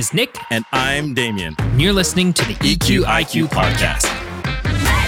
is 0.00 0.14
Nick. 0.14 0.34
And 0.50 0.64
I'm 0.72 1.12
Damien. 1.12 1.54
And 1.58 1.80
you're 1.80 1.92
listening 1.92 2.32
to 2.32 2.44
the 2.46 2.54
EQ 2.54 3.02
IQ 3.02 3.48
podcast. 3.48 4.08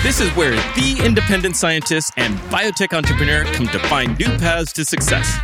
This 0.02 0.20
is 0.20 0.29
where 0.36 0.50
the 0.50 1.00
independent 1.02 1.56
scientists 1.56 2.12
and 2.18 2.36
biotech 2.50 2.94
entrepreneur 2.94 3.44
come 3.54 3.66
to 3.68 3.79
find 3.89 4.18
new 4.18 4.26
paths 4.39 4.70
to 4.75 4.84
success. 4.84 5.39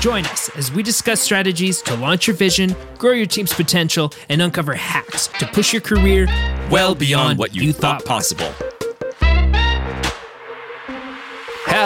Join 0.00 0.26
us 0.26 0.50
as 0.50 0.70
we 0.70 0.82
discuss 0.82 1.22
strategies 1.22 1.80
to 1.82 1.96
launch 1.96 2.26
your 2.26 2.36
vision, 2.36 2.76
grow 2.98 3.12
your 3.12 3.24
team's 3.24 3.54
potential, 3.54 4.12
and 4.28 4.42
uncover 4.42 4.74
hacks 4.74 5.28
to 5.38 5.46
push 5.46 5.72
your 5.72 5.80
career 5.80 6.26
well 6.70 6.94
beyond 6.94 7.38
what 7.38 7.56
you, 7.56 7.72
thought 7.72 8.04
possible. 8.04 8.52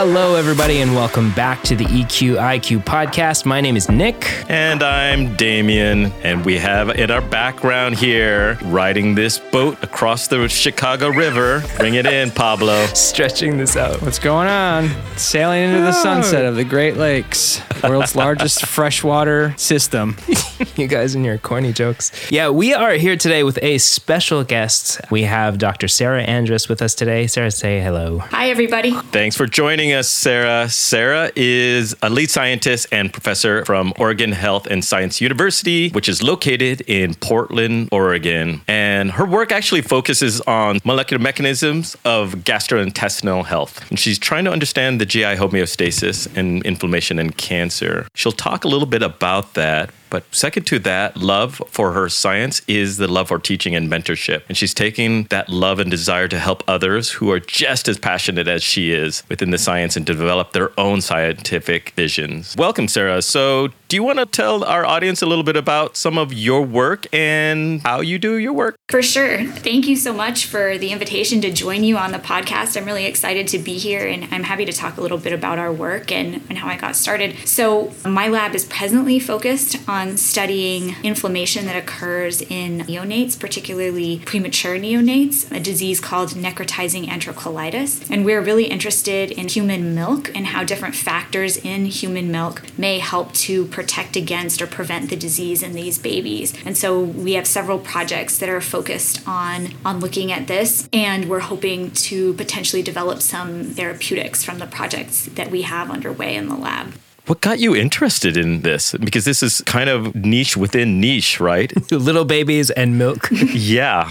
Hello, 0.00 0.36
everybody, 0.36 0.80
and 0.80 0.94
welcome 0.94 1.32
back 1.32 1.60
to 1.64 1.74
the 1.74 1.84
EQ 1.86 2.36
IQ 2.36 2.84
podcast. 2.84 3.44
My 3.44 3.60
name 3.60 3.76
is 3.76 3.88
Nick. 3.88 4.32
And 4.48 4.80
I'm 4.80 5.34
Damien. 5.34 6.12
And 6.22 6.44
we 6.44 6.56
have 6.58 6.90
in 6.90 7.10
our 7.10 7.20
background 7.20 7.96
here 7.96 8.56
riding 8.66 9.16
this 9.16 9.40
boat 9.40 9.82
across 9.82 10.28
the 10.28 10.48
Chicago 10.48 11.08
River. 11.08 11.64
Bring 11.78 11.94
it 11.94 12.06
in, 12.06 12.30
Pablo. 12.30 12.86
Stretching 12.94 13.58
this 13.58 13.76
out. 13.76 14.00
What's 14.00 14.20
going 14.20 14.46
on? 14.46 14.88
Sailing 15.16 15.64
into 15.64 15.80
the 15.80 15.90
sunset 15.90 16.44
of 16.44 16.54
the 16.54 16.62
Great 16.62 16.96
Lakes, 16.96 17.60
world's 17.82 18.14
largest 18.14 18.66
freshwater 18.66 19.54
system. 19.56 20.16
you 20.76 20.86
guys 20.86 21.14
and 21.14 21.24
your 21.24 21.38
corny 21.38 21.72
jokes. 21.72 22.12
Yeah, 22.30 22.50
we 22.50 22.74
are 22.74 22.92
here 22.92 23.16
today 23.16 23.42
with 23.42 23.58
a 23.62 23.78
special 23.78 24.44
guest. 24.44 25.00
We 25.10 25.22
have 25.22 25.58
Dr. 25.58 25.88
Sarah 25.88 26.22
Andres 26.22 26.68
with 26.68 26.82
us 26.82 26.94
today. 26.94 27.26
Sarah, 27.26 27.50
say 27.50 27.80
hello. 27.80 28.18
Hi, 28.18 28.50
everybody. 28.50 28.92
Thanks 28.92 29.36
for 29.36 29.46
joining 29.46 29.78
joining 29.78 29.92
us, 29.92 30.08
Sarah. 30.08 30.68
Sarah 30.68 31.30
is 31.36 31.94
a 32.02 32.10
lead 32.10 32.30
scientist 32.30 32.86
and 32.90 33.12
professor 33.12 33.64
from 33.64 33.92
Oregon 33.98 34.32
Health 34.32 34.66
and 34.66 34.84
Science 34.84 35.20
University, 35.20 35.90
which 35.90 36.08
is 36.08 36.22
located 36.22 36.80
in 36.86 37.14
Portland, 37.14 37.88
Oregon. 37.92 38.60
And 38.66 39.12
her 39.12 39.24
work 39.24 39.52
actually 39.52 39.82
focuses 39.82 40.40
on 40.42 40.80
molecular 40.84 41.22
mechanisms 41.22 41.96
of 42.04 42.34
gastrointestinal 42.44 43.44
health. 43.44 43.88
And 43.90 43.98
she's 43.98 44.18
trying 44.18 44.46
to 44.46 44.50
understand 44.50 45.00
the 45.00 45.06
GI 45.06 45.36
homeostasis 45.36 46.34
and 46.36 46.62
inflammation 46.64 47.18
and 47.18 47.36
cancer. 47.36 47.67
She'll 48.14 48.32
talk 48.32 48.64
a 48.64 48.68
little 48.68 48.86
bit 48.86 49.02
about 49.02 49.54
that, 49.54 49.90
but 50.10 50.24
second 50.34 50.66
to 50.68 50.78
that, 50.80 51.16
love 51.16 51.62
for 51.68 51.92
her 51.92 52.08
science 52.08 52.62
is 52.66 52.96
the 52.96 53.08
love 53.08 53.28
for 53.28 53.38
teaching 53.38 53.74
and 53.74 53.90
mentorship. 53.90 54.42
And 54.48 54.56
she's 54.56 54.74
taking 54.74 55.24
that 55.24 55.48
love 55.48 55.78
and 55.78 55.90
desire 55.90 56.28
to 56.28 56.38
help 56.38 56.62
others 56.68 57.10
who 57.10 57.30
are 57.30 57.40
just 57.40 57.88
as 57.88 57.98
passionate 57.98 58.48
as 58.48 58.62
she 58.62 58.92
is 58.92 59.22
within 59.28 59.50
the 59.50 59.58
science 59.58 59.96
and 59.96 60.06
develop 60.06 60.52
their 60.52 60.78
own 60.78 61.00
scientific 61.00 61.90
visions. 61.90 62.54
Welcome, 62.56 62.88
Sarah. 62.88 63.22
So, 63.22 63.68
do 63.88 63.96
you 63.96 64.02
want 64.02 64.18
to 64.18 64.26
tell 64.26 64.64
our 64.64 64.84
audience 64.84 65.22
a 65.22 65.26
little 65.26 65.44
bit 65.44 65.56
about 65.56 65.96
some 65.96 66.18
of 66.18 66.32
your 66.32 66.62
work 66.62 67.06
and 67.12 67.80
how 67.80 68.00
you 68.00 68.18
do 68.18 68.36
your 68.36 68.52
work? 68.52 68.76
For 68.90 69.00
sure. 69.02 69.44
Thank 69.44 69.86
you 69.86 69.96
so 69.96 70.12
much 70.12 70.44
for 70.44 70.76
the 70.76 70.92
invitation 70.92 71.40
to 71.40 71.50
join 71.50 71.84
you 71.84 71.96
on 71.96 72.12
the 72.12 72.18
podcast. 72.18 72.76
I'm 72.76 72.84
really 72.84 73.06
excited 73.06 73.48
to 73.48 73.58
be 73.58 73.78
here 73.78 74.06
and 74.06 74.28
I'm 74.30 74.42
happy 74.42 74.66
to 74.66 74.72
talk 74.72 74.98
a 74.98 75.00
little 75.00 75.16
bit 75.16 75.32
about 75.32 75.58
our 75.58 75.72
work 75.72 76.12
and, 76.12 76.42
and 76.48 76.58
how 76.58 76.68
I 76.68 76.76
got 76.76 76.96
started. 76.96 77.36
So, 77.48 77.92
my 78.04 78.28
lab 78.28 78.54
is 78.54 78.64
presently 78.66 79.18
focused 79.18 79.88
on 79.88 79.97
on 79.98 80.16
studying 80.16 80.94
inflammation 81.02 81.66
that 81.66 81.74
occurs 81.74 82.40
in 82.40 82.78
neonates, 82.82 83.38
particularly 83.38 84.20
premature 84.24 84.78
neonates, 84.78 85.50
a 85.50 85.58
disease 85.58 85.98
called 85.98 86.30
necrotizing 86.30 87.06
enterocolitis. 87.08 88.08
And 88.08 88.24
we're 88.24 88.40
really 88.40 88.66
interested 88.66 89.32
in 89.32 89.48
human 89.48 89.96
milk 89.96 90.30
and 90.36 90.46
how 90.46 90.62
different 90.62 90.94
factors 90.94 91.56
in 91.56 91.86
human 91.86 92.30
milk 92.30 92.62
may 92.78 93.00
help 93.00 93.32
to 93.32 93.64
protect 93.66 94.14
against 94.14 94.62
or 94.62 94.68
prevent 94.68 95.10
the 95.10 95.16
disease 95.16 95.64
in 95.64 95.72
these 95.72 95.98
babies. 95.98 96.54
And 96.64 96.78
so 96.78 97.00
we 97.00 97.32
have 97.32 97.48
several 97.48 97.80
projects 97.80 98.38
that 98.38 98.48
are 98.48 98.60
focused 98.60 99.26
on 99.26 99.68
on 99.84 99.98
looking 99.98 100.30
at 100.30 100.46
this 100.46 100.88
and 100.92 101.28
we're 101.28 101.40
hoping 101.40 101.90
to 101.90 102.34
potentially 102.34 102.82
develop 102.82 103.20
some 103.20 103.64
therapeutics 103.64 104.44
from 104.44 104.58
the 104.58 104.66
projects 104.66 105.26
that 105.26 105.50
we 105.50 105.62
have 105.62 105.90
underway 105.90 106.36
in 106.36 106.48
the 106.48 106.56
lab. 106.56 106.94
What 107.28 107.42
got 107.42 107.58
you 107.58 107.76
interested 107.76 108.38
in 108.38 108.62
this? 108.62 108.94
Because 108.94 109.26
this 109.26 109.42
is 109.42 109.60
kind 109.66 109.90
of 109.90 110.14
niche 110.14 110.56
within 110.56 110.98
niche, 110.98 111.40
right? 111.40 111.70
Little 111.92 112.24
babies 112.24 112.70
and 112.70 112.96
milk. 112.96 113.28
yeah. 113.52 114.10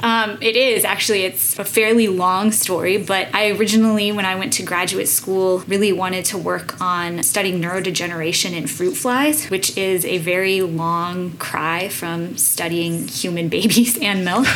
Um, 0.00 0.38
it 0.40 0.56
is 0.56 0.84
actually. 0.84 1.24
It's 1.24 1.58
a 1.58 1.64
fairly 1.64 2.08
long 2.08 2.52
story, 2.52 2.98
but 2.98 3.34
I 3.34 3.50
originally, 3.50 4.12
when 4.12 4.24
I 4.24 4.34
went 4.36 4.52
to 4.54 4.62
graduate 4.62 5.08
school, 5.08 5.60
really 5.66 5.92
wanted 5.92 6.24
to 6.26 6.38
work 6.38 6.80
on 6.80 7.22
studying 7.22 7.60
neurodegeneration 7.60 8.52
in 8.52 8.66
fruit 8.66 8.94
flies, 8.94 9.46
which 9.46 9.76
is 9.76 10.04
a 10.04 10.18
very 10.18 10.60
long 10.62 11.32
cry 11.32 11.88
from 11.88 12.36
studying 12.36 13.08
human 13.08 13.48
babies 13.58 13.98
and 14.00 14.24
milk. 14.24 14.46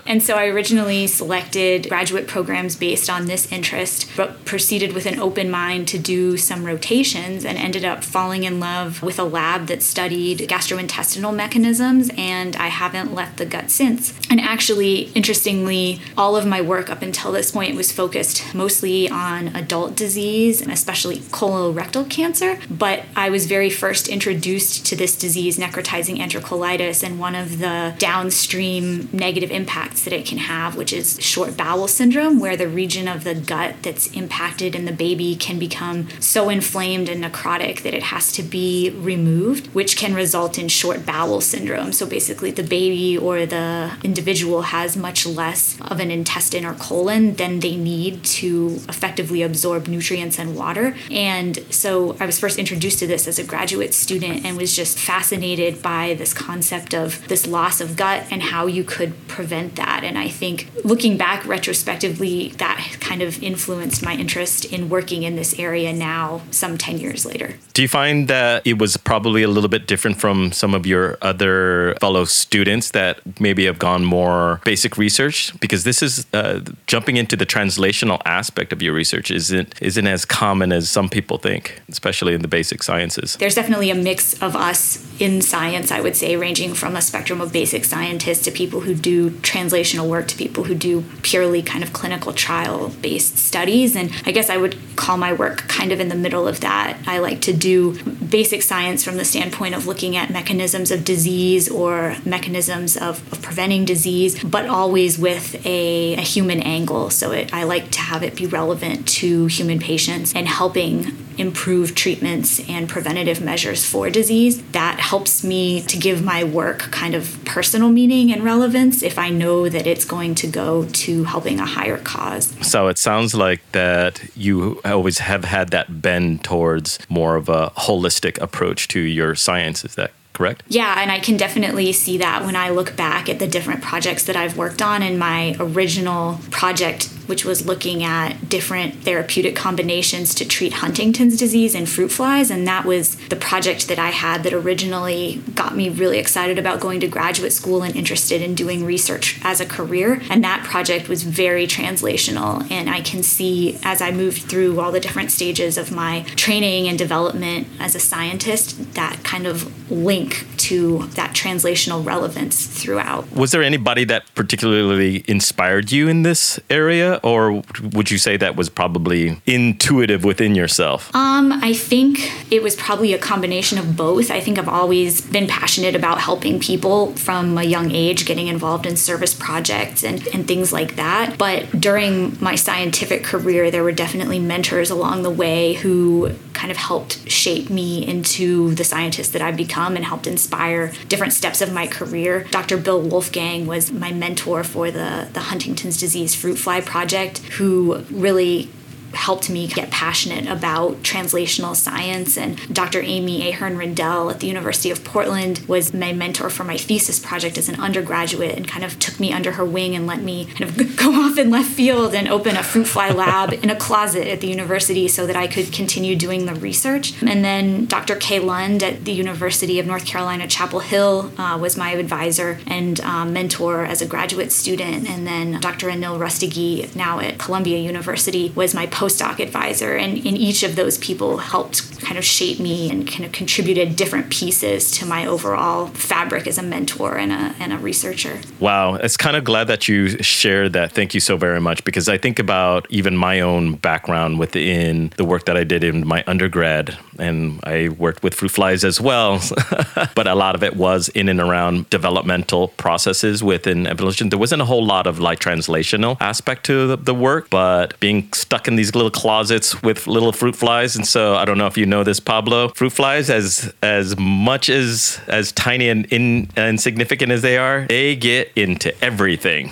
and 0.06 0.22
so 0.22 0.36
I 0.36 0.46
originally 0.46 1.06
selected 1.06 1.88
graduate 1.88 2.26
programs 2.26 2.76
based 2.76 3.10
on 3.10 3.26
this 3.26 3.50
interest, 3.52 4.08
but 4.16 4.44
proceeded 4.44 4.92
with 4.92 5.06
an 5.06 5.18
open 5.20 5.50
mind 5.50 5.88
to 5.88 5.98
do 5.98 6.36
some 6.36 6.64
rotations 6.64 7.44
and 7.44 7.58
ended 7.58 7.84
up 7.84 8.04
falling 8.04 8.44
in 8.44 8.60
love 8.60 9.02
with 9.02 9.18
a 9.18 9.24
lab 9.24 9.66
that 9.66 9.82
studied 9.82 10.38
gastrointestinal 10.40 11.34
mechanisms, 11.34 12.10
and 12.16 12.56
I 12.56 12.68
haven't 12.68 13.14
left 13.14 13.36
the 13.36 13.46
gut 13.46 13.70
since. 13.70 14.05
And 14.30 14.40
actually, 14.40 15.10
interestingly, 15.14 16.00
all 16.16 16.36
of 16.36 16.46
my 16.46 16.60
work 16.60 16.90
up 16.90 17.02
until 17.02 17.32
this 17.32 17.52
point 17.52 17.76
was 17.76 17.92
focused 17.92 18.54
mostly 18.54 19.08
on 19.08 19.48
adult 19.48 19.94
disease 19.94 20.60
and 20.60 20.72
especially 20.72 21.18
colorectal 21.18 22.08
cancer. 22.08 22.58
But 22.70 23.04
I 23.14 23.30
was 23.30 23.46
very 23.46 23.70
first 23.70 24.08
introduced 24.08 24.84
to 24.86 24.96
this 24.96 25.16
disease, 25.16 25.58
necrotizing 25.58 26.18
enterocolitis, 26.18 27.02
and 27.02 27.18
one 27.18 27.34
of 27.34 27.58
the 27.58 27.94
downstream 27.98 29.08
negative 29.12 29.50
impacts 29.50 30.04
that 30.04 30.12
it 30.12 30.26
can 30.26 30.38
have, 30.38 30.76
which 30.76 30.92
is 30.92 31.20
short 31.20 31.56
bowel 31.56 31.88
syndrome, 31.88 32.40
where 32.40 32.56
the 32.56 32.68
region 32.68 33.08
of 33.08 33.24
the 33.24 33.34
gut 33.34 33.76
that's 33.82 34.08
impacted 34.08 34.74
in 34.74 34.84
the 34.84 34.92
baby 34.92 35.36
can 35.36 35.58
become 35.58 36.08
so 36.20 36.48
inflamed 36.48 37.08
and 37.08 37.22
necrotic 37.22 37.82
that 37.82 37.94
it 37.94 38.04
has 38.04 38.32
to 38.32 38.42
be 38.42 38.90
removed, 38.90 39.72
which 39.74 39.96
can 39.96 40.14
result 40.14 40.58
in 40.58 40.68
short 40.68 41.06
bowel 41.06 41.40
syndrome. 41.40 41.92
So 41.92 42.06
basically, 42.06 42.50
the 42.50 42.62
baby 42.62 43.16
or 43.16 43.46
the 43.46 43.95
individual 44.02 44.62
has 44.62 44.96
much 44.96 45.26
less 45.26 45.78
of 45.80 46.00
an 46.00 46.10
intestine 46.10 46.64
or 46.64 46.74
colon 46.74 47.34
than 47.34 47.60
they 47.60 47.76
need 47.76 48.24
to 48.24 48.80
effectively 48.88 49.42
absorb 49.42 49.88
nutrients 49.88 50.38
and 50.38 50.56
water. 50.56 50.96
And 51.10 51.58
so 51.70 52.16
I 52.20 52.26
was 52.26 52.38
first 52.38 52.58
introduced 52.58 52.98
to 53.00 53.06
this 53.06 53.26
as 53.28 53.38
a 53.38 53.44
graduate 53.44 53.94
student 53.94 54.44
and 54.44 54.56
was 54.56 54.74
just 54.74 54.98
fascinated 54.98 55.82
by 55.82 56.14
this 56.14 56.32
concept 56.34 56.94
of 56.94 57.26
this 57.28 57.46
loss 57.46 57.80
of 57.80 57.96
gut 57.96 58.26
and 58.30 58.42
how 58.42 58.66
you 58.66 58.84
could 58.84 59.14
prevent 59.28 59.76
that. 59.76 60.02
And 60.04 60.18
I 60.18 60.28
think 60.28 60.70
looking 60.84 61.16
back 61.16 61.46
retrospectively, 61.46 62.50
that 62.58 62.96
kind 63.00 63.22
of 63.22 63.42
influenced 63.42 64.04
my 64.04 64.14
interest 64.14 64.64
in 64.66 64.88
working 64.88 65.22
in 65.22 65.36
this 65.36 65.58
area 65.58 65.92
now, 65.92 66.42
some 66.50 66.76
10 66.76 66.98
years 66.98 67.24
later. 67.24 67.54
Do 67.72 67.82
you 67.82 67.88
find 67.88 68.28
that 68.28 68.66
it 68.66 68.78
was 68.78 68.96
probably 68.96 69.42
a 69.42 69.48
little 69.48 69.68
bit 69.68 69.86
different 69.86 70.18
from 70.18 70.52
some 70.52 70.74
of 70.74 70.86
your 70.86 71.18
other 71.22 71.94
fellow 72.00 72.24
students 72.24 72.90
that 72.92 73.20
maybe 73.40 73.64
have 73.66 73.78
gone 73.78 73.85
more 74.04 74.60
basic 74.64 74.96
research 74.98 75.58
because 75.60 75.84
this 75.84 76.02
is 76.02 76.26
uh, 76.32 76.60
jumping 76.86 77.16
into 77.16 77.36
the 77.36 77.46
translational 77.46 78.20
aspect 78.24 78.72
of 78.72 78.82
your 78.82 78.94
research 78.94 79.30
isn't 79.30 79.74
isn't 79.80 80.06
as 80.06 80.24
common 80.24 80.72
as 80.72 80.88
some 80.88 81.08
people 81.08 81.38
think, 81.38 81.80
especially 81.88 82.34
in 82.34 82.42
the 82.42 82.48
basic 82.48 82.82
sciences. 82.82 83.36
There's 83.36 83.54
definitely 83.54 83.90
a 83.90 83.94
mix 83.94 84.40
of 84.42 84.56
us 84.56 85.04
in 85.20 85.42
science, 85.42 85.90
I 85.90 86.00
would 86.00 86.16
say, 86.16 86.36
ranging 86.36 86.74
from 86.74 86.96
a 86.96 87.02
spectrum 87.02 87.40
of 87.40 87.52
basic 87.52 87.84
scientists 87.84 88.44
to 88.44 88.50
people 88.50 88.80
who 88.80 88.94
do 88.94 89.30
translational 89.30 90.08
work 90.08 90.28
to 90.28 90.36
people 90.36 90.64
who 90.64 90.74
do 90.74 91.04
purely 91.22 91.62
kind 91.62 91.82
of 91.82 91.92
clinical 91.92 92.32
trial 92.32 92.90
based 93.00 93.38
studies. 93.38 93.96
And 93.96 94.10
I 94.24 94.32
guess 94.32 94.50
I 94.50 94.56
would 94.56 94.76
call 94.96 95.16
my 95.16 95.32
work 95.32 95.68
kind 95.68 95.92
of 95.92 96.00
in 96.00 96.08
the 96.08 96.14
middle 96.14 96.48
of 96.48 96.60
that. 96.60 96.98
I 97.06 97.18
like 97.18 97.40
to 97.42 97.52
do 97.52 98.02
basic 98.02 98.62
science 98.62 99.04
from 99.04 99.16
the 99.16 99.24
standpoint 99.24 99.74
of 99.74 99.86
looking 99.86 100.16
at 100.16 100.30
mechanisms 100.30 100.90
of 100.90 101.04
disease 101.04 101.68
or 101.68 102.16
mechanisms 102.24 102.96
of, 102.96 103.32
of 103.32 103.42
preventing 103.42 103.75
disease, 103.84 104.42
but 104.42 104.66
always 104.66 105.18
with 105.18 105.64
a, 105.66 106.14
a 106.14 106.20
human 106.20 106.60
angle. 106.60 107.10
So 107.10 107.32
it, 107.32 107.52
I 107.52 107.64
like 107.64 107.90
to 107.92 108.00
have 108.00 108.22
it 108.22 108.36
be 108.36 108.46
relevant 108.46 109.06
to 109.08 109.46
human 109.46 109.78
patients 109.78 110.34
and 110.34 110.48
helping 110.48 111.16
improve 111.38 111.94
treatments 111.94 112.66
and 112.68 112.88
preventative 112.88 113.40
measures 113.40 113.84
for 113.84 114.08
disease. 114.10 114.62
That 114.72 115.00
helps 115.00 115.44
me 115.44 115.82
to 115.82 115.98
give 115.98 116.22
my 116.22 116.44
work 116.44 116.78
kind 116.90 117.14
of 117.14 117.38
personal 117.44 117.90
meaning 117.90 118.32
and 118.32 118.42
relevance 118.42 119.02
if 119.02 119.18
I 119.18 119.30
know 119.30 119.68
that 119.68 119.86
it's 119.86 120.04
going 120.04 120.34
to 120.36 120.46
go 120.46 120.86
to 120.86 121.24
helping 121.24 121.60
a 121.60 121.66
higher 121.66 121.98
cause. 121.98 122.54
So 122.62 122.88
it 122.88 122.98
sounds 122.98 123.34
like 123.34 123.60
that 123.72 124.22
you 124.36 124.80
always 124.84 125.18
have 125.18 125.44
had 125.44 125.70
that 125.70 126.00
bend 126.00 126.44
towards 126.44 126.98
more 127.08 127.36
of 127.36 127.48
a 127.48 127.70
holistic 127.76 128.40
approach 128.40 128.88
to 128.88 129.00
your 129.00 129.34
science. 129.34 129.84
Is 129.84 129.94
that 129.96 130.12
correct? 130.36 130.62
Yeah, 130.68 131.00
and 131.00 131.10
I 131.10 131.18
can 131.18 131.36
definitely 131.36 131.92
see 131.92 132.18
that 132.18 132.44
when 132.44 132.54
I 132.54 132.68
look 132.70 132.94
back 132.94 133.28
at 133.28 133.38
the 133.38 133.46
different 133.46 133.82
projects 133.82 134.24
that 134.24 134.36
I've 134.36 134.56
worked 134.56 134.82
on. 134.82 135.02
in 135.02 135.18
my 135.18 135.56
original 135.58 136.40
project 136.50 137.08
which 137.26 137.44
was 137.44 137.66
looking 137.66 138.02
at 138.02 138.48
different 138.48 138.94
therapeutic 139.02 139.56
combinations 139.56 140.34
to 140.34 140.44
treat 140.44 140.74
Huntington's 140.74 141.36
disease 141.36 141.74
and 141.74 141.88
fruit 141.88 142.10
flies. 142.10 142.50
And 142.50 142.66
that 142.66 142.84
was 142.84 143.16
the 143.28 143.36
project 143.36 143.88
that 143.88 143.98
I 143.98 144.10
had 144.10 144.42
that 144.44 144.52
originally 144.52 145.42
got 145.54 145.76
me 145.76 145.88
really 145.88 146.18
excited 146.18 146.58
about 146.58 146.80
going 146.80 147.00
to 147.00 147.08
graduate 147.08 147.52
school 147.52 147.82
and 147.82 147.94
interested 147.94 148.42
in 148.42 148.54
doing 148.54 148.84
research 148.84 149.40
as 149.42 149.60
a 149.60 149.66
career. 149.66 150.20
And 150.30 150.42
that 150.44 150.64
project 150.64 151.08
was 151.08 151.22
very 151.22 151.66
translational. 151.66 152.68
And 152.70 152.88
I 152.88 153.00
can 153.00 153.22
see 153.22 153.78
as 153.82 154.00
I 154.00 154.10
moved 154.10 154.42
through 154.42 154.80
all 154.80 154.92
the 154.92 155.00
different 155.00 155.30
stages 155.30 155.78
of 155.78 155.92
my 155.92 156.22
training 156.36 156.88
and 156.88 156.98
development 156.98 157.66
as 157.78 157.94
a 157.94 158.00
scientist, 158.00 158.94
that 158.94 159.20
kind 159.24 159.46
of 159.46 159.90
link 159.90 160.46
to 160.56 161.06
that 161.14 161.34
translational 161.34 162.04
relevance 162.04 162.66
throughout. 162.66 163.30
Was 163.32 163.52
there 163.52 163.62
anybody 163.62 164.04
that 164.04 164.24
particularly 164.34 165.24
inspired 165.28 165.92
you 165.92 166.08
in 166.08 166.22
this 166.22 166.58
area, 166.68 167.15
or 167.22 167.62
would 167.92 168.10
you 168.10 168.18
say 168.18 168.36
that 168.36 168.56
was 168.56 168.68
probably 168.68 169.40
intuitive 169.46 170.24
within 170.24 170.54
yourself? 170.54 171.14
Um, 171.14 171.52
I 171.52 171.72
think 171.72 172.30
it 172.52 172.62
was 172.62 172.76
probably 172.76 173.12
a 173.12 173.18
combination 173.18 173.78
of 173.78 173.96
both. 173.96 174.30
I 174.30 174.40
think 174.40 174.58
I've 174.58 174.68
always 174.68 175.20
been 175.20 175.46
passionate 175.46 175.94
about 175.94 176.20
helping 176.20 176.60
people 176.60 177.12
from 177.14 177.58
a 177.58 177.64
young 177.64 177.90
age, 177.90 178.26
getting 178.26 178.48
involved 178.48 178.86
in 178.86 178.96
service 178.96 179.34
projects 179.34 180.04
and, 180.04 180.26
and 180.28 180.46
things 180.46 180.72
like 180.72 180.96
that. 180.96 181.38
But 181.38 181.80
during 181.80 182.36
my 182.42 182.54
scientific 182.54 183.24
career, 183.24 183.70
there 183.70 183.84
were 183.84 183.92
definitely 183.92 184.38
mentors 184.38 184.90
along 184.90 185.22
the 185.22 185.30
way 185.30 185.74
who 185.74 186.34
kind 186.56 186.70
of 186.70 186.76
helped 186.76 187.30
shape 187.30 187.70
me 187.70 188.04
into 188.06 188.74
the 188.74 188.82
scientist 188.82 189.32
that 189.34 189.42
I've 189.42 189.56
become 189.56 189.94
and 189.94 190.04
helped 190.04 190.26
inspire 190.26 190.92
different 191.08 191.34
steps 191.34 191.60
of 191.60 191.72
my 191.72 191.86
career. 191.86 192.44
Dr. 192.50 192.78
Bill 192.78 193.00
Wolfgang 193.00 193.66
was 193.66 193.92
my 193.92 194.10
mentor 194.10 194.64
for 194.64 194.90
the, 194.90 195.28
the 195.32 195.40
Huntington's 195.40 196.00
disease 196.00 196.34
fruit 196.34 196.56
fly 196.56 196.80
project, 196.80 197.38
who 197.58 197.98
really 198.10 198.70
helped 199.16 199.50
me 199.50 199.66
get 199.66 199.90
passionate 199.90 200.46
about 200.46 201.02
translational 201.02 201.74
science. 201.74 202.36
And 202.38 202.56
Dr. 202.72 203.00
Amy 203.02 203.50
Ahern 203.50 203.76
Rindell 203.76 204.30
at 204.30 204.40
the 204.40 204.46
University 204.46 204.90
of 204.90 205.04
Portland 205.04 205.60
was 205.66 205.92
my 205.92 206.12
mentor 206.12 206.50
for 206.50 206.64
my 206.64 206.76
thesis 206.76 207.18
project 207.18 207.58
as 207.58 207.68
an 207.68 207.80
undergraduate 207.80 208.56
and 208.56 208.68
kind 208.68 208.84
of 208.84 208.98
took 208.98 209.18
me 209.18 209.32
under 209.32 209.52
her 209.52 209.64
wing 209.64 209.94
and 209.94 210.06
let 210.06 210.22
me 210.22 210.46
kind 210.46 210.64
of 210.64 210.96
go 210.96 211.12
off 211.12 211.38
in 211.38 211.50
left 211.50 211.70
field 211.70 212.14
and 212.14 212.28
open 212.28 212.56
a 212.56 212.62
fruit 212.62 212.86
fly 212.86 213.10
lab 213.10 213.52
in 213.52 213.70
a 213.70 213.76
closet 213.76 214.26
at 214.26 214.40
the 214.40 214.48
university 214.48 215.08
so 215.08 215.26
that 215.26 215.36
I 215.36 215.46
could 215.46 215.72
continue 215.72 216.16
doing 216.16 216.46
the 216.46 216.54
research. 216.54 217.20
And 217.22 217.44
then 217.44 217.86
Dr. 217.86 218.16
Kay 218.16 218.40
Lund 218.40 218.82
at 218.82 219.04
the 219.04 219.12
University 219.12 219.78
of 219.80 219.86
North 219.86 220.06
Carolina, 220.06 220.46
Chapel 220.46 220.80
Hill 220.80 221.32
uh, 221.38 221.58
was 221.60 221.76
my 221.76 221.92
advisor 221.92 222.60
and 222.66 223.00
um, 223.00 223.32
mentor 223.32 223.84
as 223.84 224.02
a 224.02 224.06
graduate 224.06 224.52
student. 224.52 225.08
And 225.08 225.26
then 225.26 225.60
Dr. 225.60 225.88
Anil 225.88 226.18
Rustgi, 226.18 226.94
now 226.94 227.20
at 227.20 227.38
Columbia 227.38 227.78
University, 227.78 228.52
was 228.54 228.74
my 228.74 228.86
postdoc 229.06 229.38
advisor, 229.38 229.94
and, 229.94 230.16
and 230.26 230.36
each 230.36 230.62
of 230.62 230.76
those 230.76 230.98
people 230.98 231.38
helped 231.38 232.00
kind 232.00 232.18
of 232.18 232.24
shape 232.24 232.58
me 232.58 232.90
and 232.90 233.06
kind 233.06 233.24
of 233.24 233.32
contributed 233.32 233.96
different 233.96 234.30
pieces 234.30 234.90
to 234.90 235.06
my 235.06 235.26
overall 235.26 235.86
fabric 235.88 236.46
as 236.46 236.58
a 236.58 236.62
mentor 236.62 237.16
and 237.16 237.32
a, 237.32 237.54
and 237.60 237.72
a 237.72 237.78
researcher. 237.78 238.40
Wow, 238.58 238.94
it's 238.94 239.16
kind 239.16 239.36
of 239.36 239.44
glad 239.44 239.68
that 239.68 239.88
you 239.88 240.22
shared 240.22 240.72
that. 240.72 240.92
Thank 240.92 241.14
you 241.14 241.20
so 241.20 241.36
very 241.36 241.60
much 241.60 241.84
because 241.84 242.08
I 242.08 242.18
think 242.18 242.38
about 242.38 242.86
even 242.90 243.16
my 243.16 243.40
own 243.40 243.74
background 243.76 244.38
within 244.38 245.12
the 245.16 245.24
work 245.24 245.44
that 245.46 245.56
I 245.56 245.64
did 245.64 245.84
in 245.84 246.06
my 246.06 246.24
undergrad, 246.26 246.96
and 247.18 247.60
I 247.64 247.90
worked 247.90 248.22
with 248.22 248.34
fruit 248.34 248.50
flies 248.50 248.84
as 248.84 249.00
well, 249.00 249.40
but 250.14 250.26
a 250.26 250.34
lot 250.34 250.54
of 250.54 250.62
it 250.62 250.76
was 250.76 251.08
in 251.10 251.28
and 251.28 251.40
around 251.40 251.88
developmental 251.90 252.68
processes 252.68 253.42
within 253.42 253.86
evolution. 253.86 254.30
There 254.30 254.38
wasn't 254.38 254.62
a 254.62 254.64
whole 254.64 254.84
lot 254.84 255.06
of 255.06 255.18
like 255.20 255.38
translational 255.38 256.16
aspect 256.20 256.64
to 256.66 256.88
the, 256.88 256.96
the 256.96 257.14
work, 257.14 257.50
but 257.50 257.98
being 258.00 258.32
stuck 258.32 258.68
in 258.68 258.76
these 258.76 258.85
little 258.94 259.10
closets 259.10 259.82
with 259.82 260.06
little 260.06 260.32
fruit 260.32 260.56
flies. 260.56 260.96
And 260.96 261.06
so 261.06 261.34
I 261.34 261.44
don't 261.44 261.58
know 261.58 261.66
if 261.66 261.76
you 261.76 261.86
know 261.86 262.04
this, 262.04 262.20
Pablo. 262.20 262.68
Fruit 262.70 262.90
flies, 262.90 263.30
as 263.30 263.72
as 263.82 264.16
much 264.18 264.68
as 264.68 265.20
as 265.28 265.52
tiny 265.52 265.88
and 265.88 266.06
in, 266.06 266.48
insignificant 266.56 267.32
as 267.32 267.42
they 267.42 267.58
are, 267.58 267.86
they 267.88 268.16
get 268.16 268.52
into 268.56 268.92
everything. 269.04 269.70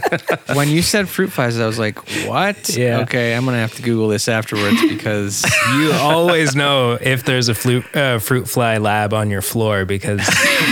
when 0.54 0.68
you 0.68 0.82
said 0.82 1.08
fruit 1.08 1.30
flies, 1.32 1.58
I 1.58 1.66
was 1.66 1.78
like, 1.78 1.98
"What?" 2.26 2.68
Yeah. 2.70 3.00
Okay, 3.00 3.34
I'm 3.34 3.44
gonna 3.44 3.58
have 3.58 3.74
to 3.74 3.82
Google 3.82 4.08
this 4.08 4.28
afterwards 4.28 4.80
because 4.88 5.44
You 5.74 5.92
always 5.92 6.54
know 6.54 6.98
if 7.00 7.24
there's 7.24 7.48
a 7.48 7.54
fruit, 7.54 7.84
uh, 7.96 8.18
fruit 8.18 8.48
fly 8.48 8.78
lab 8.78 9.14
on 9.14 9.30
your 9.30 9.42
floor 9.42 9.84
because 9.84 10.20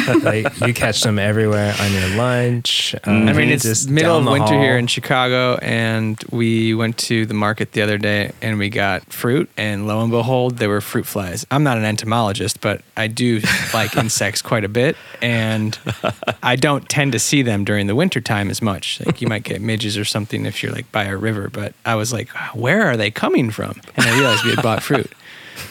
like, 0.22 0.60
you 0.60 0.74
catch 0.74 1.02
them 1.02 1.18
everywhere 1.18 1.74
on 1.80 1.92
your 1.92 2.08
lunch. 2.16 2.94
uh, 2.94 3.10
I 3.10 3.32
mean 3.32 3.48
it's 3.48 3.64
just 3.64 3.88
middle 3.88 4.18
of 4.18 4.24
winter 4.26 4.54
hall. 4.54 4.62
here 4.62 4.78
in 4.78 4.86
Chicago, 4.86 5.58
and 5.62 6.22
we 6.30 6.74
went 6.74 6.98
to 6.98 7.26
the 7.26 7.34
market 7.34 7.72
the 7.72 7.79
other 7.82 7.98
day 7.98 8.32
and 8.42 8.58
we 8.58 8.68
got 8.68 9.12
fruit, 9.12 9.48
and 9.56 9.86
lo 9.86 10.00
and 10.00 10.10
behold, 10.10 10.58
there 10.58 10.68
were 10.68 10.80
fruit 10.80 11.06
flies. 11.06 11.46
I'm 11.50 11.62
not 11.62 11.78
an 11.78 11.84
entomologist, 11.84 12.60
but 12.60 12.82
I 12.96 13.06
do 13.06 13.40
like 13.74 13.96
insects 13.96 14.42
quite 14.42 14.64
a 14.64 14.68
bit, 14.68 14.96
and 15.20 15.78
I 16.42 16.56
don't 16.56 16.88
tend 16.88 17.12
to 17.12 17.18
see 17.18 17.42
them 17.42 17.64
during 17.64 17.86
the 17.86 17.94
winter 17.94 18.20
time 18.20 18.50
as 18.50 18.62
much. 18.62 19.00
Like 19.04 19.20
you 19.20 19.28
might 19.28 19.44
get 19.44 19.60
midges 19.60 19.96
or 19.98 20.04
something 20.04 20.46
if 20.46 20.62
you're 20.62 20.72
like 20.72 20.90
by 20.92 21.04
a 21.04 21.16
river, 21.16 21.48
but 21.48 21.74
I 21.84 21.94
was 21.94 22.12
like, 22.12 22.28
where 22.54 22.82
are 22.82 22.96
they 22.96 23.10
coming 23.10 23.50
from? 23.50 23.80
And 23.96 24.06
I 24.06 24.18
realized 24.18 24.44
we 24.44 24.50
had 24.50 24.62
bought 24.62 24.82
fruit. 24.82 25.10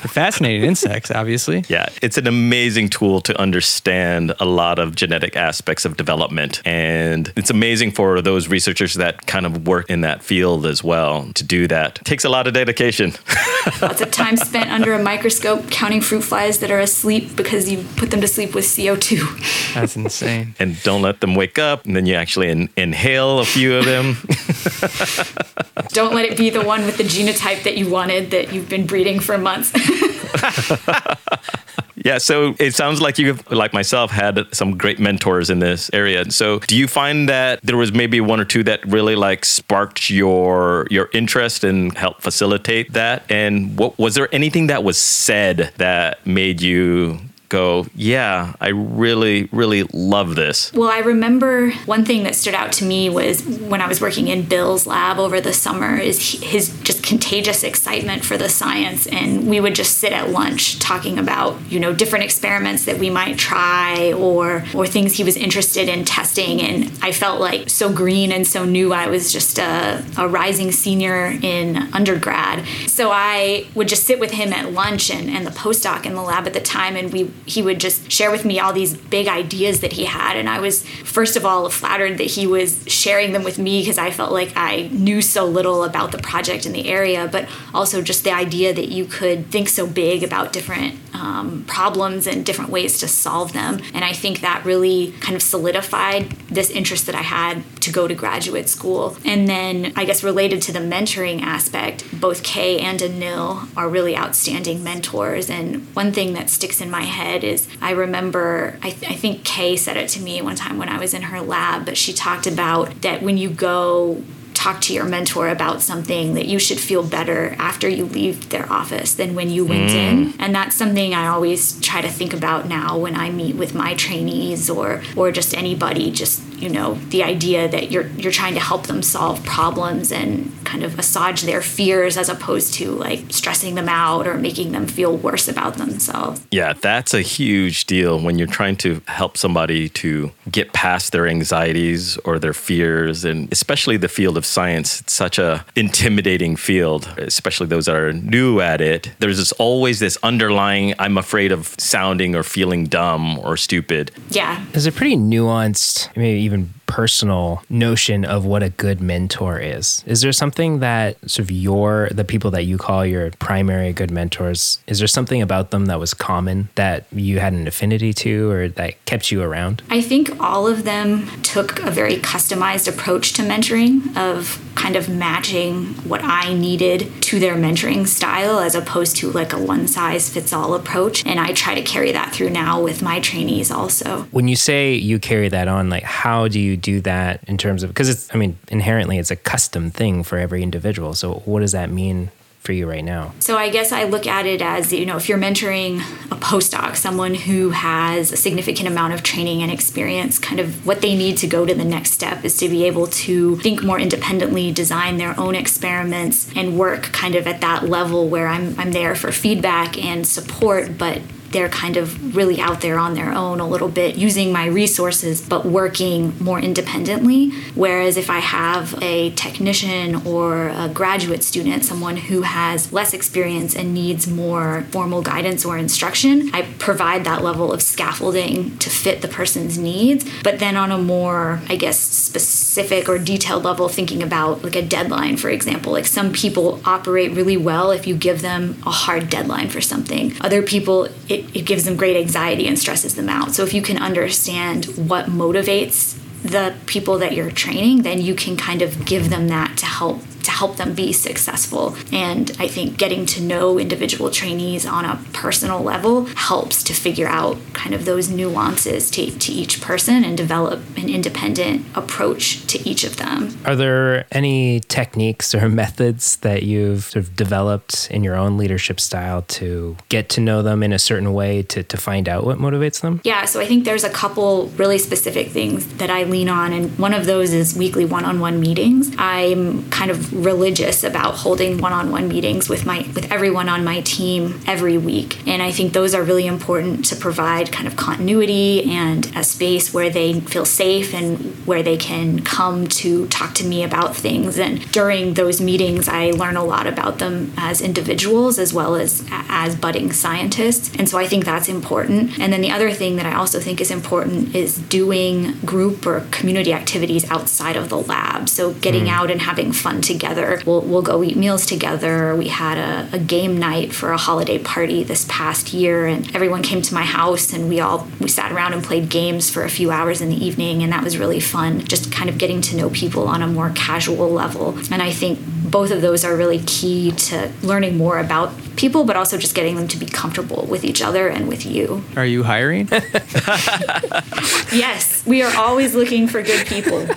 They're 0.01 0.07
fascinating 0.07 0.63
insects, 0.63 1.11
obviously. 1.11 1.63
Yeah, 1.67 1.87
it's 2.01 2.17
an 2.17 2.27
amazing 2.27 2.89
tool 2.89 3.21
to 3.21 3.39
understand 3.39 4.33
a 4.39 4.45
lot 4.45 4.79
of 4.79 4.95
genetic 4.95 5.35
aspects 5.35 5.83
of 5.85 5.97
development. 5.97 6.61
And 6.65 7.31
it's 7.35 7.49
amazing 7.49 7.91
for 7.91 8.21
those 8.21 8.47
researchers 8.47 8.93
that 8.95 9.25
kind 9.27 9.45
of 9.45 9.67
work 9.67 9.89
in 9.89 10.01
that 10.01 10.23
field 10.23 10.65
as 10.65 10.83
well 10.83 11.29
to 11.33 11.43
do 11.43 11.67
that. 11.67 11.99
It 11.99 12.05
takes 12.05 12.23
a 12.23 12.29
lot 12.29 12.47
of 12.47 12.53
dedication. 12.53 13.13
Lots 13.81 14.01
of 14.01 14.11
time 14.11 14.37
spent 14.37 14.69
under 14.69 14.93
a 14.93 15.03
microscope 15.03 15.69
counting 15.69 16.01
fruit 16.01 16.21
flies 16.23 16.59
that 16.59 16.71
are 16.71 16.79
asleep 16.79 17.35
because 17.35 17.69
you 17.69 17.83
put 17.97 18.11
them 18.11 18.21
to 18.21 18.27
sleep 18.27 18.55
with 18.55 18.65
CO2. 18.65 19.73
That's 19.73 19.95
insane. 19.95 20.55
and 20.59 20.81
don't 20.83 21.01
let 21.01 21.19
them 21.19 21.35
wake 21.35 21.59
up. 21.59 21.85
And 21.85 21.95
then 21.95 22.05
you 22.05 22.15
actually 22.15 22.49
in- 22.49 22.69
inhale 22.77 23.39
a 23.39 23.45
few 23.45 23.75
of 23.75 23.85
them. 23.85 24.17
Don't 25.89 26.13
let 26.13 26.25
it 26.25 26.37
be 26.37 26.49
the 26.49 26.61
one 26.63 26.85
with 26.85 26.97
the 26.97 27.03
genotype 27.03 27.63
that 27.63 27.77
you 27.77 27.89
wanted 27.89 28.31
that 28.31 28.53
you've 28.53 28.69
been 28.69 28.85
breeding 28.85 29.19
for 29.19 29.37
months. 29.37 29.68
yeah, 31.95 32.17
so 32.17 32.55
it 32.59 32.73
sounds 32.73 33.01
like 33.01 33.17
you've, 33.17 33.49
like 33.51 33.73
myself, 33.73 34.11
had 34.11 34.47
some 34.53 34.77
great 34.77 34.99
mentors 34.99 35.49
in 35.49 35.59
this 35.59 35.89
area. 35.93 36.29
So 36.31 36.59
do 36.59 36.77
you 36.77 36.87
find 36.87 37.29
that 37.29 37.61
there 37.61 37.77
was 37.77 37.91
maybe 37.91 38.21
one 38.21 38.39
or 38.39 38.45
two 38.45 38.63
that 38.63 38.85
really 38.85 39.15
like 39.15 39.45
sparked 39.45 40.09
your 40.09 40.87
your 40.89 41.09
interest 41.13 41.63
and 41.63 41.97
helped 41.97 42.21
facilitate 42.21 42.93
that? 42.93 43.23
And 43.29 43.77
what 43.77 43.97
was 43.97 44.15
there 44.15 44.33
anything 44.33 44.67
that 44.67 44.83
was 44.83 44.97
said 44.97 45.71
that 45.77 46.25
made 46.25 46.61
you 46.61 47.19
go, 47.49 47.87
yeah, 47.95 48.53
I 48.61 48.69
really, 48.69 49.49
really 49.51 49.83
love 49.83 50.35
this. 50.35 50.71
Well, 50.73 50.89
I 50.89 50.99
remember 50.99 51.71
one 51.85 52.05
thing 52.05 52.23
that 52.23 52.35
stood 52.35 52.53
out 52.53 52.71
to 52.73 52.85
me 52.85 53.09
was 53.09 53.43
when 53.43 53.81
I 53.81 53.87
was 53.87 53.99
working 53.99 54.27
in 54.27 54.43
Bill's 54.43 54.85
lab 54.85 55.17
over 55.17 55.41
the 55.41 55.53
summer 55.53 55.97
is 55.97 56.41
his 56.41 56.69
just 56.81 57.03
contagious 57.03 57.63
excitement 57.63 58.23
for 58.23 58.37
the 58.37 58.49
science 58.49 59.07
and 59.07 59.49
we 59.49 59.59
would 59.59 59.75
just 59.75 59.97
sit 59.97 60.13
at 60.13 60.29
lunch 60.29 60.79
talking 60.79 61.17
about, 61.17 61.59
you 61.69 61.79
know, 61.79 61.93
different 61.93 62.23
experiments 62.23 62.85
that 62.85 62.99
we 62.99 63.09
might 63.09 63.37
try 63.37 64.13
or 64.13 64.63
or 64.73 64.85
things 64.85 65.17
he 65.17 65.23
was 65.23 65.35
interested 65.35 65.89
in 65.89 66.05
testing 66.05 66.61
and 66.61 66.91
I 67.01 67.11
felt 67.11 67.41
like 67.41 67.69
so 67.69 67.91
green 67.91 68.31
and 68.31 68.45
so 68.45 68.63
new. 68.65 68.93
I 68.93 69.07
was 69.07 69.33
just 69.33 69.57
a, 69.57 70.03
a 70.17 70.27
rising 70.27 70.71
senior 70.71 71.37
in 71.41 71.77
undergrad. 71.93 72.65
So 72.87 73.09
I 73.11 73.67
would 73.73 73.87
just 73.87 74.03
sit 74.03 74.19
with 74.19 74.31
him 74.31 74.53
at 74.53 74.71
lunch 74.71 75.09
and, 75.09 75.29
and 75.29 75.45
the 75.47 75.51
postdoc 75.51 76.05
in 76.05 76.13
the 76.13 76.21
lab 76.21 76.45
at 76.45 76.53
the 76.53 76.61
time 76.61 76.95
and 76.95 77.11
we 77.11 77.31
he 77.45 77.61
would 77.61 77.79
just 77.79 78.11
share 78.11 78.31
with 78.31 78.45
me 78.45 78.59
all 78.59 78.73
these 78.73 78.95
big 78.95 79.27
ideas 79.27 79.81
that 79.81 79.93
he 79.93 80.05
had. 80.05 80.35
And 80.37 80.49
I 80.49 80.59
was 80.59 80.83
first 81.03 81.35
of 81.35 81.45
all 81.45 81.69
flattered 81.69 82.17
that 82.17 82.27
he 82.27 82.47
was 82.47 82.83
sharing 82.87 83.31
them 83.31 83.43
with 83.43 83.57
me 83.59 83.81
because 83.81 83.97
I 83.97 84.11
felt 84.11 84.31
like 84.31 84.53
I 84.55 84.89
knew 84.91 85.21
so 85.21 85.45
little 85.45 85.83
about 85.83 86.11
the 86.11 86.17
project 86.17 86.65
in 86.65 86.71
the 86.71 86.87
area 86.87 87.27
but 87.31 87.47
also 87.73 88.01
just 88.01 88.23
the 88.23 88.31
idea 88.31 88.73
that 88.73 88.89
you 88.89 89.05
could 89.05 89.47
think 89.47 89.69
so 89.69 89.87
big 89.87 90.23
about 90.23 90.53
different 90.53 90.99
um, 91.13 91.65
problems 91.67 92.27
and 92.27 92.45
different 92.45 92.71
ways 92.71 92.99
to 92.99 93.07
solve 93.07 93.53
them. 93.53 93.79
And 93.93 94.03
I 94.03 94.13
think 94.13 94.41
that 94.41 94.65
really 94.65 95.13
kind 95.19 95.35
of 95.35 95.41
solidified 95.41 96.31
this 96.49 96.69
interest 96.69 97.05
that 97.05 97.15
I 97.15 97.21
had 97.21 97.63
to 97.81 97.91
go 97.91 98.07
to 98.07 98.15
graduate 98.15 98.69
school. 98.69 99.17
And 99.25 99.47
then 99.47 99.93
I 99.95 100.05
guess 100.05 100.23
related 100.23 100.61
to 100.63 100.71
the 100.71 100.79
mentoring 100.79 101.41
aspect 101.41 102.05
both 102.19 102.43
Kay 102.43 102.79
and 102.79 102.99
Anil 102.99 103.67
are 103.77 103.89
really 103.89 104.17
outstanding 104.17 104.83
mentors. 104.83 105.49
And 105.49 105.85
one 105.95 106.11
thing 106.11 106.33
that 106.33 106.49
sticks 106.49 106.81
in 106.81 106.89
my 106.89 107.03
head 107.03 107.43
is 107.43 107.67
I 107.81 107.91
remember 107.91 108.77
I, 108.81 108.91
th- 108.91 109.11
I 109.11 109.15
think 109.15 109.43
Kay 109.43 109.75
said 109.75 109.97
it 109.97 110.09
to 110.09 110.21
me 110.21 110.41
one 110.41 110.55
time 110.55 110.77
when 110.77 110.89
I 110.89 110.99
was 110.99 111.13
in 111.13 111.23
her 111.23 111.41
lab 111.41 111.85
but 111.85 111.97
she 111.97 112.13
talked 112.13 112.47
about 112.47 113.01
that 113.01 113.21
when 113.21 113.37
you 113.37 113.49
go 113.49 114.23
talk 114.59 114.81
to 114.81 114.93
your 114.93 115.05
mentor 115.05 115.47
about 115.47 115.81
something 115.81 116.33
that 116.33 116.45
you 116.45 116.59
should 116.59 116.79
feel 116.79 117.01
better 117.01 117.55
after 117.57 117.87
you 117.87 118.03
leave 118.03 118.49
their 118.49 118.69
office 118.69 119.13
than 119.13 119.33
when 119.33 119.49
you 119.49 119.63
went 119.63 119.91
in. 119.91 120.33
Mm. 120.33 120.35
And 120.37 120.53
that's 120.53 120.75
something 120.75 121.13
i 121.13 121.27
always 121.27 121.79
try 121.79 122.01
to 122.01 122.09
think 122.09 122.33
about 122.33 122.67
now 122.67 122.97
when 122.97 123.15
i 123.15 123.29
meet 123.29 123.55
with 123.55 123.73
my 123.73 123.93
trainees 123.95 124.69
or 124.69 125.01
or 125.15 125.31
just 125.31 125.55
anybody 125.55 126.11
just 126.11 126.43
you 126.61 126.69
know, 126.69 126.95
the 127.09 127.23
idea 127.23 127.67
that 127.67 127.91
you're 127.91 128.07
you're 128.07 128.31
trying 128.31 128.53
to 128.53 128.59
help 128.59 128.87
them 128.87 129.01
solve 129.01 129.43
problems 129.43 130.11
and 130.11 130.51
kind 130.65 130.83
of 130.83 130.99
assuage 130.99 131.41
their 131.43 131.61
fears 131.61 132.17
as 132.17 132.29
opposed 132.29 132.73
to 132.75 132.91
like 132.91 133.23
stressing 133.29 133.75
them 133.75 133.89
out 133.89 134.27
or 134.27 134.37
making 134.37 134.71
them 134.71 134.85
feel 134.85 135.15
worse 135.17 135.47
about 135.47 135.75
themselves. 135.75 136.45
Yeah, 136.51 136.73
that's 136.73 137.13
a 137.13 137.21
huge 137.21 137.85
deal 137.85 138.19
when 138.19 138.37
you're 138.37 138.47
trying 138.47 138.75
to 138.77 139.01
help 139.07 139.37
somebody 139.37 139.89
to 139.89 140.31
get 140.51 140.73
past 140.73 141.11
their 141.11 141.27
anxieties 141.27 142.17
or 142.17 142.39
their 142.39 142.53
fears 142.53 143.25
and 143.25 143.51
especially 143.51 143.97
the 143.97 144.07
field 144.07 144.37
of 144.37 144.45
science. 144.45 145.01
It's 145.01 145.13
such 145.13 145.39
a 145.39 145.65
intimidating 145.75 146.55
field, 146.55 147.13
especially 147.17 147.67
those 147.67 147.85
that 147.85 147.95
are 147.95 148.13
new 148.13 148.59
at 148.59 148.81
it. 148.81 149.11
There's 149.19 149.37
this, 149.37 149.51
always 149.53 149.99
this 149.99 150.17
underlying 150.23 150.93
I'm 150.99 151.17
afraid 151.17 151.51
of 151.51 151.67
sounding 151.79 152.35
or 152.35 152.43
feeling 152.43 152.85
dumb 152.85 153.39
or 153.39 153.57
stupid. 153.57 154.11
Yeah. 154.29 154.63
There's 154.71 154.85
a 154.85 154.91
pretty 154.91 155.15
nuanced, 155.15 156.15
maybe 156.15 156.39
even 156.49 156.78
personal 156.89 157.63
notion 157.69 158.25
of 158.25 158.45
what 158.45 158.63
a 158.63 158.71
good 158.71 158.99
mentor 158.99 159.59
is. 159.59 160.03
Is 160.07 160.21
there 160.21 160.31
something 160.31 160.79
that 160.79 161.17
sort 161.29 161.45
of 161.45 161.51
your 161.51 162.09
the 162.11 162.25
people 162.25 162.49
that 162.51 162.63
you 162.63 162.79
call 162.79 163.05
your 163.05 163.29
primary 163.39 163.93
good 163.93 164.09
mentors, 164.09 164.79
is 164.87 164.97
there 164.97 165.07
something 165.07 165.41
about 165.41 165.69
them 165.69 165.85
that 165.85 165.99
was 165.99 166.15
common 166.15 166.67
that 166.75 167.05
you 167.11 167.39
had 167.39 167.53
an 167.53 167.67
affinity 167.67 168.11
to 168.13 168.49
or 168.49 168.67
that 168.69 169.05
kept 169.05 169.31
you 169.31 169.43
around? 169.43 169.83
I 169.89 170.01
think 170.01 170.41
all 170.41 170.67
of 170.67 170.83
them 170.83 171.27
took 171.43 171.79
a 171.79 171.91
very 171.91 172.15
customized 172.15 172.87
approach 172.87 173.33
to 173.33 173.43
mentoring 173.43 174.17
of 174.17 174.59
kind 174.75 174.95
of 174.95 175.09
matching 175.09 175.93
what 176.07 176.23
I 176.23 176.53
needed 176.53 177.21
to 177.23 177.39
their 177.39 177.55
mentoring 177.55 178.07
style 178.07 178.59
as 178.59 178.75
opposed 178.75 179.17
to 179.17 179.29
like 179.31 179.53
a 179.53 179.59
one 179.59 179.87
size 179.87 180.29
fits 180.29 180.53
all 180.53 180.73
approach. 180.73 181.25
And 181.25 181.39
I 181.39 181.53
try 181.53 181.75
to 181.75 181.81
carry 181.81 182.11
that 182.13 182.33
through 182.33 182.49
now 182.49 182.81
with 182.81 183.01
my 183.01 183.19
trainees 183.19 183.69
also. 183.69 184.23
When 184.31 184.47
you 184.47 184.55
say 184.55 184.93
you 184.95 185.19
carry 185.19 185.49
that 185.49 185.67
on, 185.67 185.89
like 185.89 186.03
how 186.03 186.47
do 186.47 186.59
you 186.59 186.77
do 186.79 187.01
that 187.01 187.43
in 187.47 187.57
terms 187.57 187.83
of 187.83 187.89
because 187.89 188.09
it's 188.09 188.33
I 188.33 188.37
mean 188.37 188.57
inherently 188.69 189.17
it's 189.17 189.31
a 189.31 189.35
custom 189.35 189.91
thing 189.91 190.23
for 190.23 190.37
every 190.37 190.63
individual. 190.63 191.13
So 191.13 191.41
what 191.45 191.59
does 191.59 191.71
that 191.73 191.89
mean 191.89 192.31
for 192.59 192.73
you 192.73 192.89
right 192.89 193.03
now? 193.03 193.33
So 193.39 193.57
I 193.57 193.69
guess 193.69 193.91
I 193.91 194.03
look 194.03 194.27
at 194.27 194.45
it 194.45 194.61
as, 194.61 194.91
you 194.91 195.05
know, 195.05 195.15
if 195.15 195.29
you're 195.29 195.37
mentoring 195.37 195.99
a 196.29 196.35
postdoc, 196.35 196.97
someone 196.97 197.33
who 197.33 197.69
has 197.69 198.31
a 198.31 198.37
significant 198.37 198.87
amount 198.87 199.13
of 199.13 199.23
training 199.23 199.61
and 199.61 199.71
experience, 199.71 200.37
kind 200.37 200.59
of 200.59 200.85
what 200.85 201.01
they 201.01 201.15
need 201.15 201.37
to 201.37 201.47
go 201.47 201.65
to 201.65 201.73
the 201.73 201.85
next 201.85 202.11
step 202.11 202.43
is 202.43 202.57
to 202.57 202.67
be 202.67 202.85
able 202.85 203.07
to 203.07 203.55
think 203.57 203.81
more 203.81 203.99
independently, 203.99 204.71
design 204.71 205.17
their 205.17 205.39
own 205.39 205.55
experiments 205.55 206.51
and 206.55 206.77
work 206.77 207.03
kind 207.03 207.35
of 207.35 207.47
at 207.47 207.61
that 207.61 207.87
level 207.87 208.27
where 208.27 208.47
I'm 208.47 208.77
I'm 208.77 208.91
there 208.91 209.15
for 209.15 209.31
feedback 209.31 209.97
and 209.97 210.27
support, 210.27 210.97
but 210.97 211.21
they're 211.51 211.69
kind 211.69 211.97
of 211.97 212.35
really 212.35 212.59
out 212.59 212.81
there 212.81 212.97
on 212.97 213.13
their 213.13 213.31
own 213.31 213.59
a 213.59 213.67
little 213.67 213.89
bit, 213.89 214.15
using 214.15 214.51
my 214.51 214.65
resources, 214.65 215.41
but 215.41 215.65
working 215.65 216.33
more 216.39 216.59
independently. 216.59 217.51
Whereas 217.75 218.17
if 218.17 218.29
I 218.29 218.39
have 218.39 219.01
a 219.01 219.31
technician 219.31 220.27
or 220.27 220.69
a 220.69 220.89
graduate 220.89 221.43
student, 221.43 221.85
someone 221.85 222.17
who 222.17 222.43
has 222.43 222.91
less 222.93 223.13
experience 223.13 223.75
and 223.75 223.93
needs 223.93 224.27
more 224.27 224.85
formal 224.91 225.21
guidance 225.21 225.65
or 225.65 225.77
instruction, 225.77 226.49
I 226.53 226.63
provide 226.79 227.23
that 227.25 227.43
level 227.43 227.71
of 227.73 227.81
scaffolding 227.81 228.77
to 228.77 228.89
fit 228.89 229.21
the 229.21 229.27
person's 229.27 229.77
needs. 229.77 230.29
But 230.43 230.59
then 230.59 230.75
on 230.75 230.91
a 230.91 230.97
more, 230.97 231.61
I 231.67 231.75
guess, 231.75 231.99
specific 231.99 233.09
or 233.09 233.17
detailed 233.17 233.63
level, 233.63 233.89
thinking 233.89 234.21
about 234.21 234.63
like 234.63 234.75
a 234.75 234.81
deadline, 234.81 235.37
for 235.37 235.49
example, 235.49 235.91
like 235.93 236.05
some 236.05 236.31
people 236.31 236.81
operate 236.85 237.31
really 237.31 237.57
well 237.57 237.91
if 237.91 238.05
you 238.07 238.15
give 238.15 238.41
them 238.41 238.81
a 238.85 238.91
hard 238.91 239.29
deadline 239.29 239.69
for 239.69 239.81
something. 239.81 240.35
Other 240.41 240.61
people, 240.61 241.07
it 241.27 241.38
it, 241.39 241.55
it 241.55 241.61
gives 241.65 241.85
them 241.85 241.95
great 241.95 242.17
anxiety 242.17 242.67
and 242.67 242.77
stresses 242.77 243.15
them 243.15 243.29
out. 243.29 243.53
So 243.53 243.63
if 243.63 243.73
you 243.73 243.81
can 243.81 243.97
understand 243.97 244.85
what 244.85 245.25
motivates 245.25 246.17
the 246.43 246.75
people 246.85 247.17
that 247.19 247.33
you're 247.33 247.51
training, 247.51 248.03
then 248.03 248.21
you 248.21 248.33
can 248.33 248.55
kind 248.55 248.81
of 248.81 249.05
give 249.05 249.29
them 249.29 249.49
that 249.49 249.77
to 249.79 249.85
help 249.85 250.21
to 250.49 250.55
help 250.55 250.77
them 250.77 250.93
be 250.93 251.13
successful. 251.13 251.95
And 252.11 252.51
I 252.59 252.67
think 252.67 252.97
getting 252.97 253.25
to 253.27 253.41
know 253.41 253.77
individual 253.77 254.31
trainees 254.31 254.85
on 254.85 255.05
a 255.05 255.19
personal 255.31 255.81
level 255.81 256.25
helps 256.25 256.83
to 256.83 256.93
figure 256.93 257.27
out 257.27 257.57
kind 257.73 257.93
of 257.93 258.05
those 258.05 258.29
nuances 258.29 259.11
to, 259.11 259.29
to 259.29 259.51
each 259.51 259.81
person 259.81 260.23
and 260.23 260.35
develop 260.35 260.81
an 260.97 261.07
independent 261.07 261.85
approach 261.95 262.65
to 262.67 262.79
each 262.89 263.03
of 263.03 263.17
them. 263.17 263.57
Are 263.65 263.75
there 263.75 264.25
any 264.31 264.79
techniques 264.81 265.53
or 265.53 265.69
methods 265.83 266.37
that 266.37 266.63
you've 266.63 267.03
sort 267.03 267.25
of 267.25 267.35
developed 267.35 268.09
in 268.09 268.23
your 268.23 268.35
own 268.35 268.57
leadership 268.57 268.99
style 268.99 269.43
to 269.43 269.95
get 270.09 270.29
to 270.29 270.41
know 270.41 270.61
them 270.63 270.81
in 270.81 270.91
a 270.91 270.99
certain 270.99 271.33
way 271.33 271.61
to, 271.63 271.83
to 271.83 271.97
find 271.97 272.27
out 272.27 272.43
what 272.43 272.57
motivates 272.57 273.01
them? 273.01 273.21
Yeah, 273.23 273.45
so 273.45 273.59
I 273.59 273.65
think 273.65 273.85
there's 273.85 274.03
a 274.03 274.09
couple 274.09 274.67
really 274.77 274.97
specific 274.97 275.49
things 275.49 275.85
that 275.97 276.09
I 276.09 276.23
lean 276.23 276.49
on, 276.49 276.73
and 276.73 276.97
one 276.97 277.13
of 277.13 277.25
those 277.25 277.53
is 277.53 277.75
weekly 277.75 278.05
one 278.05 278.25
on 278.25 278.39
one 278.39 278.59
meetings. 278.59 279.13
I'm 279.17 279.87
kind 279.91 280.09
of 280.09 280.33
religious 280.43 281.03
about 281.03 281.35
holding 281.35 281.77
one-on-one 281.77 282.27
meetings 282.27 282.69
with 282.69 282.85
my 282.85 282.99
with 283.13 283.31
everyone 283.31 283.69
on 283.69 283.83
my 283.83 284.01
team 284.01 284.61
every 284.67 284.97
week. 284.97 285.45
And 285.47 285.61
i 285.61 285.71
think 285.71 285.93
those 285.93 286.13
are 286.13 286.23
really 286.23 286.47
important 286.47 287.05
to 287.05 287.15
provide 287.15 287.71
kind 287.71 287.87
of 287.87 287.95
continuity 287.95 288.89
and 288.89 289.25
a 289.35 289.43
space 289.43 289.93
where 289.93 290.09
they 290.09 290.39
feel 290.39 290.65
safe 290.65 291.13
and 291.13 291.55
where 291.65 291.83
they 291.83 291.97
can 291.97 292.43
come 292.43 292.87
to 292.87 293.27
talk 293.27 293.53
to 293.55 293.65
me 293.65 293.83
about 293.83 294.15
things. 294.15 294.57
And 294.57 294.89
during 294.91 295.33
those 295.33 295.61
meetings 295.61 296.07
i 296.07 296.31
learn 296.31 296.57
a 296.57 296.63
lot 296.63 296.87
about 296.87 297.19
them 297.19 297.53
as 297.57 297.81
individuals 297.81 298.59
as 298.59 298.73
well 298.73 298.95
as 298.95 299.25
as 299.31 299.75
budding 299.75 300.11
scientists. 300.11 300.95
And 300.97 301.07
so 301.09 301.17
i 301.17 301.27
think 301.27 301.45
that's 301.45 301.69
important. 301.69 302.39
And 302.39 302.51
then 302.53 302.61
the 302.61 302.71
other 302.71 302.91
thing 302.91 303.17
that 303.17 303.25
i 303.25 303.33
also 303.33 303.59
think 303.59 303.81
is 303.81 303.91
important 303.91 304.55
is 304.55 304.77
doing 304.77 305.59
group 305.65 306.05
or 306.05 306.21
community 306.31 306.73
activities 306.73 307.29
outside 307.29 307.75
of 307.75 307.89
the 307.89 307.97
lab. 307.97 308.49
So 308.49 308.73
getting 308.73 309.05
mm. 309.05 309.09
out 309.09 309.29
and 309.29 309.41
having 309.41 309.71
fun 309.71 310.01
together 310.01 310.28
together. 310.29 310.61
We'll, 310.65 310.81
we'll 310.81 311.01
go 311.01 311.23
eat 311.23 311.35
meals 311.35 311.65
together. 311.65 312.35
We 312.35 312.49
had 312.49 312.77
a, 312.77 313.15
a 313.15 313.19
game 313.19 313.57
night 313.57 313.93
for 313.93 314.11
a 314.11 314.17
holiday 314.17 314.59
party 314.59 315.03
this 315.03 315.25
past 315.27 315.73
year, 315.73 316.05
and 316.05 316.33
everyone 316.35 316.63
came 316.63 316.81
to 316.83 316.93
my 316.93 317.03
house, 317.03 317.53
and 317.53 317.67
we 317.69 317.79
all 317.79 318.07
we 318.19 318.27
sat 318.27 318.51
around 318.51 318.73
and 318.73 318.83
played 318.83 319.09
games 319.09 319.49
for 319.49 319.63
a 319.63 319.69
few 319.69 319.91
hours 319.91 320.21
in 320.21 320.29
the 320.29 320.45
evening, 320.45 320.83
and 320.83 320.91
that 320.91 321.03
was 321.03 321.17
really 321.17 321.39
fun. 321.39 321.79
Just 321.79 322.11
kind 322.11 322.29
of 322.29 322.37
getting 322.37 322.61
to 322.61 322.75
know 322.75 322.89
people 322.89 323.27
on 323.27 323.41
a 323.41 323.47
more 323.47 323.71
casual 323.71 324.29
level, 324.29 324.77
and 324.91 325.01
I 325.01 325.11
think 325.11 325.39
both 325.69 325.91
of 325.91 326.01
those 326.01 326.23
are 326.25 326.35
really 326.35 326.59
key 326.65 327.11
to 327.11 327.51
learning 327.61 327.97
more 327.97 328.19
about 328.19 328.51
people, 328.75 329.03
but 329.03 329.15
also 329.15 329.37
just 329.37 329.55
getting 329.55 329.75
them 329.75 329.87
to 329.87 329.97
be 329.97 330.05
comfortable 330.05 330.65
with 330.65 330.83
each 330.83 331.01
other 331.01 331.27
and 331.27 331.47
with 331.47 331.65
you. 331.65 332.03
Are 332.15 332.25
you 332.25 332.43
hiring? 332.43 332.87
yes, 334.71 335.23
we 335.27 335.43
are 335.43 335.55
always 335.57 335.93
looking 335.93 336.27
for 336.27 336.41
good 336.41 336.65
people 336.65 337.07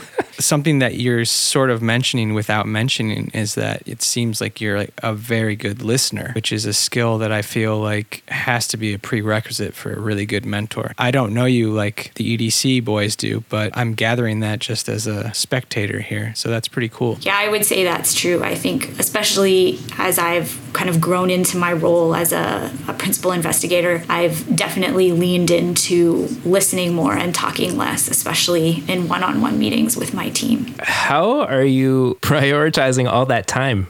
something 0.44 0.78
that 0.80 0.96
you're 0.96 1.24
sort 1.24 1.70
of 1.70 1.82
mentioning 1.82 2.34
without 2.34 2.66
mentioning 2.66 3.30
is 3.34 3.54
that 3.54 3.82
it 3.86 4.02
seems 4.02 4.40
like 4.40 4.60
you're 4.60 4.78
like 4.78 4.92
a 5.02 5.14
very 5.14 5.56
good 5.56 5.82
listener, 5.82 6.32
which 6.34 6.52
is 6.52 6.66
a 6.66 6.72
skill 6.72 7.18
that 7.18 7.32
I 7.32 7.42
feel 7.42 7.78
like 7.78 8.22
has 8.28 8.66
to 8.68 8.76
be 8.76 8.94
a 8.94 8.98
prerequisite 8.98 9.74
for 9.74 9.92
a 9.92 10.00
really 10.00 10.26
good 10.26 10.44
mentor. 10.44 10.92
I 10.98 11.10
don't 11.10 11.32
know 11.34 11.44
you 11.44 11.72
like 11.72 12.12
the 12.14 12.36
EDC 12.36 12.84
boys 12.84 13.16
do, 13.16 13.44
but 13.48 13.76
I'm 13.76 13.94
gathering 13.94 14.40
that 14.40 14.58
just 14.58 14.88
as 14.88 15.06
a 15.06 15.32
spectator 15.34 16.00
here. 16.00 16.32
So 16.34 16.48
that's 16.48 16.68
pretty 16.68 16.88
cool. 16.88 17.18
Yeah, 17.20 17.36
I 17.36 17.48
would 17.48 17.64
say 17.64 17.84
that's 17.84 18.14
true. 18.14 18.42
I 18.42 18.54
think, 18.54 18.98
especially 18.98 19.78
as 19.98 20.18
I've 20.18 20.58
kind 20.72 20.88
of 20.88 21.00
grown 21.00 21.30
into 21.30 21.56
my 21.56 21.72
role 21.72 22.14
as 22.14 22.32
a, 22.32 22.72
a 22.88 22.94
principal 22.94 23.32
investigator, 23.32 24.02
I've 24.08 24.56
definitely 24.56 25.12
leaned 25.12 25.50
into 25.50 26.28
listening 26.44 26.94
more 26.94 27.14
and 27.14 27.34
talking 27.34 27.76
less, 27.76 28.08
especially 28.08 28.82
in 28.88 29.08
one 29.08 29.22
on 29.22 29.40
one 29.40 29.58
meetings 29.58 29.96
with 29.96 30.14
my 30.14 30.28
team. 30.32 30.74
How 30.80 31.42
are 31.42 31.64
you 31.64 32.18
prioritizing 32.22 33.10
all 33.10 33.26
that 33.26 33.46
time? 33.46 33.86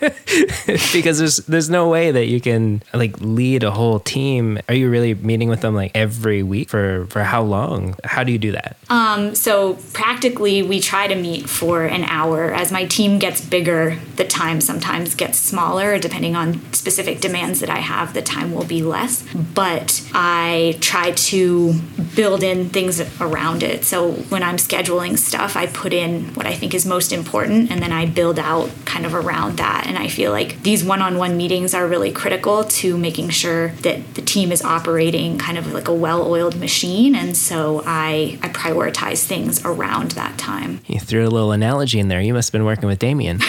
because 0.92 1.18
there's 1.18 1.38
there's 1.38 1.70
no 1.70 1.88
way 1.88 2.10
that 2.10 2.26
you 2.26 2.40
can 2.40 2.82
like 2.92 3.20
lead 3.20 3.62
a 3.62 3.70
whole 3.70 4.00
team. 4.00 4.58
Are 4.68 4.74
you 4.74 4.90
really 4.90 5.14
meeting 5.14 5.48
with 5.48 5.60
them 5.60 5.74
like 5.74 5.92
every 5.94 6.42
week 6.42 6.68
for 6.68 7.06
for 7.06 7.22
how 7.22 7.42
long? 7.42 7.96
How 8.04 8.24
do 8.24 8.32
you 8.32 8.38
do 8.38 8.52
that? 8.52 8.76
Um, 8.88 9.34
so 9.34 9.74
practically, 9.92 10.62
we 10.62 10.80
try 10.80 11.06
to 11.06 11.14
meet 11.14 11.48
for 11.48 11.84
an 11.84 12.04
hour. 12.04 12.52
As 12.52 12.72
my 12.72 12.86
team 12.86 13.18
gets 13.18 13.40
bigger, 13.40 13.98
the 14.16 14.24
time 14.24 14.60
sometimes 14.60 15.14
gets 15.14 15.38
smaller 15.38 15.98
depending 15.98 16.36
on 16.36 16.60
specific 16.72 17.20
demands 17.20 17.60
that 17.60 17.70
I 17.70 17.78
have. 17.78 18.14
The 18.14 18.22
time 18.22 18.52
will 18.52 18.64
be 18.64 18.82
less, 18.82 19.24
but 19.34 20.02
I 20.12 20.76
try 20.80 21.12
to 21.12 21.74
build 22.14 22.42
in 22.42 22.68
things 22.68 23.00
around 23.20 23.62
it. 23.62 23.84
So 23.84 24.12
when 24.12 24.42
I'm 24.42 24.56
scheduling 24.56 25.18
stuff, 25.18 25.56
I 25.56 25.66
put 25.66 25.92
in 25.92 26.34
what 26.34 26.46
I 26.46 26.54
think 26.54 26.74
is 26.74 26.84
most 26.84 27.12
important, 27.12 27.70
and 27.70 27.82
then 27.82 27.92
I 27.92 28.06
build 28.06 28.38
out 28.38 28.70
kind 28.84 29.06
of 29.06 29.14
around 29.14 29.56
that. 29.58 29.86
And 29.86 29.96
I 29.96 30.08
feel 30.08 30.19
feel 30.20 30.32
like 30.32 30.62
these 30.64 30.84
one-on-one 30.84 31.34
meetings 31.34 31.72
are 31.72 31.88
really 31.88 32.12
critical 32.12 32.64
to 32.64 32.98
making 32.98 33.30
sure 33.30 33.68
that 33.86 34.16
the 34.16 34.20
team 34.20 34.52
is 34.52 34.62
operating 34.62 35.38
kind 35.38 35.56
of 35.56 35.72
like 35.72 35.88
a 35.88 35.94
well-oiled 35.94 36.56
machine 36.56 37.14
and 37.14 37.34
so 37.34 37.82
i 37.86 38.38
i 38.42 38.48
prioritize 38.48 39.24
things 39.24 39.64
around 39.64 40.10
that 40.10 40.36
time 40.36 40.78
You 40.90 40.98
threw 40.98 41.26
a 41.26 41.30
little 41.30 41.52
analogy 41.52 42.00
in 42.00 42.08
there. 42.08 42.20
You 42.20 42.34
must 42.34 42.48
have 42.48 42.52
been 42.52 42.64
working 42.64 42.88
with 42.88 42.98
Damien. 42.98 43.38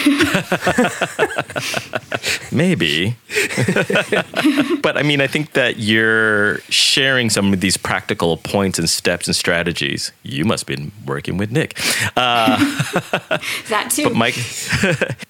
Maybe. 2.52 3.16
but 4.80 4.96
I 4.96 5.02
mean, 5.02 5.20
I 5.20 5.26
think 5.26 5.54
that 5.54 5.78
you're 5.78 6.58
sharing 6.68 7.30
some 7.30 7.52
of 7.52 7.60
these 7.60 7.76
practical 7.76 8.36
points 8.36 8.78
and 8.78 8.88
steps 8.88 9.26
and 9.26 9.34
strategies. 9.34 10.12
You 10.22 10.44
must 10.44 10.68
have 10.68 10.76
been 10.76 10.92
working 11.04 11.36
with 11.36 11.50
Nick. 11.50 11.76
Uh, 12.16 12.58
that 13.68 13.90
too 13.90 14.04
But 14.04 14.14
Mike, 14.14 14.36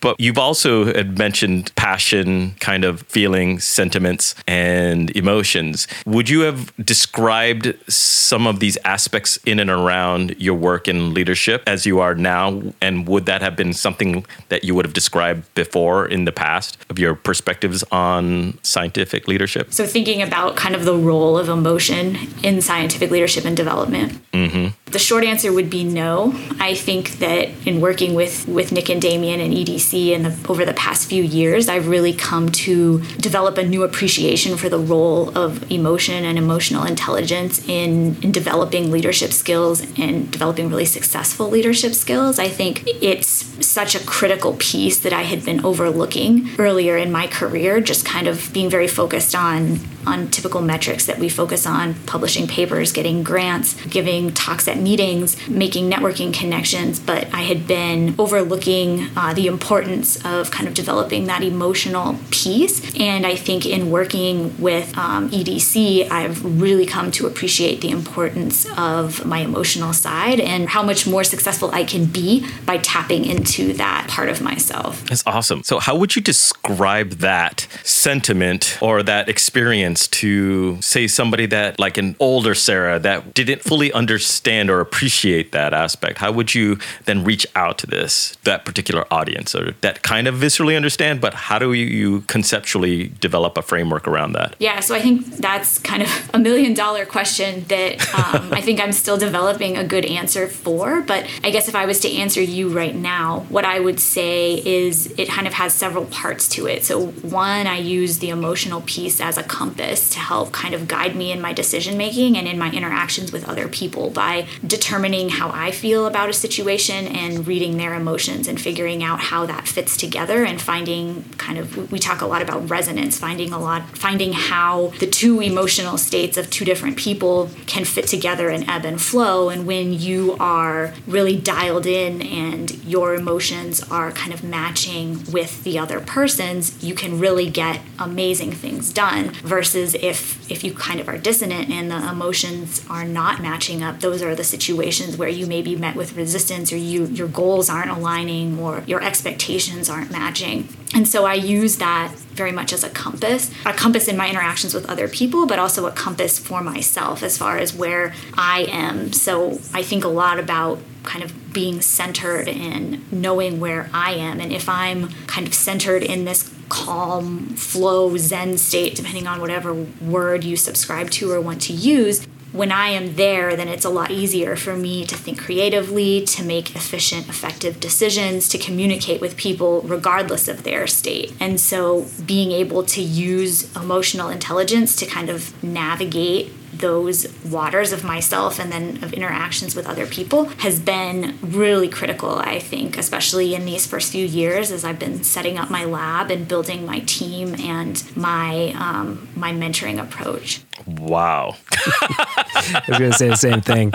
but 0.01 0.21
you've 0.21 0.39
also 0.39 0.85
had 0.85 1.19
mentioned 1.33 1.75
passion, 1.77 2.55
kind 2.61 2.85
of 2.85 3.01
feelings, 3.09 3.65
sentiments, 3.65 4.35
and 4.47 5.11
emotions. 5.17 5.89
Would 6.05 6.29
you 6.29 6.41
have 6.41 6.77
described 6.85 7.75
some 7.91 8.47
of 8.47 8.61
these 8.61 8.77
aspects 8.85 9.39
in 9.47 9.59
and 9.59 9.71
around 9.71 10.37
your 10.39 10.55
work 10.55 10.89
in 10.89 11.15
leadership 11.15 11.63
as 11.67 11.87
you 11.87 12.01
are 12.01 12.15
now? 12.15 12.61
And 12.83 13.09
would 13.09 13.25
that 13.25 13.41
have 13.41 13.57
been 13.57 13.73
something 13.73 14.27
that 14.51 14.63
you 14.63 14.75
would 14.75 14.85
have 14.85 14.93
described 14.93 15.43
before 15.55 16.05
in 16.07 16.27
the 16.27 16.33
past 16.33 16.77
of 16.91 16.99
your 16.99 17.15
perspectives 17.15 17.83
on 17.91 18.59
scientific 18.63 19.27
leadership? 19.27 19.73
So, 19.73 19.87
thinking 19.87 20.21
about 20.21 20.55
kind 20.57 20.75
of 20.75 20.85
the 20.85 20.95
role 20.95 21.39
of 21.39 21.49
emotion 21.49 22.19
in 22.43 22.61
scientific 22.61 23.11
leadership 23.11 23.47
and 23.47 23.57
development. 23.57 24.21
Mm-hmm. 24.33 24.67
The 24.93 24.99
short 24.99 25.25
answer 25.25 25.53
would 25.53 25.71
be 25.71 25.85
no. 25.85 26.35
I 26.61 26.75
think 26.75 27.19
that 27.19 27.49
in 27.67 27.81
working 27.81 28.15
with, 28.15 28.47
with 28.47 28.73
Nick 28.73 28.91
and 28.91 29.01
Damien 29.01 29.41
and 29.41 29.53
EDC 29.53 30.15
and 30.15 30.27
the, 30.27 30.51
over 30.51 30.67
the 30.67 30.75
past 30.75 31.09
few 31.09 31.23
years, 31.23 31.69
I've 31.69 31.89
really 31.89 32.13
come 32.13 32.51
to 32.51 33.01
develop 33.17 33.57
a 33.57 33.63
new 33.63 33.85
appreciation 33.85 34.59
for 34.59 34.69
the 34.69 34.79
role 34.79 35.37
of 35.37 35.71
emotion 35.73 36.25
and 36.25 36.37
emotional 36.37 36.85
intelligence 36.85 37.67
in, 37.67 38.23
in 38.23 38.33
developing 38.33 38.91
leadership 38.91 39.33
skills 39.33 39.81
and 39.99 40.31
developing 40.31 40.69
really 40.69 40.85
successful 40.85 41.49
leadership 41.49 41.95
skills. 41.95 42.39
I 42.39 42.49
think 42.49 42.83
it's 42.87 43.67
such 43.67 43.95
a 43.95 44.05
critical 44.05 44.57
piece 44.59 45.01
that 45.01 45.15
I 45.15 45.23
had 45.23 45.43
been 45.45 45.65
overlooking 45.65 46.51
earlier 46.59 46.99
in 46.99 47.11
my 47.11 47.27
career, 47.27 47.81
just 47.81 48.05
kind 48.05 48.29
of 48.29 48.53
being 48.53 48.69
very 48.69 48.89
focused 48.89 49.35
on 49.35 49.81
on 50.07 50.29
typical 50.29 50.61
metrics 50.61 51.07
that 51.07 51.19
we 51.19 51.29
focus 51.29 51.67
on 51.67 51.95
publishing 52.07 52.47
papers, 52.49 52.93
getting 52.93 53.23
grants, 53.23 53.75
giving 53.87 54.33
talks 54.33 54.67
at 54.69 54.77
meetings, 54.83 55.37
making 55.49 55.91
networking 55.91 56.33
connections. 56.33 56.99
But 56.99 57.33
I 57.33 57.43
had 57.43 57.67
been 57.67 58.15
overlooking 58.19 59.09
uh, 59.17 59.35
the 59.35 59.47
importance 59.47 60.23
of 60.25 60.51
kind 60.51 60.69
of 60.69 60.75
developing 60.75 61.27
that 61.27 61.43
emotional 61.43 62.19
piece. 62.31 62.95
And 62.99 63.27
I 63.27 63.37
think 63.37 63.67
in 63.67 63.91
working 63.91 64.61
with 64.61 64.97
um, 64.97 65.31
EDC, 65.31 66.11
I've 66.11 66.45
really 66.61 66.87
come 66.87 67.11
to 67.13 67.27
appreciate 67.27 67.81
the 67.81 67.91
importance 67.91 68.67
of 68.77 69.25
my 69.25 69.39
emotional 69.39 69.93
side 69.93 70.41
and 70.41 70.69
how 70.69 70.83
much 70.83 71.07
more 71.07 71.25
successful 71.25 71.71
I 71.73 71.85
can 71.85 72.07
be 72.07 72.47
by 72.67 72.79
tapping 72.79 73.25
into 73.25 73.73
that 73.75 74.07
part 74.09 74.29
of 74.29 74.41
myself. 74.41 75.05
That's 75.07 75.27
awesome. 75.27 75.63
So, 75.63 75.79
how 75.79 75.97
would 75.97 76.17
you 76.17 76.23
describe 76.23 77.11
that 77.19 77.67
sentiment 77.85 78.79
or 78.81 79.03
that 79.03 79.29
experience 79.29 80.07
to, 80.09 80.81
say, 80.81 81.07
somebody 81.07 81.47
that, 81.47 81.79
like 81.79 81.99
an 81.99 82.17
older 82.19 82.55
Sarah, 82.55 82.99
that 83.01 83.35
didn't 83.35 83.63
fully 83.63 83.93
understand 83.93 84.71
or 84.73 84.81
appreciate 84.81 85.53
that 85.53 85.73
aspect? 85.73 86.19
How 86.19 86.33
would 86.33 86.55
you 86.55 86.79
then 87.05 87.25
reach 87.25 87.47
out 87.55 87.79
to 87.79 87.87
this, 87.87 88.37
that 88.45 88.65
particular 88.65 89.07
audience, 89.13 89.55
or 89.55 89.73
that 89.83 90.03
kind 90.03 90.27
of 90.27 90.35
viscerally 90.37 90.77
understand, 90.77 91.21
but 91.21 91.35
how 91.35 91.59
do 91.59 91.73
you 91.73 92.23
conceptually 92.23 93.09
develop 93.21 93.57
a 93.59 93.63
framework 93.63 94.09
around 94.09 94.33
that? 94.33 94.57
Yeah, 94.59 94.81
so 94.81 94.95
I 94.95 95.01
think 95.01 95.27
that's 95.37 95.79
kind 95.79 96.03
of 96.03 96.31
a 96.35 96.39
million 96.39 96.75
dollar 96.75 97.05
question 97.05 97.65
that 97.69 98.01
um, 98.15 98.53
I 98.53 98.61
think 98.61 98.81
I'm 98.81 98.93
still 98.93 99.17
developing 99.17 99.77
a 99.77 99.85
good 99.85 100.05
answer 100.05 100.49
for. 100.49 101.03
But 101.03 101.29
I 101.45 101.51
guess 101.51 101.69
if 101.69 101.75
I 101.75 101.87
was 101.87 102.01
to 102.01 102.11
answer 102.11 102.41
you 102.41 102.69
right 102.69 102.95
now, 102.95 103.41
what 103.49 103.65
I 103.65 103.81
would 103.81 104.01
say 104.01 104.55
is 104.65 105.13
it 105.19 105.29
kind 105.29 105.47
of 105.47 105.53
has 105.55 105.75
several 105.75 106.07
parts 106.07 106.49
to 106.51 106.67
it. 106.67 106.85
So, 106.85 107.07
one, 107.07 107.67
I 107.67 107.79
use 107.79 108.19
the 108.19 108.31
emotional 108.31 108.81
piece 108.83 109.21
as 109.21 109.37
a 109.37 109.43
compass 109.43 110.11
to 110.11 110.19
help 110.19 110.53
kind 110.53 110.75
of 110.75 110.89
guide 110.89 111.15
me 111.15 111.33
in 111.33 111.41
my 111.41 111.53
decision 111.53 111.97
making 111.99 112.37
and 112.37 112.49
in 112.49 112.59
my 112.59 112.71
interactions 112.71 113.33
with 113.33 113.49
other 113.49 113.69
people 113.69 114.11
by 114.11 114.47
determining 114.67 115.29
how 115.29 115.51
I 115.51 115.71
feel 115.71 116.07
about 116.07 116.29
a 116.29 116.33
situation 116.33 117.07
and 117.07 117.47
reading 117.47 117.77
their 117.77 117.95
emotions 117.95 118.47
and 118.49 118.61
figuring 118.61 119.03
out 119.03 119.21
how 119.21 119.47
that 119.47 119.67
fits 119.67 119.97
together 119.97 120.45
and 120.45 120.61
finding 120.61 121.25
kind 121.39 121.59
of 121.59 121.91
we 121.91 121.99
talk 121.99 122.21
a 122.21 122.27
lot 122.27 122.43
about 122.43 122.69
resonance 122.71 123.19
finding 123.19 123.53
a 123.53 123.59
lot 123.59 123.83
finding 123.97 124.33
how 124.33 124.89
the 125.01 125.07
two 125.07 125.41
emotional 125.41 125.99
states 125.99 126.37
of 126.37 126.49
two 126.51 126.65
different 126.65 126.97
people 126.97 127.51
can 127.67 127.85
fit 127.85 128.07
together 128.07 128.49
and 128.49 128.69
ebb 128.69 128.85
and 128.85 129.01
flow. 129.01 129.49
And 129.49 129.67
when 129.67 129.93
you 129.93 130.37
are 130.39 130.95
really 131.07 131.37
dialed 131.37 131.87
in 131.87 132.23
and 132.23 132.73
your 132.85 133.15
emotions 133.15 133.83
are 133.91 134.13
kind 134.13 134.33
of 134.33 134.43
matching 134.43 135.25
with 135.31 135.65
the 135.65 135.79
other 135.79 136.01
person's 136.01 136.83
you 136.83 136.95
can 136.95 137.19
really 137.19 137.49
get 137.51 137.81
amazing 137.99 138.53
things 138.53 138.93
done 138.93 139.31
versus 139.45 139.95
if 139.95 140.51
if 140.51 140.65
you 140.65 140.73
kind 140.73 141.01
of 141.01 141.09
are 141.09 141.19
dissonant 141.19 141.69
and 141.71 141.91
the 141.91 142.11
emotions 142.11 142.85
are 142.89 143.05
not 143.05 143.41
matching 143.41 143.83
up 143.83 144.01
those 144.01 144.23
are 144.23 144.35
the 144.35 144.45
situations 144.57 145.17
where 145.17 145.29
you 145.29 145.47
may 145.47 145.63
be 145.63 145.75
met 145.77 145.95
with 145.97 146.17
resistance 146.17 146.73
or 146.73 146.77
you 146.77 147.07
your 147.07 147.29
goals 147.29 147.67
aren't 147.69 147.91
aligning 147.91 148.59
or 148.59 148.85
your 148.87 149.03
expectations 149.03 149.91
aren't 149.91 150.11
matching 150.11 150.69
and 150.95 151.09
so 151.09 151.25
I 151.25 151.35
use 151.35 151.79
that 151.79 152.13
very 152.33 152.53
much 152.53 152.73
as 152.73 152.85
a 152.85 152.91
compass, 152.91 153.51
a 153.65 153.73
compass 153.73 154.09
in 154.09 154.17
my 154.17 154.29
interactions 154.29 154.75
with 154.75 154.89
other 154.91 155.09
people, 155.09 155.47
but 155.47 155.59
also 155.59 155.87
a 155.87 155.93
compass 155.93 156.39
for 156.39 156.63
myself 156.63 157.23
as 157.23 157.39
far 157.39 157.59
as 157.59 157.75
where 157.75 158.15
I 158.35 158.67
am. 158.69 159.13
So 159.13 159.59
I 159.73 159.83
think 159.83 160.05
a 160.05 160.09
lot 160.09 160.39
about 160.39 160.79
kind 161.03 161.25
of 161.25 161.53
being 161.53 161.81
centered 161.81 162.49
and 162.49 163.11
knowing 163.13 163.59
where 163.59 163.91
I 163.93 164.13
am. 164.13 164.41
And 164.41 164.53
if 164.53 164.69
I'm 164.69 165.09
kind 165.27 165.47
of 165.47 165.55
centered 165.55 166.03
in 166.03 166.25
this 166.25 166.53
calm, 166.69 167.49
flow, 167.49 168.17
zen 168.17 168.57
state, 168.57 168.95
depending 168.95 169.27
on 169.27 169.41
whatever 169.41 169.75
word 169.75 170.45
you 170.45 170.57
subscribe 170.57 171.11
to 171.11 171.31
or 171.31 171.41
want 171.41 171.61
to 171.63 171.73
use, 171.73 172.27
when 172.53 172.71
I 172.71 172.89
am 172.89 173.17
there, 173.17 173.57
then 173.57 173.69
it's 173.69 173.85
a 173.85 173.91
lot 173.91 174.11
easier 174.11 174.57
for 174.57 174.77
me 174.77 175.07
to 175.07 175.17
think 175.17 175.41
creatively, 175.41 176.23
to 176.27 176.45
make 176.45 176.77
efficient, 176.77 177.29
effective 177.29 177.81
decisions, 177.81 178.49
to 178.51 178.59
communicate 178.59 179.21
with 179.21 179.37
people 179.37 179.81
regardless 179.83 180.49
of 180.49 180.63
their 180.63 180.87
state. 180.87 181.33
And 181.41 181.61
so 181.61 182.07
being 182.27 182.53
able 182.53 182.85
to 182.85 183.01
use 183.01 183.75
emotional 183.75 184.29
intelligence 184.29 184.95
to 184.97 185.07
kind 185.07 185.31
of 185.31 185.63
navigate 185.65 186.53
those 186.83 187.33
waters 187.45 187.93
of 187.93 188.05
myself 188.05 188.59
and 188.59 188.71
then 188.71 189.03
of 189.03 189.15
interactions 189.15 189.75
with 189.75 189.87
other 189.87 190.05
people 190.05 190.47
has 190.59 190.79
been 190.79 191.39
really 191.41 191.89
critical, 191.89 192.39
I 192.39 192.59
think, 192.59 192.99
especially 192.99 193.55
in 193.55 193.65
these 193.65 193.87
first 193.87 194.13
few 194.13 194.27
years 194.27 194.71
as 194.71 194.85
I've 194.85 194.99
been 194.99 195.25
setting 195.25 195.57
up 195.57 195.71
my 195.71 195.85
lab 195.85 196.31
and 196.31 196.47
building 196.47 196.85
my 196.85 196.99
team 197.01 197.55
and 197.55 198.03
my 198.15 198.75
um, 198.79 199.29
my 199.35 199.53
mentoring 199.53 200.03
approach. 200.03 200.61
Wow. 200.87 201.57
I 201.71 202.83
was 202.89 202.99
going 202.99 203.11
to 203.13 203.17
say 203.17 203.29
the 203.29 203.37
same 203.37 203.61
thing. 203.61 203.93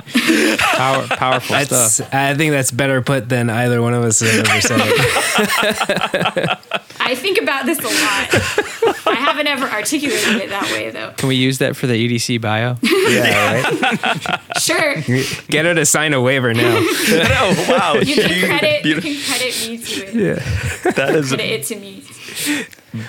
Power, 0.58 1.08
powerful 1.08 1.56
That's, 1.56 1.95
stuff. 1.95 2.13
I 2.13 2.34
think 2.36 2.52
that's 2.52 2.71
better 2.71 3.02
put 3.02 3.28
than 3.28 3.50
either 3.50 3.82
one 3.82 3.93
of 3.93 4.04
us 4.04 4.21
have 4.21 4.47
ever 4.47 4.62
said 4.62 4.80
it. 4.82 6.60
I 7.00 7.15
think 7.15 7.41
about 7.41 7.65
this 7.65 7.80
a 7.80 7.84
lot. 7.84 9.08
I 9.08 9.15
haven't 9.15 9.47
ever 9.47 9.65
articulated 9.65 10.36
it 10.41 10.50
that 10.50 10.71
way 10.71 10.89
though. 10.91 11.12
Can 11.17 11.28
we 11.30 11.36
use 11.36 11.58
that 11.58 11.76
for 11.76 11.88
the 11.88 11.93
EDC 11.93 12.39
bio? 12.39 12.77
Yeah, 12.82 13.62
right? 13.62 14.40
Sure. 14.60 14.96
Get 15.50 15.66
her 15.66 15.74
to 15.76 15.86
sign 15.86 16.13
a 16.13 16.22
waiver 16.22 16.54
now. 16.54 16.78
oh, 16.80 17.66
wow. 17.70 17.94
You 17.96 18.16
can 18.16 18.46
credit 18.48 18.86
you 18.86 19.02
Beautiful. 19.02 19.12
can 19.12 19.22
credit 19.24 19.68
me 19.70 19.78
to 19.78 20.08
it. 20.08 20.16
Yeah. 20.16 20.92
That 20.92 21.16
is 21.16 21.30
Credit 21.30 21.46
it 21.46 21.63
to 21.66 21.76
me. 21.76 22.04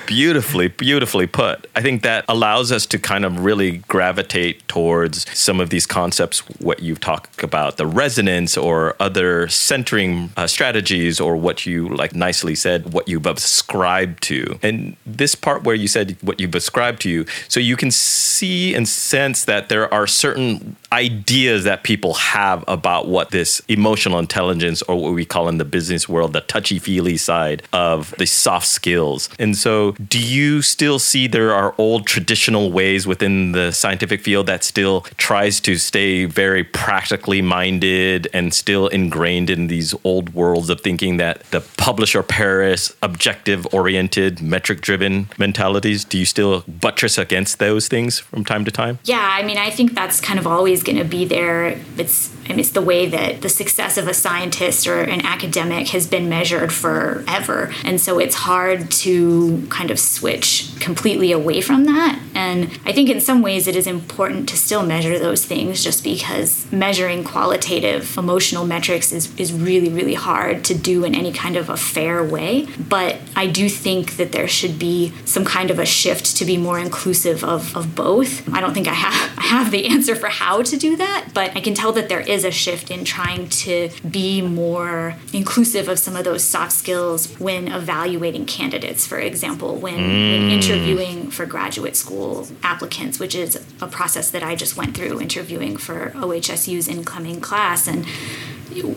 Beautifully, 0.07 0.69
beautifully 0.69 1.27
put. 1.27 1.67
I 1.77 1.83
think 1.83 2.03
that 2.03 2.25
allows 2.29 2.73
us 2.73 2.85
to 2.87 2.99
kind 2.99 3.25
of 3.25 3.45
really 3.45 3.79
gravitate 3.89 4.67
towards 4.69 5.25
some 5.37 5.61
of 5.61 5.71
these 5.71 5.87
concepts, 5.87 6.41
what 6.61 6.81
you've 6.83 7.01
talked 7.01 7.43
about, 7.43 7.77
the 7.77 7.87
resonance 7.87 8.57
or 8.57 8.97
other 9.01 9.49
centering 9.49 10.31
uh, 10.37 10.47
strategies, 10.47 11.21
or 11.21 11.37
what 11.37 11.65
you 11.65 11.89
like 11.89 12.15
nicely 12.15 12.55
said, 12.55 12.93
what 12.93 13.09
you've 13.09 13.27
ascribed 13.27 14.23
to. 14.25 14.59
And 14.63 14.97
this 15.07 15.35
part 15.35 15.63
where 15.63 15.77
you 15.77 15.89
said 15.89 16.17
what 16.23 16.41
you've 16.41 16.55
ascribed 16.55 17.01
to 17.03 17.11
you, 17.11 17.25
so 17.49 17.61
you 17.61 17.77
can 17.77 17.91
see 17.91 18.75
and 18.75 18.89
sense 18.89 19.45
that 19.45 19.69
there 19.69 19.93
are 19.93 20.07
certain 20.07 20.77
ideas 20.93 21.65
that 21.65 21.83
people 21.83 22.15
have 22.15 22.65
about 22.67 23.07
what 23.07 23.31
this 23.31 23.63
emotional 23.69 24.19
intelligence 24.19 24.83
or 24.83 24.97
what 24.97 25.13
we 25.13 25.25
call 25.25 25.49
in 25.49 25.59
the 25.59 25.65
business 25.65 26.09
world 26.09 26.33
the 26.33 26.41
touchy-feely 26.41 27.17
side 27.17 27.63
of 27.73 28.15
the 28.19 28.27
soft 28.27 28.67
skills. 28.67 29.29
And 29.39 29.57
so 29.57 29.68
do 30.09 30.19
you 30.19 30.63
still 30.63 30.99
see 30.99 31.27
there 31.27 31.53
are 31.53 31.75
old 31.79 32.07
traditional 32.07 32.71
ways 32.73 33.07
within 33.07 33.53
the 33.53 33.73
scientific 33.73 34.21
field 34.21 34.47
that 34.47 34.65
still 34.65 35.03
tries 35.17 35.61
to 35.61 35.77
stay 35.77 36.25
very 36.25 36.65
practically 36.65 37.43
minded 37.43 38.29
and 38.33 38.55
still 38.55 38.89
ingrained 38.89 39.51
in 39.51 39.67
these 39.67 39.95
old 40.05 40.35
worlds 40.35 40.71
of 40.71 40.81
thinking 40.81 41.17
that 41.19 41.43
the 41.51 41.61
publish 41.77 42.15
or 42.15 42.23
perish 42.23 42.91
objective 43.03 43.67
oriented 43.73 44.41
metric 44.41 44.81
driven 44.81 45.29
mentalities? 45.39 46.05
Do 46.05 46.19
you 46.19 46.27
still 46.27 46.65
buttress 46.67 47.19
against 47.19 47.59
those 47.59 47.89
things 47.89 48.19
from 48.19 48.45
time 48.45 48.65
to 48.65 48.71
time? 48.71 48.99
Yeah 49.05 49.29
i 49.39 49.43
mean 49.43 49.59
i 49.59 49.71
think 49.71 49.95
that's 49.95 50.21
kind 50.21 50.39
of 50.39 50.47
always 50.47 50.83
going 50.83 50.99
to 50.99 51.05
be 51.05 51.25
there. 51.25 51.79
It's 51.97 52.35
Mean, 52.49 52.61
it's 52.61 52.71
the 52.71 52.83
way 52.83 53.07
that 53.07 53.43
the 53.43 53.49
success 53.49 53.97
of 53.99 54.09
a 54.09 54.15
scientist 54.15 54.87
or 54.87 55.01
an 55.03 55.25
academic 55.25 55.89
has 55.89 56.07
been 56.07 56.29
measured 56.29 56.73
forever. 56.73 57.73
And 57.85 58.01
so 58.01 58.19
it's 58.19 58.35
hard 58.35 58.91
to 58.91 59.67
kind 59.71 59.91
of 59.91 59.99
switch 59.99 60.71
completely 60.81 61.33
away 61.33 61.61
from 61.61 61.85
that. 61.85 62.21
And 62.35 62.79
I 62.85 62.93
think 62.93 63.11
in 63.11 63.21
some 63.21 63.43
ways 63.43 63.67
it 63.67 63.77
is 63.77 63.87
important 63.87 64.49
to 64.51 64.57
still 64.57 64.85
measure 64.85 65.19
those 65.19 65.45
things 65.45 65.83
just 65.83 66.05
because 66.05 66.71
measuring 66.73 67.25
qualitative 67.25 68.17
emotional 68.17 68.65
metrics 68.65 69.13
is, 69.13 69.35
is 69.37 69.53
really, 69.53 69.89
really 69.89 70.15
hard 70.15 70.65
to 70.65 70.75
do 70.75 71.05
in 71.05 71.15
any 71.15 71.33
kind 71.33 71.57
of 71.57 71.69
a 71.69 71.77
fair 71.77 72.23
way. 72.23 72.67
But 72.79 73.17
I 73.37 73.47
do 73.47 73.69
think 73.69 74.17
that 74.17 74.33
there 74.33 74.49
should 74.49 74.79
be 74.79 75.13
some 75.25 75.45
kind 75.45 75.71
of 75.71 75.79
a 75.79 75.87
shift 75.87 76.37
to 76.37 76.45
be 76.45 76.57
more 76.57 76.79
inclusive 76.79 77.45
of, 77.45 77.77
of 77.77 77.95
both. 77.95 78.49
I 78.55 78.61
don't 78.61 78.75
think 78.75 78.89
I 78.89 78.95
have, 78.95 79.39
I 79.39 79.43
have 79.43 79.71
the 79.71 79.89
answer 79.89 80.15
for 80.15 80.29
how 80.29 80.63
to 80.63 80.77
do 80.77 80.97
that, 80.97 81.31
but 81.35 81.57
I 81.57 81.61
can 81.61 81.75
tell 81.75 81.93
that 81.93 82.09
there 82.09 82.21
is 82.21 82.38
a 82.45 82.51
shift 82.51 82.91
in 82.91 83.05
trying 83.05 83.49
to 83.49 83.91
be 84.09 84.43
more 84.43 85.15
inclusive 85.33 85.89
of 85.89 85.99
some 85.99 86.17
of 86.17 86.25
those 86.25 86.45
soft 86.45 86.73
skills 86.73 87.39
when 87.39 87.69
evaluating 87.69 88.47
candidates, 88.47 89.07
for 89.07 89.19
example, 89.19 89.77
when, 89.77 89.95
mm. 89.95 90.33
when 90.33 90.51
interviewing 90.51 91.31
for 91.31 91.47
graduate 91.47 91.97
school 91.97 92.47
applicants, 92.63 93.19
which 93.19 93.35
is 93.35 93.57
a 93.81 93.87
process 93.87 94.31
that 94.31 94.43
I 94.43 94.55
just 94.55 94.77
went 94.77 94.97
through 94.97 95.21
interviewing 95.21 95.77
for 95.77 96.11
OHSU's 96.11 96.89
incoming 96.89 97.41
class. 97.41 97.87
And 97.87 98.07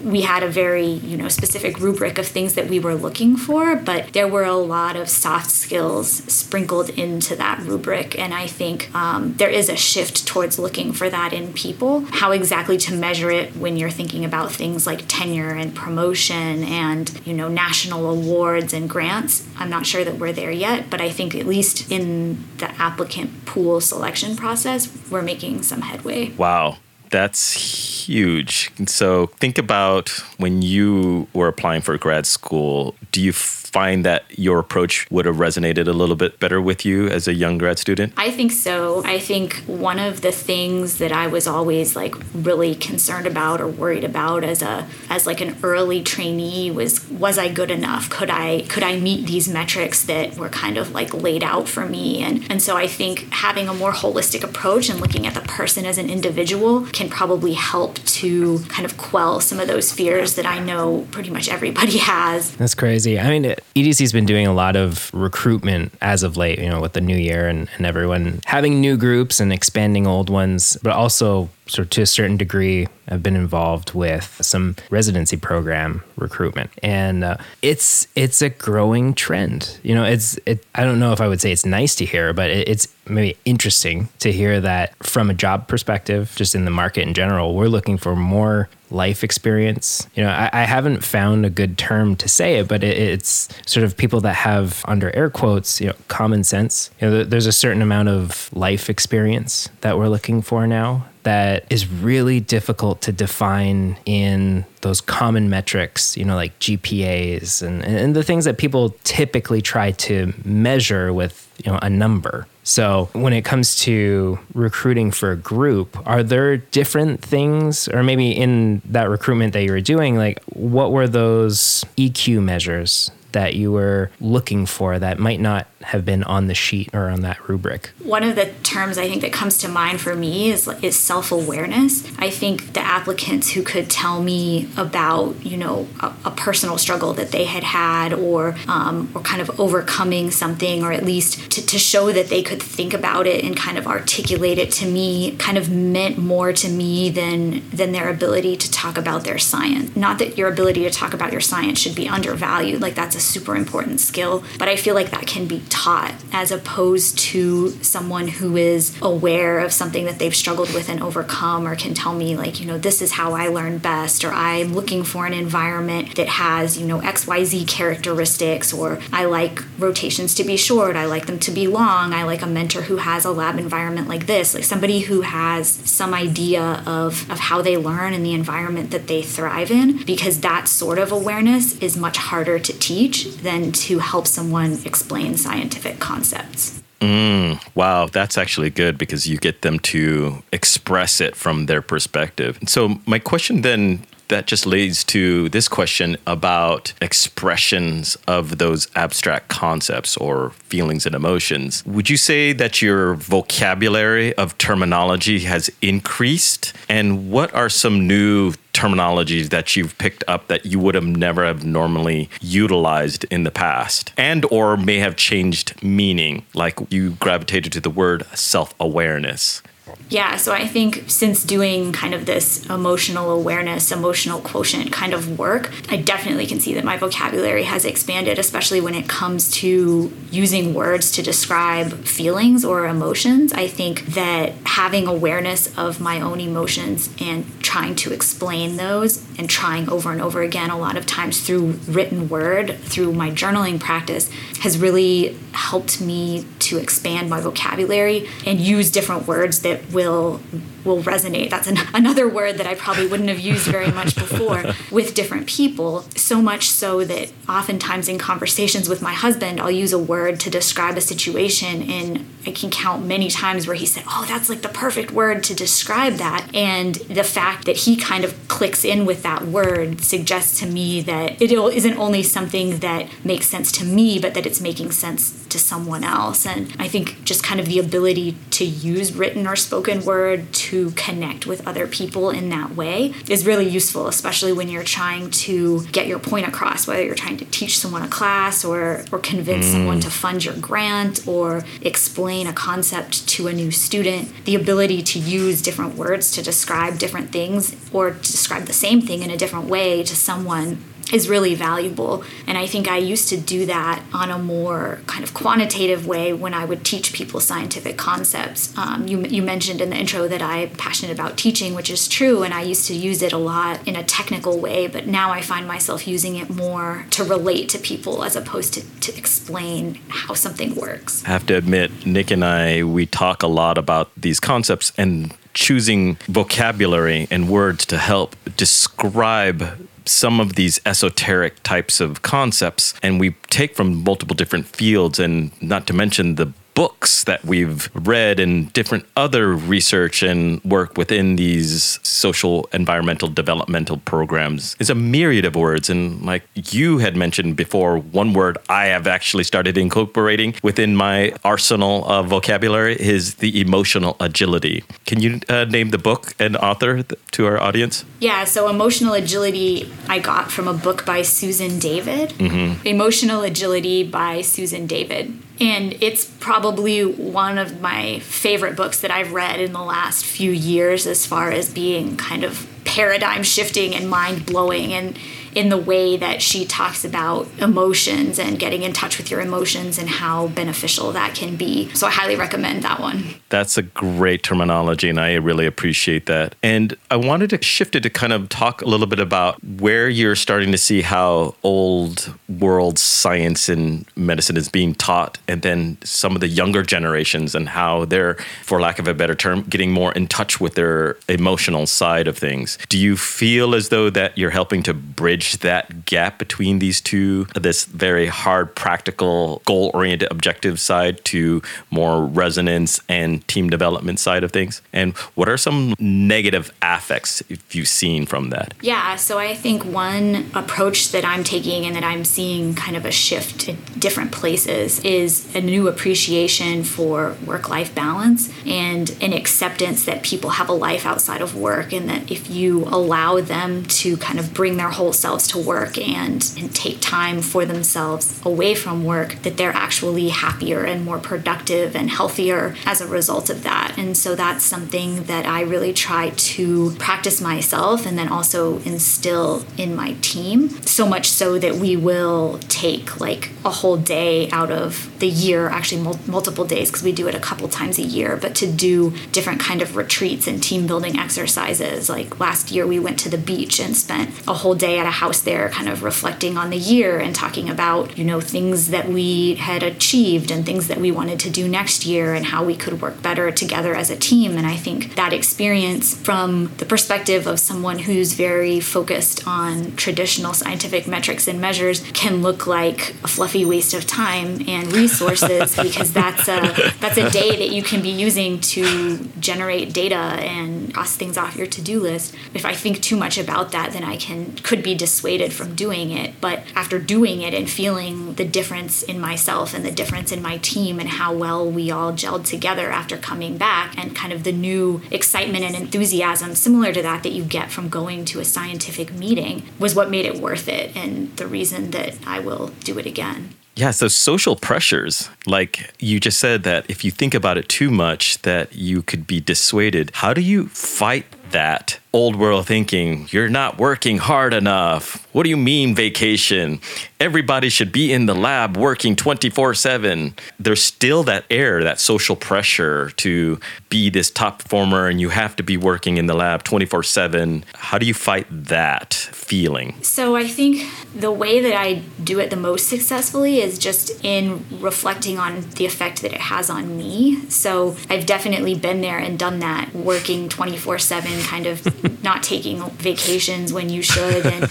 we 0.03 0.21
had 0.21 0.43
a 0.43 0.49
very 0.49 0.85
you 0.85 1.17
know 1.17 1.27
specific 1.27 1.79
rubric 1.79 2.17
of 2.17 2.27
things 2.27 2.55
that 2.55 2.67
we 2.67 2.79
were 2.79 2.95
looking 2.95 3.35
for 3.37 3.75
but 3.75 4.13
there 4.13 4.27
were 4.27 4.43
a 4.43 4.55
lot 4.55 4.95
of 4.95 5.09
soft 5.09 5.49
skills 5.49 6.11
sprinkled 6.31 6.89
into 6.91 7.35
that 7.35 7.59
rubric. 7.59 8.17
And 8.17 8.33
i 8.33 8.47
think 8.47 8.93
um, 8.95 9.33
there 9.35 9.49
is 9.49 9.69
a 9.69 9.75
shift 9.75 10.27
towards 10.27 10.59
looking 10.59 10.93
for 10.93 11.09
that 11.09 11.33
in 11.33 11.53
people. 11.53 12.01
How 12.11 12.31
exactly 12.31 12.77
to 12.77 12.93
measure 12.93 13.31
it 13.31 13.55
when 13.55 13.77
you're 13.77 13.89
thinking 13.89 14.25
about 14.25 14.51
things 14.51 14.85
like 14.85 15.03
tenure 15.07 15.51
and 15.51 15.75
promotion 15.75 16.63
and 16.63 17.21
you 17.25 17.33
know 17.33 17.47
national 17.47 18.09
awards 18.09 18.73
and 18.73 18.89
grants 18.89 19.47
i'm 19.57 19.69
not 19.69 19.85
sure 19.85 20.03
that 20.03 20.17
we're 20.17 20.33
there 20.33 20.51
yet 20.51 20.89
but 20.89 21.01
i 21.01 21.09
think 21.09 21.35
at 21.35 21.45
least 21.45 21.91
in 21.91 22.43
the 22.57 22.69
applicant 22.81 23.45
pool 23.45 23.79
selection 23.81 24.35
process 24.35 24.91
we're 25.09 25.21
making 25.21 25.61
some 25.63 25.81
headway. 25.81 26.29
Wow 26.31 26.77
that's 27.11 28.07
huge. 28.07 28.71
So 28.87 29.27
think 29.39 29.57
about 29.57 30.09
when 30.37 30.61
you 30.61 31.27
were 31.33 31.47
applying 31.47 31.81
for 31.81 31.97
grad 31.97 32.25
school, 32.25 32.95
do 33.11 33.21
you 33.21 33.33
find 33.71 34.05
that 34.05 34.25
your 34.37 34.59
approach 34.59 35.09
would 35.09 35.25
have 35.25 35.37
resonated 35.37 35.87
a 35.87 35.93
little 35.93 36.15
bit 36.15 36.39
better 36.39 36.61
with 36.61 36.85
you 36.85 37.07
as 37.07 37.27
a 37.27 37.33
young 37.33 37.57
grad 37.57 37.79
student? 37.79 38.13
I 38.17 38.29
think 38.31 38.51
so. 38.51 39.01
I 39.05 39.19
think 39.19 39.55
one 39.65 39.99
of 39.99 40.21
the 40.21 40.31
things 40.31 40.97
that 40.97 41.11
I 41.11 41.27
was 41.27 41.47
always 41.47 41.95
like 41.95 42.15
really 42.33 42.75
concerned 42.75 43.27
about 43.27 43.61
or 43.61 43.67
worried 43.67 44.03
about 44.03 44.43
as 44.43 44.61
a 44.61 44.87
as 45.09 45.25
like 45.25 45.41
an 45.41 45.57
early 45.63 46.03
trainee 46.03 46.69
was 46.71 47.09
was 47.09 47.37
I 47.37 47.49
good 47.49 47.71
enough? 47.71 48.09
Could 48.09 48.29
I 48.29 48.61
could 48.67 48.83
I 48.83 48.99
meet 48.99 49.27
these 49.27 49.47
metrics 49.47 50.03
that 50.05 50.35
were 50.35 50.49
kind 50.49 50.77
of 50.77 50.91
like 50.91 51.13
laid 51.13 51.43
out 51.43 51.69
for 51.69 51.85
me? 51.85 52.21
And 52.21 52.45
and 52.51 52.61
so 52.61 52.75
I 52.75 52.87
think 52.87 53.31
having 53.31 53.67
a 53.67 53.73
more 53.73 53.93
holistic 53.93 54.43
approach 54.43 54.89
and 54.89 54.99
looking 54.99 55.25
at 55.25 55.33
the 55.33 55.41
person 55.41 55.85
as 55.85 55.97
an 55.97 56.09
individual 56.09 56.85
can 56.87 57.09
probably 57.09 57.53
help 57.53 57.95
to 57.95 58.59
kind 58.67 58.85
of 58.85 58.97
quell 58.97 59.39
some 59.39 59.59
of 59.59 59.67
those 59.67 59.91
fears 59.91 60.35
that 60.35 60.45
I 60.45 60.59
know 60.59 61.07
pretty 61.11 61.29
much 61.29 61.47
everybody 61.47 61.97
has. 62.11 62.55
That's 62.57 62.75
crazy. 62.75 63.19
I 63.19 63.29
mean, 63.29 63.55
EDC's 63.75 64.11
been 64.11 64.25
doing 64.25 64.47
a 64.47 64.53
lot 64.53 64.75
of 64.75 65.13
recruitment 65.13 65.93
as 66.01 66.23
of 66.23 66.37
late, 66.37 66.59
you 66.59 66.69
know, 66.69 66.81
with 66.81 66.93
the 66.93 67.01
new 67.01 67.15
year 67.15 67.47
and, 67.47 67.69
and 67.77 67.85
everyone 67.85 68.41
having 68.45 68.81
new 68.81 68.97
groups 68.97 69.39
and 69.39 69.53
expanding 69.53 70.05
old 70.05 70.29
ones, 70.29 70.77
but 70.83 70.93
also 70.93 71.49
of 71.79 71.89
to 71.91 72.01
a 72.01 72.05
certain 72.05 72.37
degree, 72.37 72.87
I've 73.07 73.23
been 73.23 73.35
involved 73.35 73.93
with 73.93 74.39
some 74.41 74.75
residency 74.89 75.37
program 75.37 76.03
recruitment, 76.15 76.71
and 76.81 77.23
uh, 77.23 77.37
it's 77.61 78.07
it's 78.15 78.41
a 78.41 78.49
growing 78.49 79.13
trend. 79.13 79.79
You 79.83 79.95
know, 79.95 80.03
it's 80.03 80.39
it. 80.45 80.65
I 80.75 80.83
don't 80.83 80.99
know 80.99 81.11
if 81.11 81.21
I 81.21 81.27
would 81.27 81.41
say 81.41 81.51
it's 81.51 81.65
nice 81.65 81.95
to 81.95 82.05
hear, 82.05 82.33
but 82.33 82.49
it, 82.49 82.67
it's 82.67 82.87
maybe 83.07 83.37
interesting 83.45 84.09
to 84.19 84.31
hear 84.31 84.61
that 84.61 84.95
from 85.05 85.29
a 85.29 85.33
job 85.33 85.67
perspective, 85.67 86.33
just 86.35 86.55
in 86.55 86.65
the 86.65 86.71
market 86.71 87.07
in 87.07 87.13
general, 87.13 87.55
we're 87.55 87.67
looking 87.67 87.97
for 87.97 88.15
more 88.15 88.69
life 88.89 89.23
experience. 89.23 90.07
You 90.15 90.23
know, 90.23 90.29
I, 90.29 90.49
I, 90.51 90.63
haven't 90.63 91.03
found 91.03 91.45
a 91.45 91.49
good 91.49 91.77
term 91.77 92.15
to 92.17 92.27
say 92.27 92.59
it, 92.59 92.67
but 92.67 92.83
it, 92.83 92.97
it's 92.97 93.47
sort 93.65 93.85
of 93.85 93.95
people 93.95 94.19
that 94.21 94.35
have, 94.35 94.83
under 94.85 95.15
air 95.15 95.29
quotes, 95.29 95.79
you 95.79 95.87
know, 95.87 95.95
common 96.09 96.43
sense. 96.43 96.91
You 96.99 97.09
know, 97.09 97.23
there's 97.23 97.45
a 97.45 97.53
certain 97.53 97.81
amount 97.81 98.09
of 98.09 98.49
life 98.53 98.89
experience 98.89 99.69
that 99.79 99.97
we're 99.97 100.09
looking 100.09 100.41
for 100.41 100.67
now 100.67 101.05
that 101.23 101.65
is 101.69 101.87
really 101.87 102.39
difficult 102.39 103.01
to 103.01 103.11
define 103.11 103.97
in 104.05 104.65
those 104.81 105.01
common 105.01 105.49
metrics, 105.49 106.17
you 106.17 106.25
know, 106.25 106.35
like 106.35 106.57
GPAs 106.59 107.61
and, 107.61 107.83
and 107.83 108.15
the 108.15 108.23
things 108.23 108.45
that 108.45 108.57
people 108.57 108.95
typically 109.03 109.61
try 109.61 109.91
to 109.91 110.33
measure 110.43 111.13
with, 111.13 111.47
you 111.63 111.71
know, 111.71 111.79
a 111.81 111.89
number. 111.89 112.47
So, 112.63 113.09
when 113.13 113.33
it 113.33 113.43
comes 113.43 113.75
to 113.81 114.37
recruiting 114.53 115.11
for 115.11 115.31
a 115.31 115.35
group, 115.35 115.97
are 116.07 116.21
there 116.21 116.57
different 116.57 117.21
things, 117.21 117.87
or 117.87 118.03
maybe 118.03 118.31
in 118.31 118.81
that 118.85 119.09
recruitment 119.09 119.53
that 119.53 119.63
you 119.63 119.71
were 119.71 119.81
doing, 119.81 120.15
like 120.15 120.43
what 120.45 120.91
were 120.91 121.07
those 121.07 121.83
EQ 121.97 122.43
measures 122.43 123.11
that 123.31 123.55
you 123.55 123.71
were 123.71 124.11
looking 124.19 124.65
for 124.65 124.99
that 124.99 125.17
might 125.17 125.39
not 125.39 125.67
have 125.83 126.05
been 126.05 126.23
on 126.23 126.47
the 126.47 126.55
sheet 126.55 126.89
or 126.93 127.09
on 127.09 127.21
that 127.21 127.47
rubric? 127.49 127.91
One 128.03 128.23
of 128.23 128.35
the 128.35 128.51
terms 128.63 128.97
I 128.97 129.07
think 129.07 129.21
that 129.21 129.33
comes 129.33 129.57
to 129.59 129.67
mind 129.67 130.01
for 130.01 130.15
me 130.15 130.51
is 130.51 130.67
is 130.81 130.95
self-awareness. 130.95 132.17
I 132.17 132.29
think 132.29 132.73
the 132.73 132.81
applicants 132.81 133.51
who 133.51 133.63
could 133.63 133.89
tell 133.89 134.21
me 134.21 134.69
about, 134.77 135.43
you 135.45 135.57
know, 135.57 135.87
a, 135.99 136.13
a 136.25 136.31
personal 136.31 136.77
struggle 136.77 137.13
that 137.13 137.31
they 137.31 137.45
had 137.45 137.63
had 137.63 138.13
or 138.13 138.55
um, 138.67 139.11
or 139.15 139.21
kind 139.21 139.41
of 139.41 139.59
overcoming 139.59 140.31
something 140.31 140.83
or 140.83 140.91
at 140.91 141.03
least 141.03 141.51
to, 141.51 141.65
to 141.65 141.77
show 141.77 142.11
that 142.11 142.27
they 142.27 142.43
could 142.43 142.61
think 142.61 142.93
about 142.93 143.27
it 143.27 143.43
and 143.43 143.55
kind 143.55 143.77
of 143.77 143.87
articulate 143.87 144.57
it 144.57 144.71
to 144.71 144.85
me 144.85 145.35
kind 145.37 145.57
of 145.57 145.69
meant 145.69 146.17
more 146.17 146.53
to 146.53 146.69
me 146.69 147.09
than 147.09 147.67
than 147.69 147.91
their 147.91 148.09
ability 148.09 148.55
to 148.57 148.71
talk 148.71 148.97
about 148.97 149.23
their 149.23 149.37
science. 149.37 149.95
Not 149.95 150.19
that 150.19 150.37
your 150.37 150.49
ability 150.49 150.83
to 150.83 150.89
talk 150.89 151.13
about 151.13 151.31
your 151.31 151.41
science 151.41 151.79
should 151.79 151.95
be 151.95 152.07
undervalued, 152.07 152.81
like 152.81 152.95
that's 152.95 153.15
a 153.15 153.19
super 153.19 153.55
important 153.55 153.99
skill, 153.99 154.43
but 154.57 154.67
I 154.67 154.75
feel 154.75 154.95
like 154.95 155.11
that 155.11 155.27
can 155.27 155.47
be 155.47 155.59
taught 155.71 156.13
as 156.31 156.51
opposed 156.51 157.17
to 157.17 157.69
someone 157.83 158.27
who 158.27 158.57
is 158.57 158.95
aware 159.01 159.59
of 159.59 159.73
something 159.73 160.05
that 160.05 160.19
they've 160.19 160.35
struggled 160.35 160.73
with 160.73 160.89
and 160.89 161.01
overcome 161.01 161.67
or 161.67 161.75
can 161.75 161.93
tell 161.93 162.13
me 162.13 162.35
like, 162.35 162.59
you 162.59 162.67
know, 162.67 162.77
this 162.77 163.01
is 163.01 163.13
how 163.13 163.33
I 163.33 163.47
learn 163.47 163.79
best 163.79 164.23
or 164.23 164.31
I'm 164.31 164.73
looking 164.73 165.03
for 165.03 165.25
an 165.25 165.33
environment 165.33 166.15
that 166.15 166.27
has, 166.27 166.77
you 166.77 166.85
know, 166.85 166.99
XYZ 166.99 167.67
characteristics 167.67 168.73
or 168.73 168.99
I 169.11 169.25
like 169.25 169.63
rotations 169.79 170.35
to 170.35 170.43
be 170.43 170.57
short, 170.57 170.95
I 170.95 171.05
like 171.05 171.25
them 171.25 171.39
to 171.39 171.51
be 171.51 171.67
long, 171.67 172.13
I 172.13 172.23
like 172.23 172.41
a 172.41 172.47
mentor 172.47 172.81
who 172.83 172.97
has 172.97 173.25
a 173.25 173.31
lab 173.31 173.57
environment 173.57 174.07
like 174.07 174.27
this, 174.27 174.53
like 174.53 174.63
somebody 174.65 174.99
who 174.99 175.21
has 175.21 175.69
some 175.69 176.13
idea 176.13 176.83
of 176.85 177.29
of 177.31 177.39
how 177.39 177.61
they 177.61 177.77
learn 177.77 178.13
and 178.13 178.25
the 178.25 178.33
environment 178.33 178.91
that 178.91 179.07
they 179.07 179.21
thrive 179.21 179.71
in 179.71 180.03
because 180.03 180.41
that 180.41 180.67
sort 180.67 180.99
of 180.99 181.11
awareness 181.11 181.77
is 181.79 181.95
much 181.97 182.17
harder 182.17 182.59
to 182.59 182.73
teach 182.73 183.35
than 183.37 183.71
to 183.71 183.99
help 183.99 184.27
someone 184.27 184.79
explain 184.85 185.37
scientific 185.61 185.99
concepts. 185.99 186.81
Mm, 187.01 187.59
wow, 187.75 188.07
that's 188.07 188.37
actually 188.37 188.69
good 188.69 188.97
because 188.97 189.27
you 189.27 189.37
get 189.37 189.61
them 189.61 189.79
to 189.79 190.43
express 190.51 191.21
it 191.21 191.35
from 191.35 191.65
their 191.65 191.81
perspective. 191.81 192.59
So, 192.67 192.99
my 193.05 193.19
question 193.19 193.61
then 193.61 194.05
that 194.31 194.47
just 194.47 194.65
leads 194.65 195.03
to 195.03 195.49
this 195.49 195.67
question 195.67 196.15
about 196.25 196.93
expressions 197.01 198.17
of 198.27 198.59
those 198.59 198.87
abstract 198.95 199.49
concepts 199.49 200.15
or 200.15 200.51
feelings 200.51 201.05
and 201.05 201.13
emotions. 201.13 201.85
Would 201.85 202.09
you 202.09 202.17
say 202.17 202.53
that 202.53 202.81
your 202.81 203.15
vocabulary 203.15 204.33
of 204.35 204.57
terminology 204.57 205.39
has 205.41 205.69
increased? 205.81 206.73
And 206.87 207.29
what 207.29 207.53
are 207.53 207.67
some 207.67 208.07
new 208.07 208.53
terminologies 208.81 209.49
that 209.49 209.75
you've 209.75 209.95
picked 209.99 210.23
up 210.27 210.47
that 210.47 210.65
you 210.65 210.79
would 210.79 210.95
have 210.95 211.05
never 211.05 211.45
have 211.45 211.63
normally 211.63 212.27
utilized 212.41 213.23
in 213.25 213.43
the 213.43 213.51
past 213.51 214.11
and 214.17 214.43
or 214.49 214.75
may 214.75 214.97
have 214.97 215.15
changed 215.15 215.83
meaning 215.83 216.43
like 216.55 216.79
you 216.89 217.11
gravitated 217.11 217.71
to 217.71 217.79
the 217.79 217.91
word 217.91 218.25
self-awareness 218.33 219.61
Yeah, 220.09 220.35
so 220.35 220.53
I 220.53 220.67
think 220.67 221.05
since 221.07 221.43
doing 221.43 221.93
kind 221.93 222.13
of 222.13 222.25
this 222.25 222.65
emotional 222.69 223.31
awareness, 223.31 223.91
emotional 223.91 224.41
quotient 224.41 224.91
kind 224.91 225.13
of 225.13 225.39
work, 225.39 225.71
I 225.89 225.97
definitely 225.97 226.45
can 226.45 226.59
see 226.59 226.73
that 226.73 226.83
my 226.83 226.97
vocabulary 226.97 227.63
has 227.63 227.85
expanded, 227.85 228.37
especially 228.37 228.81
when 228.81 228.93
it 228.93 229.07
comes 229.07 229.49
to 229.51 230.11
using 230.29 230.73
words 230.73 231.11
to 231.11 231.21
describe 231.21 231.93
feelings 232.05 232.65
or 232.65 232.87
emotions. 232.87 233.53
I 233.53 233.67
think 233.67 234.05
that 234.07 234.53
having 234.65 235.07
awareness 235.07 235.77
of 235.77 236.01
my 236.01 236.19
own 236.19 236.39
emotions 236.39 237.09
and 237.19 237.45
trying 237.63 237.95
to 237.95 238.11
explain 238.11 238.75
those 238.77 239.25
and 239.37 239.49
trying 239.49 239.89
over 239.89 240.11
and 240.11 240.21
over 240.21 240.41
again, 240.41 240.69
a 240.69 240.77
lot 240.77 240.97
of 240.97 241.05
times 241.05 241.39
through 241.39 241.79
written 241.87 242.27
word, 242.27 242.77
through 242.79 243.13
my 243.13 243.31
journaling 243.31 243.79
practice, 243.79 244.29
has 244.59 244.77
really 244.77 245.37
helped 245.53 246.01
me 246.01 246.45
to 246.59 246.77
expand 246.77 247.29
my 247.29 247.39
vocabulary 247.39 248.27
and 248.45 248.59
use 248.59 248.91
different 248.91 249.27
words 249.27 249.61
that 249.61 249.80
will 249.91 250.39
will 250.83 251.01
resonate. 251.01 251.49
That's 251.49 251.67
an, 251.67 251.77
another 251.93 252.27
word 252.27 252.57
that 252.57 252.67
I 252.67 252.75
probably 252.75 253.07
wouldn't 253.07 253.29
have 253.29 253.39
used 253.39 253.67
very 253.67 253.91
much 253.91 254.15
before 254.15 254.63
with 254.91 255.13
different 255.13 255.47
people. 255.47 256.01
So 256.15 256.41
much 256.41 256.69
so 256.69 257.03
that 257.05 257.31
oftentimes 257.47 258.07
in 258.07 258.17
conversations 258.17 258.89
with 258.89 259.01
my 259.01 259.13
husband, 259.13 259.59
I'll 259.59 259.71
use 259.71 259.93
a 259.93 259.99
word 259.99 260.39
to 260.41 260.49
describe 260.49 260.97
a 260.97 261.01
situation, 261.01 261.83
and 261.83 262.25
I 262.45 262.51
can 262.51 262.69
count 262.69 263.05
many 263.05 263.29
times 263.29 263.67
where 263.67 263.75
he 263.75 263.85
said, 263.85 264.03
Oh, 264.07 264.25
that's 264.27 264.49
like 264.49 264.61
the 264.61 264.69
perfect 264.69 265.11
word 265.11 265.43
to 265.43 265.53
describe 265.53 266.13
that. 266.13 266.49
And 266.55 266.95
the 266.95 267.23
fact 267.23 267.65
that 267.65 267.77
he 267.77 267.95
kind 267.95 268.23
of 268.23 268.35
clicks 268.47 268.83
in 268.83 269.05
with 269.05 269.23
that 269.23 269.43
word 269.43 270.01
suggests 270.01 270.59
to 270.59 270.65
me 270.65 271.01
that 271.01 271.41
it 271.41 271.51
isn't 271.51 271.97
only 271.97 272.23
something 272.23 272.79
that 272.79 273.07
makes 273.23 273.47
sense 273.47 273.71
to 273.73 273.85
me, 273.85 274.19
but 274.19 274.33
that 274.33 274.45
it's 274.45 274.61
making 274.61 274.91
sense 274.91 275.45
to 275.47 275.59
someone 275.59 276.03
else. 276.03 276.45
And 276.45 276.73
I 276.79 276.87
think 276.87 277.23
just 277.23 277.43
kind 277.43 277.59
of 277.59 277.67
the 277.67 277.79
ability 277.79 278.37
to 278.51 278.65
use 278.65 279.13
written 279.13 279.45
or 279.47 279.55
spoken 279.55 280.03
word 280.03 280.51
to 280.53 280.70
to 280.71 280.89
connect 280.91 281.45
with 281.45 281.67
other 281.67 281.85
people 281.85 282.29
in 282.29 282.47
that 282.47 282.73
way 282.77 283.13
is 283.27 283.45
really 283.45 283.67
useful, 283.67 284.07
especially 284.07 284.53
when 284.53 284.69
you're 284.69 284.83
trying 284.83 285.29
to 285.29 285.85
get 285.87 286.07
your 286.07 286.17
point 286.17 286.47
across, 286.47 286.87
whether 286.87 287.03
you're 287.03 287.13
trying 287.13 287.35
to 287.35 287.43
teach 287.45 287.77
someone 287.77 288.03
a 288.03 288.07
class 288.07 288.63
or, 288.63 289.03
or 289.11 289.19
convince 289.19 289.65
mm. 289.65 289.73
someone 289.73 289.99
to 289.99 290.09
fund 290.09 290.45
your 290.45 290.55
grant 290.55 291.27
or 291.27 291.65
explain 291.81 292.47
a 292.47 292.53
concept 292.53 293.27
to 293.27 293.47
a 293.47 293.53
new 293.53 293.69
student. 293.69 294.31
The 294.45 294.55
ability 294.55 295.01
to 295.01 295.19
use 295.19 295.61
different 295.61 295.95
words 295.95 296.31
to 296.31 296.41
describe 296.41 296.97
different 296.97 297.33
things 297.33 297.75
or 297.91 298.11
to 298.11 298.21
describe 298.21 298.63
the 298.63 298.73
same 298.73 299.01
thing 299.01 299.23
in 299.23 299.29
a 299.29 299.35
different 299.35 299.65
way 299.65 300.03
to 300.03 300.15
someone 300.15 300.81
is 301.11 301.29
really 301.29 301.55
valuable. 301.55 302.23
And 302.47 302.57
I 302.57 302.67
think 302.67 302.87
I 302.87 302.97
used 302.97 303.29
to 303.29 303.37
do 303.37 303.65
that 303.65 304.03
on 304.13 304.29
a 304.29 304.37
more 304.37 304.99
kind 305.07 305.23
of 305.23 305.33
quantitative 305.33 306.07
way 306.07 306.33
when 306.33 306.53
I 306.53 306.65
would 306.65 306.85
teach 306.85 307.13
people 307.13 307.39
scientific 307.39 307.97
concepts. 307.97 308.75
Um, 308.77 309.07
you, 309.07 309.21
you 309.23 309.41
mentioned 309.41 309.81
in 309.81 309.89
the 309.89 309.97
intro 309.97 310.27
that 310.27 310.41
I'm 310.41 310.69
passionate 310.71 311.13
about 311.13 311.37
teaching, 311.37 311.73
which 311.73 311.89
is 311.89 312.07
true, 312.07 312.43
and 312.43 312.53
I 312.53 312.61
used 312.61 312.87
to 312.87 312.93
use 312.93 313.21
it 313.21 313.33
a 313.33 313.37
lot 313.37 313.87
in 313.87 313.95
a 313.95 314.03
technical 314.03 314.59
way, 314.59 314.87
but 314.87 315.07
now 315.07 315.31
I 315.31 315.41
find 315.41 315.67
myself 315.67 316.07
using 316.07 316.35
it 316.37 316.49
more 316.49 317.05
to 317.11 317.23
relate 317.23 317.69
to 317.69 317.79
people 317.79 318.23
as 318.23 318.35
opposed 318.35 318.73
to, 318.75 318.99
to 319.01 319.17
explain 319.17 319.99
how 320.07 320.33
something 320.33 320.75
works. 320.75 321.23
I 321.25 321.29
have 321.29 321.45
to 321.47 321.55
admit, 321.55 322.05
Nick 322.05 322.31
and 322.31 322.43
I, 322.43 322.83
we 322.83 323.05
talk 323.05 323.43
a 323.43 323.47
lot 323.47 323.77
about 323.77 324.11
these 324.15 324.39
concepts 324.39 324.91
and 324.97 325.33
choosing 325.53 326.15
vocabulary 326.27 327.27
and 327.29 327.49
words 327.49 327.85
to 327.87 327.97
help 327.97 328.35
describe 328.55 329.87
some 330.11 330.39
of 330.39 330.55
these 330.55 330.79
esoteric 330.85 331.61
types 331.63 331.99
of 331.99 332.21
concepts 332.21 332.93
and 333.01 333.19
we 333.19 333.31
take 333.49 333.75
from 333.75 334.03
multiple 334.03 334.35
different 334.35 334.65
fields 334.65 335.19
and 335.19 335.51
not 335.61 335.87
to 335.87 335.93
mention 335.93 336.35
the 336.35 336.51
books 336.73 337.23
that 337.25 337.43
we've 337.45 337.89
read 337.93 338.39
and 338.39 338.71
different 338.73 339.05
other 339.15 339.53
research 339.53 340.23
and 340.23 340.63
work 340.63 340.97
within 340.97 341.35
these 341.35 341.99
social, 342.03 342.67
environmental, 342.73 343.27
developmental 343.27 343.97
programs 343.97 344.75
is 344.79 344.89
a 344.89 344.95
myriad 344.95 345.45
of 345.45 345.55
words. 345.55 345.89
And 345.89 346.25
like 346.25 346.43
you 346.73 346.99
had 346.99 347.15
mentioned 347.15 347.55
before, 347.55 347.97
one 347.97 348.33
word 348.33 348.57
I 348.69 348.85
have 348.85 349.07
actually 349.07 349.43
started 349.43 349.77
incorporating 349.77 350.55
within 350.63 350.95
my 350.95 351.33
arsenal 351.43 352.05
of 352.05 352.27
vocabulary 352.27 352.95
is 352.99 353.35
the 353.35 353.59
emotional 353.59 354.15
agility. 354.19 354.83
Can 355.05 355.19
you 355.19 355.39
uh, 355.49 355.65
name 355.65 355.89
the 355.89 355.97
book 355.97 356.33
and 356.39 356.55
author 356.57 357.03
to 357.03 357.45
our 357.45 357.59
audience? 357.59 358.05
Yeah, 358.19 358.43
so 358.45 358.69
emotional 358.69 359.13
agility 359.13 359.91
I 360.07 360.19
got 360.19 360.51
from 360.51 360.67
a 360.67 360.73
book 360.73 361.05
by 361.05 361.21
Susan 361.21 361.79
David. 361.79 362.29
Mm-hmm. 362.31 362.87
Emotional 362.87 363.41
Agility 363.43 364.03
by 364.03 364.41
Susan 364.41 364.87
David 364.87 365.37
and 365.61 365.95
it's 366.01 366.25
probably 366.25 367.05
one 367.05 367.59
of 367.59 367.81
my 367.81 368.17
favorite 368.19 368.75
books 368.75 369.01
that 369.01 369.11
I've 369.11 369.31
read 369.31 369.59
in 369.59 369.73
the 369.73 369.81
last 369.81 370.25
few 370.25 370.51
years 370.51 371.05
as 371.05 371.27
far 371.27 371.51
as 371.51 371.71
being 371.71 372.17
kind 372.17 372.43
of 372.43 372.67
paradigm 372.83 373.43
shifting 373.43 373.93
and 373.93 374.09
mind 374.09 374.47
blowing 374.47 374.91
and 374.91 375.15
in 375.53 375.69
the 375.69 375.77
way 375.77 376.17
that 376.17 376.41
she 376.41 376.65
talks 376.65 377.03
about 377.03 377.47
emotions 377.57 378.39
and 378.39 378.57
getting 378.57 378.83
in 378.83 378.93
touch 378.93 379.17
with 379.17 379.29
your 379.29 379.41
emotions 379.41 379.97
and 379.97 380.07
how 380.07 380.47
beneficial 380.47 381.11
that 381.11 381.35
can 381.35 381.55
be. 381.55 381.93
So 381.93 382.07
I 382.07 382.11
highly 382.11 382.35
recommend 382.35 382.83
that 382.83 382.99
one. 382.99 383.23
That's 383.49 383.77
a 383.77 383.81
great 383.81 384.43
terminology, 384.43 385.09
and 385.09 385.19
I 385.19 385.33
really 385.33 385.65
appreciate 385.65 386.25
that. 386.27 386.55
And 386.63 386.95
I 387.09 387.17
wanted 387.17 387.49
to 387.49 387.61
shift 387.61 387.95
it 387.95 388.01
to 388.03 388.09
kind 388.09 388.31
of 388.31 388.47
talk 388.49 388.81
a 388.81 388.85
little 388.85 389.07
bit 389.07 389.19
about 389.19 389.61
where 389.63 390.07
you're 390.07 390.35
starting 390.35 390.71
to 390.71 390.77
see 390.77 391.01
how 391.01 391.55
old 391.63 392.33
world 392.47 392.97
science 392.97 393.67
and 393.67 394.05
medicine 394.15 394.55
is 394.55 394.69
being 394.69 394.95
taught, 394.95 395.37
and 395.47 395.61
then 395.63 395.97
some 396.03 396.33
of 396.35 396.41
the 396.41 396.47
younger 396.47 396.83
generations 396.83 397.55
and 397.55 397.69
how 397.69 398.05
they're, 398.05 398.35
for 398.63 398.79
lack 398.79 398.99
of 398.99 399.07
a 399.07 399.13
better 399.13 399.35
term, 399.35 399.63
getting 399.63 399.91
more 399.91 400.13
in 400.13 400.27
touch 400.27 400.61
with 400.61 400.75
their 400.75 401.17
emotional 401.27 401.85
side 401.85 402.27
of 402.27 402.37
things. 402.37 402.77
Do 402.87 402.97
you 402.97 403.17
feel 403.17 403.75
as 403.75 403.89
though 403.89 404.09
that 404.11 404.37
you're 404.37 404.51
helping 404.51 404.81
to 404.83 404.93
bridge? 404.93 405.40
Bridge 405.41 405.57
that 405.59 406.05
gap 406.05 406.37
between 406.37 406.79
these 406.79 407.01
two 407.01 407.45
this 407.55 407.85
very 407.85 408.27
hard, 408.27 408.75
practical, 408.75 409.61
goal 409.65 409.91
oriented, 409.93 410.31
objective 410.31 410.79
side 410.79 411.23
to 411.25 411.61
more 411.89 412.25
resonance 412.25 413.01
and 413.09 413.47
team 413.47 413.69
development 413.69 414.19
side 414.19 414.43
of 414.43 414.51
things? 414.51 414.81
And 414.93 415.17
what 415.35 415.49
are 415.49 415.57
some 415.57 415.95
negative 415.99 416.71
affects 416.81 417.41
you've 417.71 417.87
seen 417.87 418.25
from 418.25 418.49
that? 418.49 418.73
Yeah, 418.81 419.15
so 419.15 419.39
I 419.39 419.55
think 419.55 419.83
one 419.85 420.49
approach 420.53 421.11
that 421.11 421.25
I'm 421.25 421.43
taking 421.43 421.85
and 421.85 421.95
that 421.95 422.03
I'm 422.03 422.25
seeing 422.25 422.75
kind 422.75 422.95
of 422.95 423.05
a 423.05 423.11
shift 423.11 423.67
in 423.67 423.77
different 423.97 424.31
places 424.31 424.99
is 425.03 425.53
a 425.55 425.61
new 425.61 425.87
appreciation 425.87 426.83
for 426.83 427.35
work 427.45 427.69
life 427.69 427.93
balance 427.95 428.51
and 428.65 429.15
an 429.21 429.33
acceptance 429.33 430.05
that 430.05 430.23
people 430.23 430.51
have 430.51 430.69
a 430.69 430.73
life 430.73 431.05
outside 431.05 431.41
of 431.41 431.55
work 431.55 431.93
and 431.93 432.09
that 432.09 432.31
if 432.31 432.49
you 432.49 432.83
allow 432.85 433.39
them 433.41 433.85
to 433.85 434.17
kind 434.17 434.39
of 434.39 434.53
bring 434.53 434.77
their 434.77 434.89
whole 434.89 435.13
self 435.13 435.30
themselves 435.31 435.47
to 435.47 435.57
work 435.57 435.97
and, 435.97 436.53
and 436.57 436.75
take 436.75 436.99
time 436.99 437.41
for 437.41 437.65
themselves 437.65 438.41
away 438.45 438.75
from 438.75 439.05
work, 439.05 439.35
that 439.43 439.57
they're 439.57 439.73
actually 439.73 440.29
happier 440.29 440.83
and 440.83 441.05
more 441.05 441.19
productive 441.19 441.95
and 441.95 442.09
healthier 442.09 442.75
as 442.85 442.99
a 443.01 443.07
result 443.07 443.49
of 443.49 443.63
that. 443.63 443.97
And 443.97 444.17
so 444.17 444.35
that's 444.35 444.63
something 444.63 445.23
that 445.23 445.45
I 445.45 445.61
really 445.61 445.93
try 445.93 446.31
to 446.31 446.91
practice 446.99 447.39
myself 447.39 448.05
and 448.05 448.17
then 448.17 448.27
also 448.27 448.79
instill 448.79 449.63
in 449.77 449.95
my 449.95 450.13
team. 450.21 450.69
So 450.85 451.07
much 451.07 451.29
so 451.29 451.57
that 451.59 451.75
we 451.75 451.95
will 451.95 452.59
take 452.67 453.19
like 453.19 453.51
a 453.63 453.69
whole 453.69 453.97
day 453.97 454.49
out 454.51 454.71
of 454.71 455.09
the 455.19 455.27
year, 455.27 455.69
actually 455.69 456.01
mul- 456.01 456.19
multiple 456.27 456.65
days 456.65 456.89
because 456.89 457.03
we 457.03 457.11
do 457.11 457.27
it 457.27 457.35
a 457.35 457.39
couple 457.39 457.67
times 457.69 457.97
a 457.97 458.03
year, 458.03 458.35
but 458.35 458.55
to 458.55 458.67
do 458.69 459.13
different 459.31 459.61
kind 459.61 459.81
of 459.81 459.95
retreats 459.95 460.47
and 460.47 460.61
team 460.61 460.87
building 460.87 461.17
exercises. 461.17 462.09
Like 462.09 462.39
last 462.39 462.71
year 462.71 462.85
we 462.85 462.99
went 462.99 463.19
to 463.19 463.29
the 463.29 463.37
beach 463.37 463.79
and 463.79 463.95
spent 463.95 464.29
a 464.47 464.53
whole 464.53 464.75
day 464.75 464.99
at 464.99 465.05
a 465.05 465.11
house 465.21 465.41
there 465.41 465.69
kind 465.69 465.87
of 465.87 466.01
reflecting 466.01 466.57
on 466.57 466.71
the 466.71 466.77
year 466.77 467.19
and 467.19 467.35
talking 467.35 467.69
about, 467.69 468.17
you 468.17 468.23
know, 468.23 468.41
things 468.41 468.87
that 468.87 469.07
we 469.07 469.53
had 469.53 469.83
achieved 469.83 470.49
and 470.49 470.65
things 470.65 470.87
that 470.87 470.97
we 470.97 471.11
wanted 471.11 471.39
to 471.39 471.47
do 471.47 471.67
next 471.67 472.07
year 472.07 472.33
and 472.33 472.47
how 472.47 472.63
we 472.65 472.75
could 472.75 472.99
work 472.99 473.21
better 473.21 473.51
together 473.51 473.93
as 473.93 474.09
a 474.09 474.15
team. 474.15 474.57
And 474.57 474.65
I 474.65 474.75
think 474.75 475.13
that 475.15 475.31
experience 475.31 476.15
from 476.15 476.71
the 476.77 476.87
perspective 476.87 477.45
of 477.45 477.59
someone 477.59 477.99
who's 477.99 478.33
very 478.33 478.79
focused 478.79 479.47
on 479.47 479.95
traditional 479.95 480.55
scientific 480.55 481.05
metrics 481.05 481.47
and 481.47 481.61
measures 481.61 481.99
can 482.13 482.41
look 482.41 482.65
like 482.65 483.11
a 483.23 483.27
fluffy 483.27 483.63
waste 483.63 483.93
of 483.93 484.07
time 484.07 484.67
and 484.67 484.91
resources 484.91 485.75
because 485.87 486.11
that's 486.13 486.47
a 486.47 486.59
that's 486.99 487.17
a 487.17 487.29
day 487.29 487.51
that 487.57 487.69
you 487.69 487.83
can 487.83 488.01
be 488.01 488.09
using 488.09 488.59
to 488.59 489.19
generate 489.39 489.93
data 489.93 490.15
and 490.15 490.91
cross 490.95 491.15
things 491.15 491.37
off 491.37 491.55
your 491.55 491.67
to-do 491.67 491.99
list. 491.99 492.33
If 492.55 492.65
I 492.65 492.73
think 492.73 493.01
too 493.01 493.17
much 493.17 493.37
about 493.37 493.71
that, 493.71 493.93
then 493.93 494.03
I 494.03 494.17
can 494.17 494.55
could 494.63 494.81
be 494.81 494.95
dissuaded 495.11 495.51
from 495.51 495.75
doing 495.75 496.09
it. 496.11 496.39
But 496.39 496.63
after 496.73 496.97
doing 496.97 497.41
it 497.41 497.53
and 497.53 497.69
feeling 497.69 498.35
the 498.35 498.45
difference 498.45 499.03
in 499.03 499.19
myself 499.19 499.73
and 499.73 499.83
the 499.83 499.91
difference 499.91 500.31
in 500.31 500.41
my 500.41 500.57
team 500.59 501.01
and 501.01 501.09
how 501.09 501.33
well 501.33 501.69
we 501.69 501.91
all 501.91 502.13
gelled 502.13 502.45
together 502.45 502.89
after 502.89 503.17
coming 503.17 503.57
back 503.57 503.97
and 503.97 504.15
kind 504.15 504.31
of 504.31 504.45
the 504.45 504.53
new 504.53 505.01
excitement 505.11 505.65
and 505.65 505.75
enthusiasm 505.75 506.55
similar 506.55 506.93
to 506.93 507.01
that 507.01 507.23
that 507.23 507.33
you 507.33 507.43
get 507.43 507.71
from 507.71 507.89
going 507.89 508.23
to 508.23 508.39
a 508.39 508.45
scientific 508.45 509.11
meeting 509.13 509.63
was 509.77 509.93
what 509.93 510.09
made 510.09 510.25
it 510.25 510.39
worth 510.39 510.69
it 510.69 510.95
and 510.95 511.35
the 511.35 511.47
reason 511.47 511.91
that 511.91 512.15
I 512.25 512.39
will 512.39 512.67
do 512.85 512.97
it 512.97 513.05
again. 513.05 513.49
Yeah, 513.75 513.91
so 513.91 514.07
social 514.07 514.55
pressures, 514.55 515.29
like 515.45 515.93
you 515.99 516.19
just 516.19 516.39
said 516.39 516.63
that 516.63 516.89
if 516.89 517.03
you 517.03 517.11
think 517.11 517.33
about 517.33 517.57
it 517.57 517.67
too 517.67 517.89
much, 517.89 518.41
that 518.43 518.75
you 518.75 519.01
could 519.01 519.27
be 519.27 519.41
dissuaded. 519.41 520.11
How 520.13 520.33
do 520.33 520.41
you 520.41 520.67
fight 520.67 521.25
that 521.51 521.99
old 522.13 522.35
world 522.35 522.67
thinking? 522.67 523.27
You're 523.31 523.49
not 523.49 523.77
working 523.77 524.17
hard 524.17 524.53
enough. 524.53 525.27
What 525.33 525.43
do 525.43 525.49
you 525.49 525.57
mean 525.57 525.95
vacation? 525.95 526.81
Everybody 527.19 527.69
should 527.69 527.91
be 527.91 528.11
in 528.11 528.25
the 528.25 528.33
lab 528.33 528.75
working 528.75 529.15
24 529.15 529.73
7. 529.73 530.35
There's 530.59 530.83
still 530.83 531.23
that 531.23 531.45
air, 531.49 531.83
that 531.83 531.99
social 531.99 532.35
pressure 532.35 533.11
to 533.11 533.59
be 533.89 534.09
this 534.09 534.29
top 534.29 534.63
performer 534.63 535.07
and 535.07 535.21
you 535.21 535.29
have 535.29 535.55
to 535.55 535.63
be 535.63 535.77
working 535.77 536.17
in 536.17 536.25
the 536.25 536.33
lab 536.33 536.63
24 536.63 537.03
7. 537.03 537.63
How 537.75 537.97
do 537.97 538.05
you 538.05 538.13
fight 538.13 538.47
that 538.49 539.13
feeling? 539.13 540.01
So 540.01 540.35
I 540.35 540.47
think 540.47 540.89
the 541.15 541.31
way 541.31 541.61
that 541.61 541.79
I 541.79 542.03
do 542.23 542.39
it 542.39 542.49
the 542.49 542.55
most 542.55 542.87
successfully 542.87 543.61
is 543.61 543.77
just 543.77 544.23
in 544.23 544.65
reflecting 544.79 545.37
on 545.37 545.61
the 545.71 545.85
effect 545.85 546.21
that 546.23 546.33
it 546.33 546.41
has 546.41 546.69
on 546.69 546.97
me. 546.97 547.47
So 547.49 547.95
I've 548.09 548.25
definitely 548.25 548.75
been 548.75 549.01
there 549.01 549.17
and 549.17 549.37
done 549.39 549.59
that, 549.59 549.93
working 549.93 550.49
24 550.49 550.99
7, 550.99 551.41
kind 551.43 551.67
of 551.67 552.00
not 552.23 552.43
taking 552.43 552.81
vacations 552.91 553.73
when 553.73 553.89
you 553.89 554.01
should. 554.01 554.45
And 554.45 554.69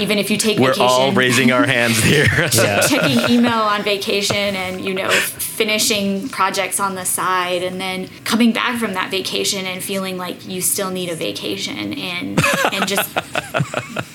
even 0.00 0.18
if 0.18 0.30
you 0.30 0.36
take 0.36 0.58
vacations. 0.58 0.78
We're 0.78 0.86
vacation, 0.86 1.02
all 1.02 1.12
raising 1.12 1.52
our 1.52 1.66
hands 1.66 2.02
here. 2.02 2.26
checking 2.48 3.30
email 3.30 3.60
on 3.60 3.82
vacation 3.82 4.36
and 4.36 4.84
you 4.84 4.94
know 4.94 5.10
finishing 5.10 6.28
projects 6.28 6.80
on 6.80 6.94
the 6.94 7.04
side 7.04 7.62
and 7.62 7.80
then 7.80 8.08
coming 8.24 8.52
back 8.52 8.78
from 8.78 8.94
that 8.94 9.10
vacation 9.10 9.66
and 9.66 9.82
feeling 9.82 10.16
like 10.16 10.46
you 10.46 10.60
still 10.60 10.90
need 10.90 11.08
a 11.08 11.14
vacation 11.14 11.92
and 11.92 12.40
and 12.72 12.88
just 12.88 13.14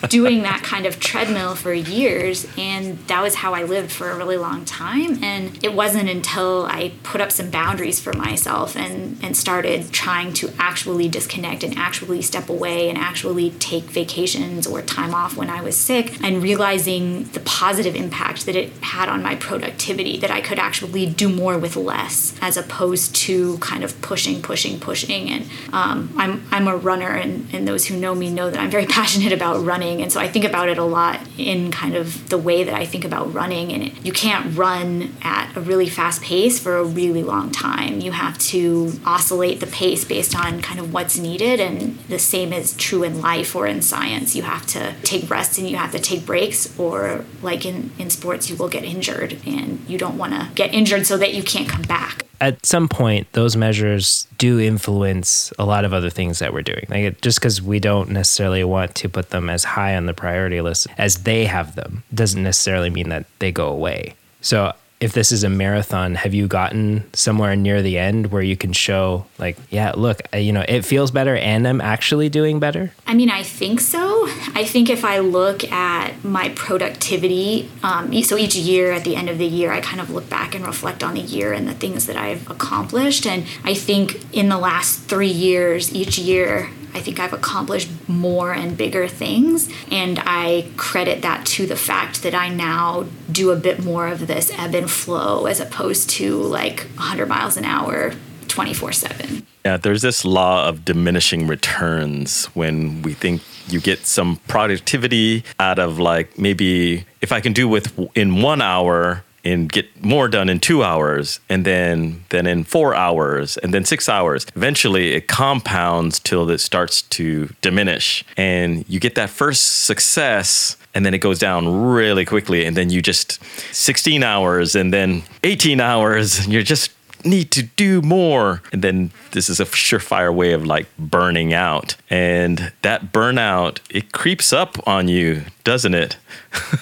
doing 0.10 0.44
that 0.44 0.62
kind 0.64 0.86
of 0.86 1.00
treadmill 1.00 1.56
for 1.56 1.74
years 1.74 2.48
and 2.58 2.98
that 3.08 3.22
was 3.22 3.36
how 3.36 3.54
I 3.54 3.64
lived 3.64 3.92
for 3.92 4.10
a 4.10 4.18
really 4.18 4.38
long 4.38 4.66
time 4.66 5.24
and 5.24 5.64
it 5.64 5.74
wasn't 5.74 6.10
until 6.10 6.66
I 6.66 6.94
put 7.04 7.22
up 7.22 7.32
some 7.32 7.50
boundaries 7.50 8.00
for 8.00 8.14
myself 8.14 8.76
and 8.76 9.18
and 9.24 9.36
started 9.36 9.92
trying 9.92 10.34
to 10.34 10.52
actually 10.58 11.08
disconnect 11.08 11.64
and 11.64 11.78
actually 11.78 12.22
step 12.22 12.47
away 12.50 12.90
and 12.90 12.98
actually 12.98 13.52
take 13.52 13.84
vacations 13.84 14.68
or 14.68 14.82
time 14.82 15.14
off 15.14 15.36
when 15.36 15.50
I 15.50 15.62
was 15.62 15.76
sick 15.78 16.22
and 16.24 16.42
realizing 16.42 17.26
the 17.26 17.40
positive 17.42 17.96
impact 17.96 18.46
that 18.46 18.56
it 18.56 18.72
had 18.82 19.10
on 19.10 19.22
my 19.22 19.36
productivity 19.36 20.18
that 20.18 20.32
I 20.32 20.42
could 20.42 20.60
actually 20.60 21.06
do 21.06 21.30
more 21.30 21.58
with 21.58 21.76
less 21.76 22.36
as 22.42 22.58
opposed 22.58 23.16
to 23.16 23.58
kind 23.60 23.84
of 23.84 24.00
pushing 24.02 24.42
pushing 24.42 24.80
pushing. 24.80 25.30
And 25.30 25.50
um, 25.74 26.14
I'm 26.18 26.48
I'm 26.52 26.68
a 26.68 26.76
runner 26.76 27.10
and, 27.10 27.48
and 27.54 27.68
those 27.68 27.86
who 27.86 27.98
know 27.98 28.16
me 28.16 28.32
know 28.32 28.50
that 28.50 28.60
I'm 28.60 28.70
very 28.70 28.86
passionate 29.00 29.34
about 29.34 29.64
running. 29.64 30.02
And 30.02 30.12
so 30.12 30.20
I 30.20 30.28
think 30.28 30.46
about 30.46 30.70
it 30.70 30.78
a 30.78 30.84
lot 30.84 31.20
in 31.38 31.72
kind 31.72 31.96
of 31.96 32.30
the 32.30 32.38
way 32.38 32.64
that 32.64 32.74
I 32.74 32.86
think 32.86 33.06
about 33.06 33.34
running. 33.34 33.72
And 33.72 33.84
it, 33.84 34.06
you 34.06 34.12
can't 34.12 34.58
run 34.58 35.16
at 35.22 35.56
a 35.56 35.62
really 35.62 35.90
fast 35.90 36.22
pace 36.22 36.60
for 36.60 36.78
a 36.78 36.84
really 36.84 37.24
long 37.24 37.52
time. 37.52 38.00
You 38.00 38.12
have 38.12 38.38
to 38.40 38.94
oscillate 39.06 39.60
the 39.60 39.68
pace 39.68 40.06
based 40.06 40.36
on 40.36 40.62
kind 40.62 40.80
of 40.80 40.94
what's 40.94 41.18
needed 41.18 41.60
and 41.60 41.98
the 42.10 42.20
same 42.20 42.37
is 42.46 42.76
true 42.78 43.04
in 43.04 43.22
life 43.22 43.56
or 43.56 43.68
in 43.68 43.82
science. 43.82 44.36
You 44.36 44.44
have 44.44 44.66
to 44.68 44.94
take 45.04 45.30
rest 45.30 45.58
and 45.58 45.70
you 45.70 45.78
have 45.78 45.92
to 45.92 46.00
take 46.00 46.26
breaks 46.26 46.78
or 46.80 47.26
like 47.42 47.66
in, 47.66 47.92
in 47.98 48.10
sports 48.10 48.50
you 48.50 48.56
will 48.56 48.70
get 48.70 48.84
injured 48.84 49.40
and 49.46 49.84
you 49.88 49.98
don't 49.98 50.18
want 50.18 50.34
to 50.34 50.50
get 50.56 50.74
injured 50.74 51.06
so 51.06 51.18
that 51.18 51.34
you 51.34 51.44
can't 51.44 51.68
come 51.68 51.84
back. 51.84 52.26
At 52.40 52.66
some 52.66 52.88
point 52.88 53.32
those 53.34 53.56
measures 53.56 54.28
do 54.38 54.60
influence 54.60 55.52
a 55.58 55.66
lot 55.66 55.86
of 55.86 55.94
other 55.94 56.10
things 56.10 56.40
that 56.40 56.54
we're 56.54 56.62
doing. 56.62 56.86
Like 56.90 57.22
just 57.22 57.40
because 57.40 57.62
we 57.62 57.80
don't 57.80 58.10
necessarily 58.10 58.64
want 58.64 58.96
to 58.96 59.10
put 59.10 59.32
them 59.32 59.50
as 59.50 59.64
high 59.64 59.96
on 59.96 60.06
the 60.06 60.14
priority 60.14 60.62
list 60.62 60.88
as 60.98 61.24
they 61.24 61.46
have 61.46 61.76
them 61.76 62.04
doesn't 62.14 62.44
necessarily 62.44 62.90
mean 62.90 63.10
that 63.10 63.26
they 63.40 63.52
go 63.52 63.68
away. 63.70 64.16
So 64.42 64.74
if 65.00 65.14
this 65.14 65.32
is 65.32 65.44
a 65.44 65.50
marathon, 65.50 66.16
have 66.16 66.34
you 66.34 66.48
gotten 66.48 67.04
somewhere 67.14 67.56
near 67.56 67.84
the 67.84 68.00
end 68.00 68.32
where 68.32 68.42
you 68.42 68.58
can 68.58 68.74
show, 68.74 69.26
like, 69.38 69.56
yeah, 69.70 69.92
look, 69.96 70.22
you 70.34 70.52
know, 70.52 70.66
it 70.68 70.86
feels 70.86 71.12
better 71.12 71.36
and 71.36 71.68
I'm 71.68 71.82
actually 71.82 72.30
doing 72.30 72.60
better? 72.60 72.92
I 73.06 73.14
mean, 73.14 73.30
I 73.30 73.44
think 73.44 73.80
so. 73.80 74.28
I 74.56 74.66
think 74.66 74.90
if 74.90 75.06
I 75.06 75.20
look 75.20 75.64
at 75.72 76.24
my 76.24 76.50
productivity, 76.50 77.70
um, 77.84 78.12
so 78.24 78.38
each 78.38 78.56
year 78.56 78.92
at 78.92 79.04
the 79.04 79.16
end 79.16 79.30
of 79.30 79.38
the 79.38 79.46
year, 79.46 79.72
I 79.72 79.82
kind 79.82 80.02
of 80.02 80.10
look 80.10 80.30
back 80.30 80.56
and 80.56 80.66
reflect 80.66 81.04
on 81.04 81.14
the 81.14 81.22
year 81.22 81.54
and 81.54 81.68
the 81.68 81.76
things 81.76 82.08
that 82.08 82.16
I've 82.16 82.50
accomplished. 82.50 83.28
And 83.28 83.46
I 83.64 83.76
think 83.76 84.34
in 84.34 84.50
the 84.50 84.58
last 84.58 85.02
three 85.02 85.28
years, 85.28 85.94
each 85.94 86.18
year, 86.18 86.70
I 86.98 87.00
think 87.00 87.20
I've 87.20 87.32
accomplished 87.32 87.92
more 88.10 88.52
and 88.54 88.76
bigger 88.76 89.08
things. 89.08 89.70
And 89.92 90.20
I 90.26 90.66
credit 90.78 91.22
that 91.22 91.46
to 91.46 91.68
the 91.68 91.76
fact 91.76 92.24
that 92.24 92.34
I 92.34 92.50
now 92.50 93.06
do 93.32 93.52
a 93.52 93.56
bit 93.56 93.84
more 93.84 94.08
of 94.08 94.26
this 94.26 94.52
ebb 94.58 94.74
and 94.74 94.90
flow 94.90 95.46
as 95.46 95.60
opposed 95.60 96.10
to 96.12 96.42
like 96.42 96.80
100 96.96 97.28
miles 97.28 97.56
an 97.56 97.66
hour 97.66 98.14
24 98.48 98.92
7. 98.94 99.46
Yeah, 99.64 99.78
there's 99.78 100.02
this 100.02 100.26
law 100.26 100.68
of 100.68 100.86
diminishing 100.86 101.46
returns 101.46 102.46
when 102.56 103.04
we 103.04 103.14
think 103.14 103.44
you 103.68 103.80
get 103.80 104.08
some 104.08 104.38
productivity 104.48 105.44
out 105.60 105.78
of 105.78 106.00
like 106.00 106.40
maybe 106.40 107.06
if 107.22 107.32
I 107.32 107.42
can 107.42 107.54
do 107.54 107.68
with 107.68 107.94
in 108.16 108.42
one 108.42 108.62
hour 108.62 109.24
and 109.52 109.72
get 109.72 110.04
more 110.04 110.28
done 110.28 110.50
in 110.50 110.60
two 110.60 110.84
hours 110.84 111.40
and 111.50 111.66
then 111.66 112.24
then 112.30 112.46
in 112.48 112.64
four 112.64 112.94
hours 112.94 113.58
and 113.58 113.74
then 113.74 113.86
six 113.86 114.10
hours 114.10 114.46
eventually 114.56 115.14
it 115.14 115.28
compounds 115.28 116.20
till 116.20 116.50
it 116.50 116.60
starts 116.60 117.02
to 117.04 117.50
diminish 117.62 118.24
and 118.36 118.88
you 118.88 119.00
get 119.00 119.16
that 119.16 119.30
first 119.30 119.86
success 119.86 120.78
and 120.94 121.06
then 121.06 121.14
it 121.14 121.20
goes 121.20 121.40
down 121.40 121.68
really 121.84 122.26
quickly 122.26 122.66
and 122.66 122.76
then 122.76 122.90
you 122.90 123.02
just 123.02 123.44
16 123.74 124.24
hours 124.24 124.76
and 124.76 124.94
then 124.94 125.24
18 125.44 125.80
hours 125.80 126.40
and 126.40 126.52
you're 126.52 126.64
just 126.64 126.92
need 127.26 127.52
to 127.52 127.64
do 127.64 128.02
more. 128.02 128.62
And 128.72 128.82
then 128.82 129.12
this 129.32 129.50
is 129.50 129.60
a 129.60 129.66
surefire 129.66 130.34
way 130.34 130.54
of 130.54 130.66
like 130.66 130.88
burning 130.98 131.54
out. 131.54 131.96
And 132.10 132.72
that 132.82 133.12
burnout, 133.12 133.80
it 133.90 134.12
creeps 134.12 134.54
up 134.54 134.86
on 134.88 135.08
you, 135.08 135.44
doesn't 135.64 135.94
it? 135.94 136.18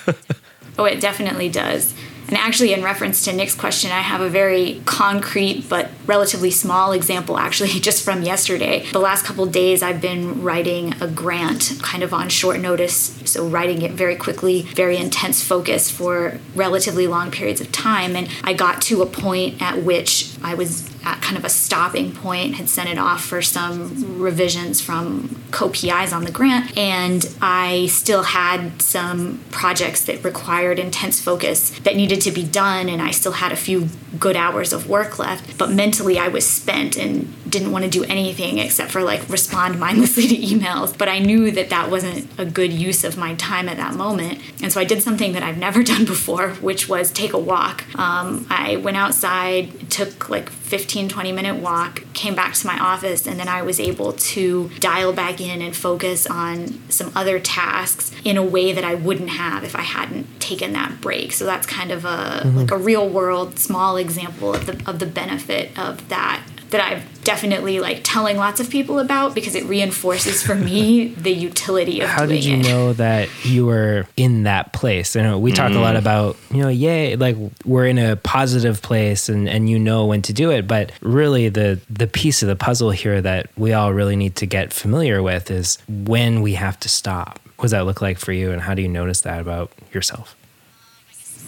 oh, 0.77 0.85
it 0.85 0.99
definitely 0.99 1.49
does. 1.49 1.93
And 2.27 2.37
actually, 2.37 2.73
in 2.73 2.83
reference 2.83 3.23
to 3.25 3.33
Nick's 3.33 3.55
question, 3.55 3.91
I 3.91 4.01
have 4.01 4.21
a 4.21 4.29
very 4.29 4.81
concrete 4.85 5.69
but 5.69 5.91
relatively 6.05 6.51
small 6.51 6.91
example, 6.91 7.37
actually, 7.37 7.69
just 7.79 8.03
from 8.03 8.23
yesterday. 8.23 8.85
The 8.91 8.99
last 8.99 9.25
couple 9.25 9.45
days, 9.45 9.83
I've 9.83 10.01
been 10.01 10.41
writing 10.41 10.93
a 11.01 11.07
grant 11.07 11.79
kind 11.81 12.03
of 12.03 12.13
on 12.13 12.29
short 12.29 12.59
notice. 12.59 13.21
So, 13.25 13.47
writing 13.47 13.81
it 13.81 13.91
very 13.91 14.15
quickly, 14.15 14.63
very 14.63 14.97
intense 14.97 15.43
focus 15.43 15.91
for 15.91 16.39
relatively 16.55 17.07
long 17.07 17.31
periods 17.31 17.61
of 17.61 17.71
time. 17.71 18.15
And 18.15 18.29
I 18.43 18.53
got 18.53 18.81
to 18.83 19.01
a 19.01 19.05
point 19.05 19.61
at 19.61 19.83
which 19.83 20.33
I 20.43 20.55
was 20.55 20.89
at 21.05 21.21
kind 21.21 21.37
of 21.37 21.45
a 21.45 21.49
stopping 21.49 22.11
point, 22.11 22.55
had 22.55 22.67
sent 22.67 22.89
it 22.89 22.97
off 22.97 23.23
for 23.23 23.41
some 23.41 24.19
revisions 24.19 24.81
from 24.81 25.39
co 25.51 25.69
PIs 25.69 26.11
on 26.11 26.25
the 26.25 26.31
grant, 26.31 26.75
and 26.77 27.25
I 27.41 27.85
still 27.87 28.23
had 28.23 28.81
some 28.81 29.39
projects 29.51 30.03
that 30.05 30.23
required 30.23 30.79
intense 30.79 31.21
focus 31.21 31.69
that 31.79 31.95
needed 31.95 32.21
to 32.21 32.31
be 32.31 32.43
done, 32.43 32.89
and 32.89 33.01
I 33.01 33.11
still 33.11 33.33
had 33.33 33.51
a 33.51 33.55
few 33.55 33.89
good 34.19 34.35
hours 34.35 34.73
of 34.73 34.89
work 34.89 35.19
left. 35.19 35.57
But 35.57 35.71
mentally, 35.71 36.17
I 36.17 36.27
was 36.27 36.45
spent 36.47 36.97
and 36.97 37.31
didn't 37.47 37.71
want 37.71 37.83
to 37.85 37.89
do 37.89 38.03
anything 38.05 38.57
except 38.57 38.91
for 38.91 39.01
like 39.01 39.27
respond 39.29 39.79
mindlessly 39.79 40.27
to 40.27 40.35
emails. 40.35 40.97
But 40.97 41.09
I 41.09 41.19
knew 41.19 41.51
that 41.51 41.69
that 41.69 41.89
wasn't 41.89 42.27
a 42.37 42.45
good 42.45 42.73
use 42.73 43.03
of 43.03 43.17
my 43.17 43.35
time 43.35 43.69
at 43.69 43.77
that 43.77 43.95
moment. 43.95 44.39
And 44.61 44.71
so 44.71 44.79
I 44.79 44.83
did 44.83 45.01
something 45.01 45.33
that 45.33 45.43
I've 45.43 45.57
never 45.57 45.83
done 45.95 46.05
before, 46.05 46.49
which 46.55 46.89
was 46.89 47.11
take 47.11 47.33
a 47.33 47.39
walk. 47.39 47.83
Um, 47.97 48.45
I 48.49 48.77
went 48.77 48.97
outside, 48.97 49.89
took 49.89 50.29
like 50.29 50.49
15, 50.49 51.09
20 51.09 51.31
minute 51.31 51.55
walk, 51.57 52.03
came 52.13 52.35
back 52.35 52.53
to 52.55 52.67
my 52.67 52.79
office, 52.79 53.27
and 53.27 53.39
then 53.39 53.47
I 53.47 53.61
was 53.61 53.79
able 53.79 54.13
to 54.13 54.69
dial 54.79 55.13
back 55.13 55.39
in 55.39 55.61
and 55.61 55.75
focus 55.75 56.25
on 56.25 56.89
some 56.89 57.11
other 57.15 57.39
tasks 57.39 58.11
in 58.23 58.37
a 58.37 58.43
way 58.43 58.71
that 58.71 58.83
I 58.83 58.95
wouldn't 58.95 59.29
have 59.29 59.63
if 59.63 59.75
I 59.75 59.81
hadn't 59.81 60.39
taken 60.39 60.73
that 60.73 61.01
break. 61.01 61.31
So 61.31 61.45
that's 61.45 61.67
kind 61.67 61.91
of 61.91 62.05
a 62.05 62.41
mm-hmm. 62.43 62.57
like 62.57 62.71
a 62.71 62.77
real 62.77 63.07
world 63.07 63.59
small 63.59 63.97
example 63.97 64.53
of 64.53 64.65
the 64.65 64.81
of 64.89 64.99
the 64.99 65.05
benefit 65.05 65.77
of 65.77 66.07
that 66.09 66.43
that 66.69 66.81
I've 66.81 67.23
definitely 67.23 67.79
like 67.79 68.01
telling 68.03 68.37
lots 68.37 68.59
of 68.59 68.69
people 68.69 68.99
about 68.99 69.33
because 69.33 69.55
it 69.55 69.65
reinforces 69.65 70.43
for 70.43 70.55
me 70.55 71.07
the 71.17 71.31
utility 71.31 72.01
of 72.01 72.09
how 72.09 72.25
did 72.25 72.45
you 72.45 72.57
it. 72.57 72.63
know 72.63 72.93
that 72.93 73.29
you 73.43 73.65
were 73.65 74.07
in 74.15 74.43
that 74.43 74.73
place 74.73 75.15
I 75.15 75.23
know 75.23 75.39
we 75.39 75.51
talk 75.51 75.71
mm. 75.71 75.77
a 75.77 75.79
lot 75.79 75.95
mm. 75.95 75.99
about 75.99 76.37
you 76.51 76.61
know 76.61 76.69
yay 76.69 77.15
like 77.15 77.35
we're 77.65 77.87
in 77.87 77.97
a 77.97 78.15
positive 78.15 78.81
place 78.81 79.27
and 79.27 79.49
and 79.49 79.69
you 79.69 79.79
know 79.79 80.05
when 80.05 80.21
to 80.23 80.33
do 80.33 80.51
it 80.51 80.67
but 80.67 80.91
really 81.01 81.49
the 81.49 81.79
the 81.89 82.07
piece 82.07 82.43
of 82.43 82.47
the 82.47 82.55
puzzle 82.55 82.91
here 82.91 83.21
that 83.21 83.49
we 83.57 83.73
all 83.73 83.93
really 83.93 84.15
need 84.15 84.35
to 84.35 84.45
get 84.45 84.71
familiar 84.71 85.23
with 85.23 85.49
is 85.49 85.79
when 85.87 86.41
we 86.41 86.53
have 86.53 86.79
to 86.81 86.89
stop 86.89 87.39
what 87.57 87.63
does 87.63 87.71
that 87.71 87.85
look 87.85 88.01
like 88.01 88.19
for 88.19 88.33
you 88.33 88.51
and 88.51 88.61
how 88.61 88.73
do 88.73 88.81
you 88.81 88.87
notice 88.87 89.21
that 89.21 89.41
about 89.41 89.71
yourself 89.93 90.35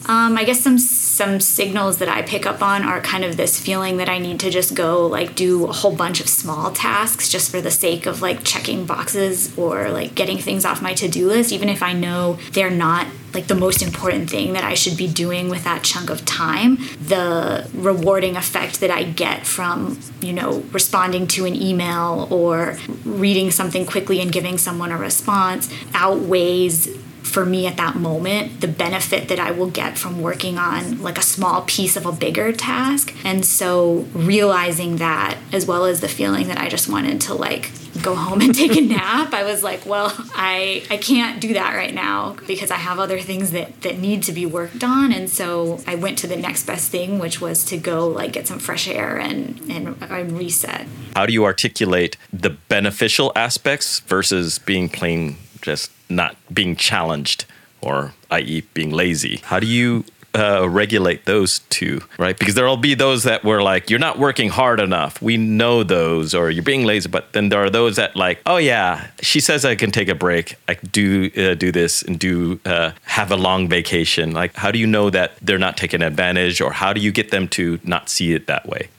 um, 0.05 0.37
I 0.37 0.43
guess 0.43 0.61
some 0.61 0.77
some 0.77 1.39
signals 1.39 1.97
that 1.97 2.07
I 2.07 2.21
pick 2.21 2.45
up 2.45 2.61
on 2.61 2.83
are 2.83 3.01
kind 3.01 3.25
of 3.25 3.35
this 3.35 3.59
feeling 3.59 3.97
that 3.97 4.07
I 4.07 4.19
need 4.19 4.39
to 4.41 4.49
just 4.49 4.75
go 4.75 5.05
like 5.07 5.35
do 5.35 5.65
a 5.65 5.73
whole 5.73 5.95
bunch 5.95 6.21
of 6.21 6.29
small 6.29 6.71
tasks 6.71 7.29
just 7.29 7.51
for 7.51 7.59
the 7.59 7.71
sake 7.71 8.05
of 8.05 8.21
like 8.21 8.43
checking 8.43 8.85
boxes 8.85 9.57
or 9.57 9.89
like 9.89 10.15
getting 10.15 10.37
things 10.37 10.63
off 10.63 10.81
my 10.81 10.93
to 10.93 11.07
do 11.07 11.27
list, 11.27 11.51
even 11.51 11.67
if 11.67 11.81
I 11.83 11.93
know 11.93 12.37
they're 12.51 12.69
not 12.69 13.07
like 13.33 13.47
the 13.47 13.55
most 13.55 13.81
important 13.81 14.29
thing 14.29 14.53
that 14.53 14.63
I 14.63 14.73
should 14.73 14.97
be 14.97 15.07
doing 15.07 15.49
with 15.49 15.63
that 15.65 15.83
chunk 15.83 16.09
of 16.09 16.25
time, 16.25 16.77
the 17.01 17.69
rewarding 17.73 18.37
effect 18.37 18.79
that 18.79 18.89
I 18.89 19.03
get 19.03 19.45
from, 19.45 19.99
you 20.21 20.33
know, 20.33 20.63
responding 20.71 21.27
to 21.27 21.45
an 21.45 21.55
email 21.55 22.27
or 22.31 22.77
reading 23.03 23.51
something 23.51 23.85
quickly 23.85 24.21
and 24.21 24.31
giving 24.31 24.57
someone 24.57 24.91
a 24.91 24.97
response 24.97 25.71
outweighs 25.93 26.87
for 27.27 27.45
me 27.45 27.67
at 27.67 27.77
that 27.77 27.95
moment 27.95 28.61
the 28.61 28.67
benefit 28.67 29.27
that 29.27 29.39
I 29.39 29.51
will 29.51 29.69
get 29.69 29.97
from 29.97 30.21
working 30.21 30.57
on 30.57 31.01
like 31.01 31.17
a 31.17 31.21
small 31.21 31.63
piece 31.63 31.95
of 31.95 32.05
a 32.05 32.11
bigger 32.11 32.51
task. 32.51 33.13
And 33.23 33.45
so 33.45 34.07
realizing 34.13 34.97
that 34.97 35.37
as 35.51 35.65
well 35.65 35.85
as 35.85 36.01
the 36.01 36.07
feeling 36.07 36.47
that 36.47 36.57
I 36.57 36.69
just 36.69 36.89
wanted 36.89 37.21
to 37.21 37.33
like 37.33 37.71
go 38.01 38.15
home 38.15 38.41
and 38.41 38.53
take 38.53 38.75
a 38.75 38.81
nap, 38.97 39.33
I 39.33 39.43
was 39.43 39.63
like, 39.63 39.85
well, 39.85 40.13
I 40.33 40.83
I 40.89 40.97
can't 40.97 41.41
do 41.41 41.53
that 41.53 41.75
right 41.75 41.93
now 41.93 42.37
because 42.47 42.71
I 42.71 42.75
have 42.77 42.99
other 42.99 43.19
things 43.19 43.51
that 43.51 43.81
that 43.81 43.97
need 43.97 44.23
to 44.23 44.31
be 44.31 44.45
worked 44.45 44.83
on. 44.83 45.11
And 45.11 45.29
so 45.29 45.79
I 45.85 45.95
went 45.95 46.17
to 46.19 46.27
the 46.27 46.37
next 46.37 46.65
best 46.65 46.91
thing, 46.91 47.19
which 47.19 47.41
was 47.41 47.65
to 47.65 47.77
go 47.77 48.07
like 48.07 48.33
get 48.33 48.47
some 48.47 48.59
fresh 48.59 48.87
air 48.87 49.17
and 49.17 49.59
and, 49.69 50.01
and 50.01 50.37
reset. 50.37 50.87
How 51.15 51.25
do 51.25 51.33
you 51.33 51.45
articulate 51.45 52.17
the 52.31 52.51
beneficial 52.51 53.31
aspects 53.35 53.99
versus 54.01 54.59
being 54.59 54.89
plain 54.89 55.37
just 55.67 55.91
not 56.09 56.37
being 56.53 56.75
challenged 56.75 57.45
or 57.81 58.13
i.e. 58.31 58.61
being 58.73 58.91
lazy? 58.91 59.41
How 59.43 59.59
do 59.59 59.67
you 59.67 60.05
uh, 60.33 60.67
regulate 60.69 61.25
those 61.25 61.59
two, 61.69 62.01
right? 62.17 62.37
Because 62.37 62.55
there'll 62.55 62.77
be 62.77 62.93
those 62.93 63.23
that 63.23 63.43
were 63.43 63.61
like, 63.61 63.89
you're 63.89 63.99
not 63.99 64.17
working 64.17 64.49
hard 64.49 64.79
enough. 64.79 65.21
We 65.21 65.35
know 65.35 65.83
those, 65.83 66.33
or 66.33 66.49
you're 66.49 66.63
being 66.63 66.85
lazy. 66.85 67.09
But 67.09 67.33
then 67.33 67.49
there 67.49 67.61
are 67.63 67.69
those 67.69 67.97
that 67.97 68.15
like, 68.15 68.41
oh 68.45 68.57
yeah, 68.57 69.07
she 69.21 69.39
says 69.39 69.65
I 69.65 69.75
can 69.75 69.91
take 69.91 70.09
a 70.09 70.15
break. 70.15 70.55
I 70.67 70.75
do 70.75 71.31
uh, 71.35 71.55
do 71.55 71.71
this 71.71 72.01
and 72.01 72.17
do 72.17 72.59
uh, 72.65 72.91
have 73.03 73.31
a 73.31 73.35
long 73.35 73.67
vacation. 73.67 74.31
Like, 74.31 74.55
how 74.55 74.71
do 74.71 74.79
you 74.79 74.87
know 74.87 75.09
that 75.09 75.33
they're 75.41 75.57
not 75.57 75.75
taking 75.75 76.01
advantage, 76.01 76.61
or 76.61 76.71
how 76.71 76.93
do 76.93 77.01
you 77.01 77.11
get 77.11 77.31
them 77.31 77.47
to 77.49 77.79
not 77.83 78.09
see 78.09 78.33
it 78.33 78.47
that 78.47 78.67
way? 78.67 78.89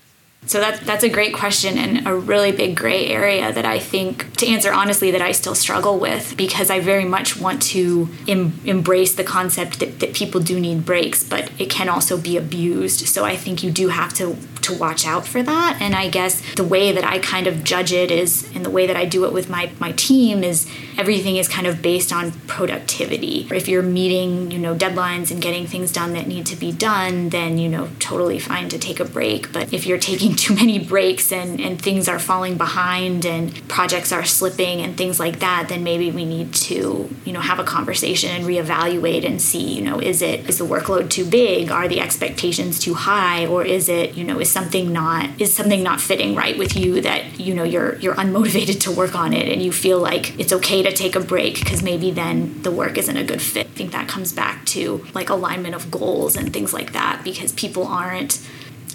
So 0.49 0.61
that, 0.61 0.81
that's 0.81 1.05
a 1.05 1.11
great 1.11 1.35
question 1.35 1.77
and 1.77 2.09
a 2.09 2.15
really 2.15 2.53
big 2.53 2.75
gray 2.75 3.07
area 3.07 3.53
that 3.53 3.67
I 3.67 3.79
think, 3.79 4.33
to 4.39 4.47
answer 4.47 4.73
honestly, 4.73 5.11
that 5.11 5.21
I 5.21 5.33
still 5.33 5.55
struggle 5.55 5.99
with 5.99 6.39
because 6.39 6.71
I 6.71 6.81
very 6.81 7.05
much 7.05 7.37
want 7.39 7.61
to 7.75 8.09
em- 8.27 8.59
embrace 8.65 9.15
the 9.15 9.25
concept 9.25 9.79
that, 9.81 10.01
that 10.01 10.15
people 10.15 10.41
do 10.41 10.59
need 10.59 10.87
breaks, 10.87 11.23
but 11.23 11.51
it 11.59 11.69
can 11.69 11.91
also 11.91 12.17
be 12.17 12.39
abused. 12.39 13.07
So 13.09 13.27
I 13.27 13.37
think 13.37 13.63
you 13.63 13.71
do 13.71 13.89
have 13.89 14.15
to, 14.15 14.37
to 14.63 14.77
watch 14.77 15.07
out 15.07 15.27
for 15.27 15.43
that. 15.43 15.79
And 15.81 15.95
I 15.95 16.09
guess 16.09 16.43
the 16.55 16.65
way 16.65 16.93
that 16.93 17.05
I 17.05 17.19
kind 17.19 17.47
of 17.47 17.65
judge 17.65 17.93
it 17.93 18.11
is, 18.11 18.49
and 18.55 18.65
the 18.65 18.71
way 18.71 18.87
that 18.87 18.97
I 18.97 19.05
do 19.05 19.25
it 19.25 19.33
with 19.33 19.49
my, 19.49 19.71
my 19.79 19.93
team 19.93 20.43
is 20.43 20.71
everything 20.97 21.37
is 21.37 21.49
kind 21.49 21.67
of 21.67 21.81
based 21.81 22.13
on 22.13 22.33
productivity. 22.47 23.47
If 23.51 23.69
you're 23.69 23.83
meeting, 23.83 24.51
you 24.51 24.59
know, 24.59 24.75
deadlines 24.75 25.31
and 25.31 25.41
getting 25.41 25.67
things 25.67 25.93
done 25.93 26.13
that 26.15 26.27
need 26.27 26.47
to 26.47 26.57
be 26.57 26.73
done, 26.73 27.29
then, 27.29 27.59
you 27.59 27.69
know, 27.69 27.89
totally 27.99 28.39
fine 28.39 28.69
to 28.71 28.79
take 28.79 29.01
a 29.01 29.05
break. 29.05 29.53
But 29.53 29.73
if 29.73 29.87
you're 29.87 29.99
taking 29.99 30.35
too 30.37 30.55
many 30.55 30.79
breaks 30.79 31.33
and, 31.33 31.61
and 31.61 31.81
things 31.81 32.09
are 32.09 32.19
falling 32.19 32.57
behind 32.57 33.25
and 33.25 33.69
projects 33.69 34.13
are 34.13 34.25
slipping 34.25 34.81
and 34.81 34.97
things 34.97 35.21
like 35.21 35.39
that, 35.39 35.69
then 35.69 35.85
maybe 35.85 36.11
we 36.11 36.25
need 36.25 36.53
to, 36.55 37.09
you 37.25 37.33
know, 37.33 37.41
have 37.41 37.59
a 37.59 37.65
conversation 37.65 38.31
and 38.31 38.45
reevaluate 38.45 39.25
and 39.25 39.41
see, 39.41 39.75
you 39.75 39.83
know, 39.83 40.01
is 40.01 40.23
it 40.23 40.49
is 40.49 40.59
the 40.59 40.65
workload 40.65 41.11
too 41.11 41.25
big? 41.25 41.71
Are 41.71 41.89
the 41.89 42.01
expectations 42.01 42.79
too 42.79 42.95
high? 42.95 43.47
Or 43.47 43.65
is 43.65 43.89
it, 43.89 44.15
you 44.15 44.25
know, 44.25 44.39
is 44.49 44.53
something 44.53 44.93
not 44.93 45.41
is 45.41 45.55
something 45.55 45.83
not 45.83 46.01
fitting 46.01 46.35
right 46.35 46.57
with 46.59 46.77
you 46.77 47.01
that, 47.03 47.39
you 47.39 47.55
know, 47.55 47.65
you're 47.65 47.97
you're 47.97 48.15
unmotivated 48.15 48.81
to 48.81 48.91
work 48.91 49.15
on 49.15 49.33
it 49.33 49.49
and 49.53 49.63
you 49.63 49.71
feel 49.71 49.99
like 50.01 50.39
it's 50.41 50.53
okay 50.53 50.83
to 50.83 50.93
take 50.93 51.15
a 51.15 51.21
break 51.21 51.59
because 51.59 51.83
maybe 51.83 52.11
then 52.11 52.63
the 52.63 52.71
work 52.71 52.97
isn't 52.97 53.17
a 53.17 53.25
good 53.25 53.43
fit. 53.43 53.67
I 53.67 53.71
think 53.71 53.93
that 53.93 54.09
comes 54.09 54.33
back 54.33 54.65
to 54.67 55.07
like 55.15 55.29
alignment 55.29 55.75
of 55.75 55.91
goals 55.91 56.37
and 56.37 56.53
things 56.53 56.73
like 56.73 56.93
that 56.93 57.23
because 57.23 57.53
people 57.53 57.87
aren't 57.87 58.41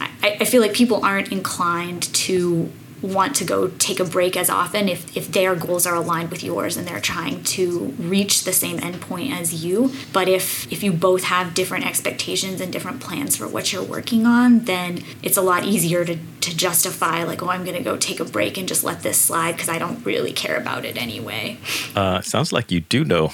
I, 0.02 0.38
I 0.42 0.46
feel 0.46 0.62
like 0.62 0.74
people 0.74 1.06
aren't 1.06 1.32
inclined 1.32 2.04
to 2.26 2.72
want 3.04 3.36
to 3.36 3.44
go 3.44 3.68
take 3.68 4.00
a 4.00 4.06
break 4.06 4.38
as 4.38 4.50
often 4.50 4.88
if, 4.88 5.16
if 5.16 5.32
their 5.32 5.56
goals 5.56 5.86
are 5.86 5.96
aligned 5.96 6.32
with 6.32 6.44
yours 6.44 6.78
and 6.78 6.88
they're 6.88 7.02
trying 7.02 7.44
to 7.44 7.94
reach 8.00 8.46
the 8.46 8.54
same 8.54 8.78
endpoint 8.78 9.32
as 9.32 9.64
you. 9.64 9.92
But 10.12 10.28
if 10.28 10.72
if 10.72 10.82
you 10.84 10.94
both 10.94 11.24
have 11.24 11.54
different 11.54 11.86
expectations 11.86 12.62
and 12.62 12.72
different 12.72 13.02
plans 13.02 13.36
for 13.36 13.48
what 13.48 13.74
you're 13.74 13.84
working 13.84 14.26
on, 14.26 14.60
then 14.60 15.04
it's 15.22 15.38
a 15.38 15.42
lot 15.42 15.66
easier 15.66 16.06
to, 16.06 16.18
to 16.42 16.56
justify 16.56 17.24
like, 17.24 17.44
oh, 17.44 17.50
I'm 17.50 17.66
gonna 17.66 17.84
go 17.84 17.98
take 17.98 18.20
a 18.20 18.26
break 18.26 18.58
and 18.58 18.68
just 18.68 18.84
let 18.84 19.04
this 19.04 19.20
slide 19.20 19.54
because 19.54 19.70
I 19.70 19.78
don't 19.78 20.04
really 20.06 20.32
care 20.32 20.58
about 20.58 20.86
it 20.86 20.98
anyway. 20.98 21.58
Uh, 21.96 22.22
sounds 22.22 22.54
like 22.54 22.72
you 22.72 22.80
do 22.80 23.04
know. 23.04 23.32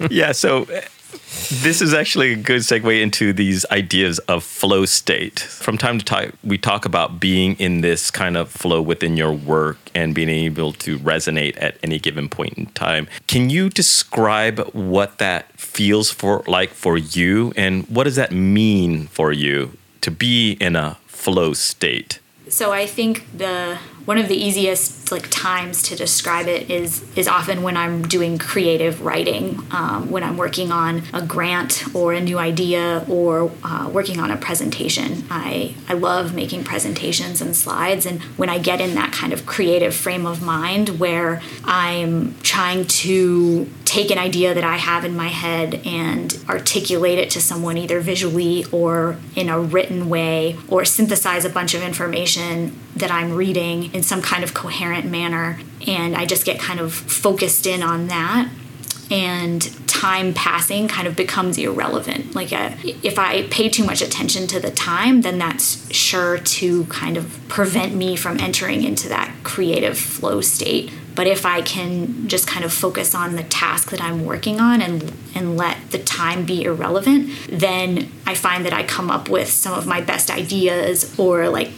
yeah, 0.10 0.32
so 0.32 0.66
this 1.48 1.80
is 1.80 1.94
actually 1.94 2.32
a 2.32 2.36
good 2.36 2.60
segue 2.62 3.02
into 3.02 3.32
these 3.32 3.64
ideas 3.70 4.18
of 4.20 4.44
flow 4.44 4.84
state. 4.84 5.40
From 5.40 5.78
time 5.78 5.98
to 5.98 6.04
time, 6.04 6.36
we 6.44 6.58
talk 6.58 6.84
about 6.84 7.20
being 7.20 7.54
in 7.56 7.80
this 7.80 8.10
kind 8.10 8.36
of 8.36 8.50
flow 8.50 8.80
within 8.82 9.16
your 9.16 9.32
work 9.32 9.78
and 9.94 10.14
being 10.14 10.28
able 10.28 10.72
to 10.74 10.98
resonate 10.98 11.60
at 11.60 11.78
any 11.82 11.98
given 11.98 12.28
point 12.28 12.54
in 12.54 12.66
time. 12.66 13.08
Can 13.26 13.50
you 13.50 13.68
describe 13.68 14.60
what 14.72 15.18
that 15.18 15.50
feels 15.58 16.10
for 16.10 16.42
like 16.46 16.70
for 16.70 16.96
you 16.96 17.52
and 17.56 17.86
what 17.88 18.04
does 18.04 18.16
that 18.16 18.32
mean 18.32 19.06
for 19.08 19.32
you 19.32 19.76
to 20.02 20.10
be 20.10 20.52
in 20.60 20.76
a 20.76 20.96
flow 21.06 21.52
state? 21.52 22.20
So 22.48 22.72
I 22.72 22.86
think 22.86 23.26
the 23.36 23.78
one 24.04 24.18
of 24.18 24.28
the 24.28 24.36
easiest 24.36 25.12
like 25.12 25.28
times 25.30 25.82
to 25.82 25.96
describe 25.96 26.46
it 26.46 26.70
is 26.70 27.04
is 27.16 27.26
often 27.26 27.62
when 27.62 27.76
I'm 27.76 28.02
doing 28.02 28.38
creative 28.38 29.02
writing, 29.02 29.60
um, 29.70 30.10
when 30.10 30.22
I'm 30.22 30.36
working 30.36 30.70
on 30.70 31.02
a 31.12 31.22
grant 31.22 31.94
or 31.94 32.12
a 32.12 32.20
new 32.20 32.38
idea 32.38 33.04
or 33.08 33.50
uh, 33.64 33.90
working 33.92 34.20
on 34.20 34.30
a 34.30 34.36
presentation. 34.36 35.24
I 35.30 35.74
I 35.88 35.94
love 35.94 36.34
making 36.34 36.64
presentations 36.64 37.40
and 37.40 37.54
slides, 37.56 38.06
and 38.06 38.22
when 38.36 38.48
I 38.48 38.58
get 38.58 38.80
in 38.80 38.94
that 38.94 39.12
kind 39.12 39.32
of 39.32 39.46
creative 39.46 39.94
frame 39.94 40.26
of 40.26 40.42
mind 40.42 41.00
where 41.00 41.42
I'm 41.64 42.34
trying 42.42 42.86
to 42.86 43.68
take 43.90 44.12
an 44.12 44.18
idea 44.18 44.54
that 44.54 44.62
I 44.62 44.76
have 44.76 45.04
in 45.04 45.16
my 45.16 45.26
head 45.26 45.80
and 45.84 46.38
articulate 46.48 47.18
it 47.18 47.28
to 47.30 47.40
someone 47.40 47.76
either 47.76 47.98
visually 47.98 48.64
or 48.70 49.16
in 49.34 49.48
a 49.48 49.58
written 49.58 50.08
way 50.08 50.56
or 50.68 50.84
synthesize 50.84 51.44
a 51.44 51.50
bunch 51.50 51.74
of 51.74 51.82
information 51.82 52.78
that 53.00 53.10
I'm 53.10 53.32
reading 53.32 53.92
in 53.94 54.02
some 54.02 54.22
kind 54.22 54.44
of 54.44 54.54
coherent 54.54 55.06
manner. 55.06 55.58
And 55.86 56.16
I 56.16 56.26
just 56.26 56.44
get 56.44 56.58
kind 56.58 56.80
of 56.80 56.92
focused 56.92 57.66
in 57.66 57.82
on 57.82 58.08
that. 58.08 58.50
And 59.10 59.88
time 59.88 60.32
passing 60.32 60.86
kind 60.86 61.08
of 61.08 61.16
becomes 61.16 61.58
irrelevant. 61.58 62.34
Like, 62.34 62.52
a, 62.52 62.56
uh, 62.56 62.76
if 63.02 63.18
I 63.18 63.42
pay 63.48 63.68
too 63.68 63.84
much 63.84 64.00
attention 64.02 64.46
to 64.46 64.60
the 64.60 64.70
time, 64.70 65.22
then 65.22 65.38
that's 65.38 65.92
sure 65.92 66.38
to 66.38 66.84
kind 66.84 67.16
of 67.16 67.40
prevent 67.48 67.94
me 67.94 68.14
from 68.14 68.38
entering 68.38 68.84
into 68.84 69.08
that 69.08 69.34
creative 69.42 69.98
flow 69.98 70.40
state 70.40 70.92
but 71.14 71.26
if 71.26 71.44
I 71.44 71.60
can 71.60 72.28
just 72.28 72.46
kind 72.46 72.64
of 72.64 72.72
focus 72.72 73.14
on 73.14 73.36
the 73.36 73.42
task 73.42 73.90
that 73.90 74.00
I'm 74.00 74.24
working 74.24 74.58
on 74.58 74.80
and 74.80 75.12
and 75.34 75.56
let 75.56 75.90
the 75.90 75.98
time 75.98 76.46
be 76.46 76.62
irrelevant, 76.62 77.30
then 77.46 78.10
I 78.26 78.34
find 78.34 78.64
that 78.64 78.72
I 78.72 78.84
come 78.84 79.10
up 79.10 79.28
with 79.28 79.48
some 79.48 79.74
of 79.74 79.86
my 79.86 80.00
best 80.00 80.30
ideas 80.30 81.18
or 81.18 81.48
like 81.48 81.70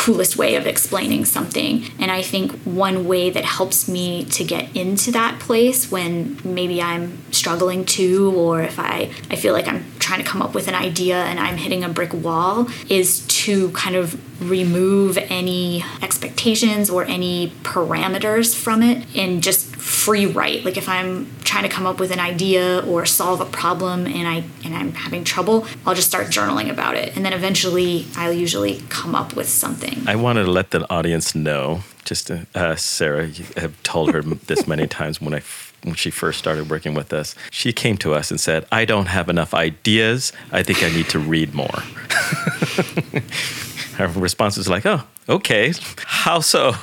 coolest 0.00 0.38
way 0.38 0.54
of 0.54 0.66
explaining 0.66 1.26
something. 1.26 1.84
And 1.98 2.10
I 2.10 2.22
think 2.22 2.52
one 2.62 3.06
way 3.06 3.28
that 3.28 3.44
helps 3.44 3.86
me 3.86 4.24
to 4.36 4.42
get 4.42 4.74
into 4.74 5.10
that 5.12 5.38
place 5.40 5.92
when 5.92 6.40
maybe 6.42 6.80
I'm 6.80 7.18
struggling 7.32 7.84
to 7.96 8.32
or 8.34 8.62
if 8.62 8.78
I 8.78 9.12
I 9.30 9.36
feel 9.36 9.52
like 9.52 9.68
I'm 9.68 9.84
trying 9.98 10.24
to 10.24 10.26
come 10.26 10.40
up 10.40 10.54
with 10.54 10.68
an 10.68 10.74
idea 10.74 11.22
and 11.24 11.38
I'm 11.38 11.58
hitting 11.58 11.84
a 11.84 11.88
brick 11.90 12.14
wall 12.14 12.66
is 12.88 13.26
to 13.44 13.70
kind 13.72 13.94
of 13.94 14.18
remove 14.40 15.18
any 15.28 15.84
expectations 16.00 16.88
or 16.88 17.04
any 17.04 17.52
parameters 17.62 18.56
from 18.56 18.82
it 18.82 19.06
and 19.14 19.42
just 19.42 19.69
free 20.04 20.26
write. 20.26 20.64
Like 20.64 20.76
if 20.76 20.88
I'm 20.88 21.30
trying 21.44 21.64
to 21.64 21.68
come 21.68 21.86
up 21.86 22.00
with 22.00 22.10
an 22.10 22.20
idea 22.20 22.80
or 22.86 23.04
solve 23.04 23.40
a 23.40 23.44
problem 23.44 24.06
and 24.06 24.26
I 24.26 24.44
and 24.64 24.74
I'm 24.74 24.92
having 24.92 25.24
trouble, 25.24 25.66
I'll 25.84 25.94
just 25.94 26.08
start 26.08 26.28
journaling 26.28 26.70
about 26.70 26.94
it. 26.96 27.14
And 27.16 27.24
then 27.24 27.32
eventually 27.32 28.06
I'll 28.16 28.32
usually 28.32 28.82
come 28.88 29.14
up 29.14 29.36
with 29.36 29.48
something. 29.48 30.02
I 30.06 30.16
wanted 30.16 30.44
to 30.44 30.50
let 30.50 30.70
the 30.70 30.90
audience 30.90 31.34
know 31.34 31.82
just 32.04 32.28
to, 32.28 32.46
uh, 32.54 32.76
Sarah, 32.76 33.26
you 33.26 33.44
have 33.56 33.80
told 33.82 34.12
her 34.12 34.22
this 34.22 34.66
many 34.66 34.86
times 34.98 35.20
when 35.20 35.34
I 35.34 35.42
when 35.82 35.94
she 35.94 36.10
first 36.10 36.38
started 36.38 36.68
working 36.68 36.92
with 36.94 37.10
us, 37.12 37.34
she 37.50 37.72
came 37.72 37.96
to 37.98 38.12
us 38.12 38.30
and 38.30 38.38
said, 38.38 38.66
I 38.70 38.84
don't 38.84 39.06
have 39.06 39.30
enough 39.30 39.54
ideas. 39.54 40.30
I 40.52 40.62
think 40.62 40.82
I 40.82 40.90
need 40.90 41.08
to 41.10 41.18
read 41.18 41.54
more. 41.54 41.82
Her 44.00 44.08
response 44.08 44.56
was 44.56 44.68
like, 44.68 44.86
oh, 44.86 45.02
okay. 45.28 45.74
How 45.98 46.40
so? 46.40 46.74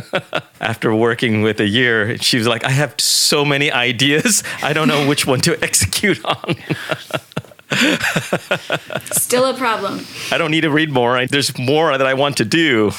After 0.60 0.94
working 0.94 1.42
with 1.42 1.60
a 1.60 1.66
year, 1.66 2.16
she 2.18 2.38
was 2.38 2.46
like, 2.46 2.64
I 2.64 2.70
have 2.70 2.94
so 2.98 3.44
many 3.44 3.70
ideas. 3.70 4.42
I 4.62 4.72
don't 4.72 4.88
know 4.88 5.06
which 5.06 5.26
one 5.26 5.40
to 5.42 5.62
execute 5.62 6.24
on. 6.24 6.56
Still 9.12 9.44
a 9.44 9.54
problem. 9.54 10.06
I 10.30 10.38
don't 10.38 10.50
need 10.50 10.62
to 10.62 10.70
read 10.70 10.90
more. 10.90 11.18
I, 11.18 11.26
there's 11.26 11.56
more 11.58 11.96
that 11.96 12.06
I 12.06 12.14
want 12.14 12.38
to 12.38 12.44
do. 12.46 12.92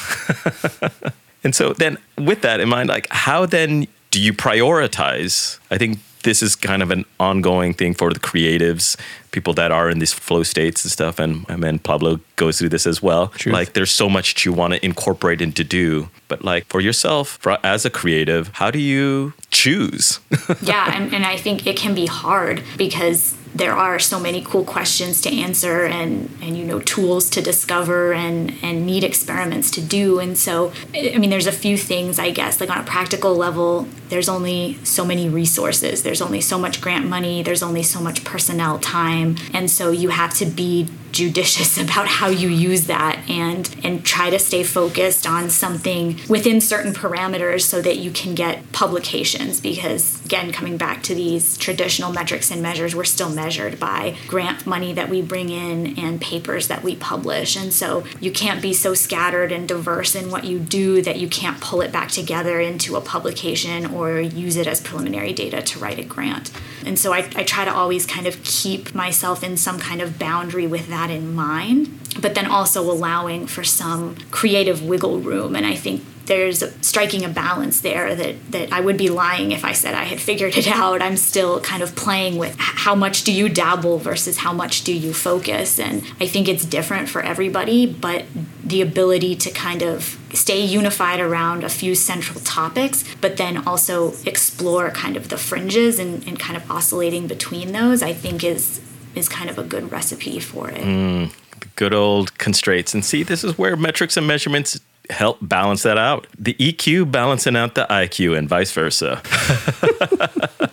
and 1.42 1.52
so 1.54 1.72
then 1.72 1.98
with 2.16 2.42
that 2.42 2.60
in 2.60 2.68
mind, 2.68 2.88
like 2.88 3.08
how 3.10 3.46
then 3.46 3.88
do 4.12 4.20
you 4.20 4.32
prioritize? 4.32 5.58
I 5.70 5.78
think 5.78 5.98
this 6.24 6.42
is 6.42 6.56
kind 6.56 6.82
of 6.82 6.90
an 6.90 7.04
ongoing 7.20 7.72
thing 7.72 7.94
for 7.94 8.12
the 8.12 8.18
creatives, 8.18 8.96
people 9.30 9.54
that 9.54 9.70
are 9.70 9.88
in 9.88 10.00
these 10.00 10.12
flow 10.12 10.42
states 10.42 10.84
and 10.84 10.90
stuff. 10.90 11.18
And, 11.18 11.46
and 11.48 11.62
then 11.62 11.78
Pablo 11.78 12.18
goes 12.36 12.58
through 12.58 12.70
this 12.70 12.86
as 12.86 13.00
well. 13.00 13.28
Truth. 13.28 13.52
Like 13.52 13.72
there's 13.74 13.90
so 13.90 14.08
much 14.10 14.44
you 14.44 14.52
want 14.52 14.74
to 14.74 14.84
incorporate 14.84 15.40
and 15.40 15.54
to 15.56 15.64
do. 15.64 16.08
But 16.28 16.44
like 16.44 16.66
for 16.66 16.80
yourself, 16.80 17.38
for, 17.40 17.58
as 17.62 17.84
a 17.84 17.90
creative, 17.90 18.48
how 18.54 18.70
do 18.70 18.80
you 18.80 19.34
choose? 19.50 20.18
yeah, 20.62 20.96
and, 20.96 21.14
and 21.14 21.24
I 21.24 21.36
think 21.36 21.66
it 21.66 21.76
can 21.76 21.94
be 21.94 22.06
hard 22.06 22.62
because 22.76 23.36
there 23.54 23.72
are 23.72 23.98
so 23.98 24.18
many 24.18 24.42
cool 24.42 24.64
questions 24.64 25.20
to 25.22 25.30
answer 25.32 25.84
and 25.84 26.30
and 26.42 26.56
you 26.58 26.64
know 26.64 26.80
tools 26.80 27.30
to 27.30 27.40
discover 27.40 28.12
and 28.12 28.52
and 28.62 28.84
neat 28.86 29.04
experiments 29.04 29.70
to 29.72 29.80
do. 29.80 30.18
And 30.18 30.36
so 30.36 30.72
i 30.94 31.18
mean 31.18 31.30
there's 31.30 31.46
a 31.46 31.52
few 31.52 31.76
things 31.76 32.18
i 32.18 32.30
guess. 32.30 32.60
Like 32.60 32.70
on 32.70 32.78
a 32.78 32.84
practical 32.84 33.34
level 33.34 33.86
there's 34.08 34.28
only 34.28 34.78
so 34.84 35.04
many 35.04 35.28
resources. 35.28 36.02
There's 36.02 36.20
only 36.20 36.40
so 36.40 36.58
much 36.58 36.80
grant 36.80 37.06
money. 37.06 37.42
There's 37.42 37.62
only 37.62 37.82
so 37.82 38.00
much 38.00 38.22
personnel 38.24 38.78
time. 38.78 39.36
And 39.52 39.70
so 39.70 39.90
you 39.90 40.10
have 40.10 40.34
to 40.34 40.46
be 40.46 40.88
judicious 41.14 41.78
about 41.84 42.08
how 42.08 42.28
you 42.28 42.48
use 42.48 42.86
that 42.86 43.18
and 43.30 43.74
and 43.82 44.04
try 44.04 44.28
to 44.28 44.38
stay 44.38 44.62
focused 44.62 45.26
on 45.26 45.48
something 45.48 46.20
within 46.28 46.60
certain 46.60 46.92
parameters 46.92 47.62
so 47.62 47.80
that 47.80 47.96
you 47.96 48.10
can 48.10 48.34
get 48.34 48.72
publications. 48.72 49.60
Because 49.60 50.22
again 50.24 50.52
coming 50.52 50.76
back 50.76 51.02
to 51.04 51.14
these 51.14 51.56
traditional 51.56 52.12
metrics 52.12 52.50
and 52.50 52.60
measures 52.60 52.94
we're 52.94 53.04
still 53.04 53.30
measured 53.30 53.78
by 53.78 54.16
grant 54.26 54.66
money 54.66 54.92
that 54.92 55.08
we 55.08 55.22
bring 55.22 55.48
in 55.48 55.98
and 55.98 56.20
papers 56.20 56.68
that 56.68 56.82
we 56.82 56.96
publish. 56.96 57.56
And 57.56 57.72
so 57.72 58.04
you 58.20 58.32
can't 58.32 58.60
be 58.60 58.74
so 58.74 58.94
scattered 58.94 59.52
and 59.52 59.68
diverse 59.68 60.14
in 60.14 60.30
what 60.30 60.44
you 60.44 60.58
do 60.58 61.00
that 61.02 61.18
you 61.18 61.28
can't 61.28 61.60
pull 61.60 61.80
it 61.80 61.92
back 61.92 62.10
together 62.10 62.60
into 62.60 62.96
a 62.96 63.00
publication 63.00 63.86
or 63.86 64.20
use 64.20 64.56
it 64.56 64.66
as 64.66 64.80
preliminary 64.80 65.32
data 65.32 65.62
to 65.62 65.78
write 65.78 65.98
a 65.98 66.04
grant. 66.04 66.50
And 66.84 66.98
so 66.98 67.12
I, 67.12 67.30
I 67.36 67.44
try 67.44 67.64
to 67.64 67.72
always 67.72 68.04
kind 68.04 68.26
of 68.26 68.42
keep 68.42 68.94
myself 68.94 69.42
in 69.42 69.56
some 69.56 69.78
kind 69.78 70.02
of 70.02 70.18
boundary 70.18 70.66
with 70.66 70.88
that 70.88 71.03
in 71.10 71.34
mind, 71.34 71.90
but 72.20 72.34
then 72.34 72.46
also 72.46 72.82
allowing 72.82 73.46
for 73.46 73.64
some 73.64 74.16
creative 74.30 74.82
wiggle 74.82 75.20
room. 75.20 75.56
And 75.56 75.66
I 75.66 75.74
think 75.74 76.02
there's 76.26 76.62
a, 76.62 76.70
striking 76.82 77.24
a 77.24 77.28
balance 77.28 77.80
there 77.80 78.14
that, 78.14 78.50
that 78.50 78.72
I 78.72 78.80
would 78.80 78.96
be 78.96 79.08
lying 79.10 79.52
if 79.52 79.64
I 79.64 79.72
said 79.72 79.94
I 79.94 80.04
had 80.04 80.20
figured 80.20 80.56
it 80.56 80.66
out. 80.66 81.02
I'm 81.02 81.16
still 81.16 81.60
kind 81.60 81.82
of 81.82 81.94
playing 81.94 82.38
with 82.38 82.56
how 82.58 82.94
much 82.94 83.24
do 83.24 83.32
you 83.32 83.48
dabble 83.48 83.98
versus 83.98 84.38
how 84.38 84.52
much 84.52 84.84
do 84.84 84.92
you 84.92 85.12
focus. 85.12 85.78
And 85.78 86.02
I 86.20 86.26
think 86.26 86.48
it's 86.48 86.64
different 86.64 87.08
for 87.08 87.22
everybody, 87.22 87.86
but 87.86 88.24
the 88.62 88.80
ability 88.80 89.36
to 89.36 89.50
kind 89.50 89.82
of 89.82 90.18
stay 90.32 90.64
unified 90.64 91.20
around 91.20 91.62
a 91.62 91.68
few 91.68 91.94
central 91.94 92.40
topics, 92.40 93.04
but 93.20 93.36
then 93.36 93.66
also 93.66 94.14
explore 94.24 94.90
kind 94.90 95.16
of 95.16 95.28
the 95.28 95.36
fringes 95.36 95.98
and, 95.98 96.26
and 96.26 96.38
kind 96.38 96.56
of 96.56 96.70
oscillating 96.70 97.26
between 97.26 97.72
those, 97.72 98.02
I 98.02 98.12
think 98.12 98.42
is 98.42 98.80
is 99.14 99.28
kind 99.28 99.50
of 99.50 99.58
a 99.58 99.62
good 99.62 99.90
recipe 99.90 100.40
for 100.40 100.70
it. 100.70 100.82
Mm, 100.82 101.32
good 101.76 101.94
old 101.94 102.36
constraints. 102.38 102.94
And 102.94 103.04
see, 103.04 103.22
this 103.22 103.44
is 103.44 103.56
where 103.58 103.76
metrics 103.76 104.16
and 104.16 104.26
measurements 104.26 104.80
help 105.10 105.38
balance 105.40 105.82
that 105.82 105.98
out. 105.98 106.26
The 106.38 106.54
EQ 106.54 107.10
balancing 107.10 107.56
out 107.56 107.74
the 107.74 107.86
IQ 107.90 108.36
and 108.36 108.48
vice 108.48 108.72
versa. 108.72 109.22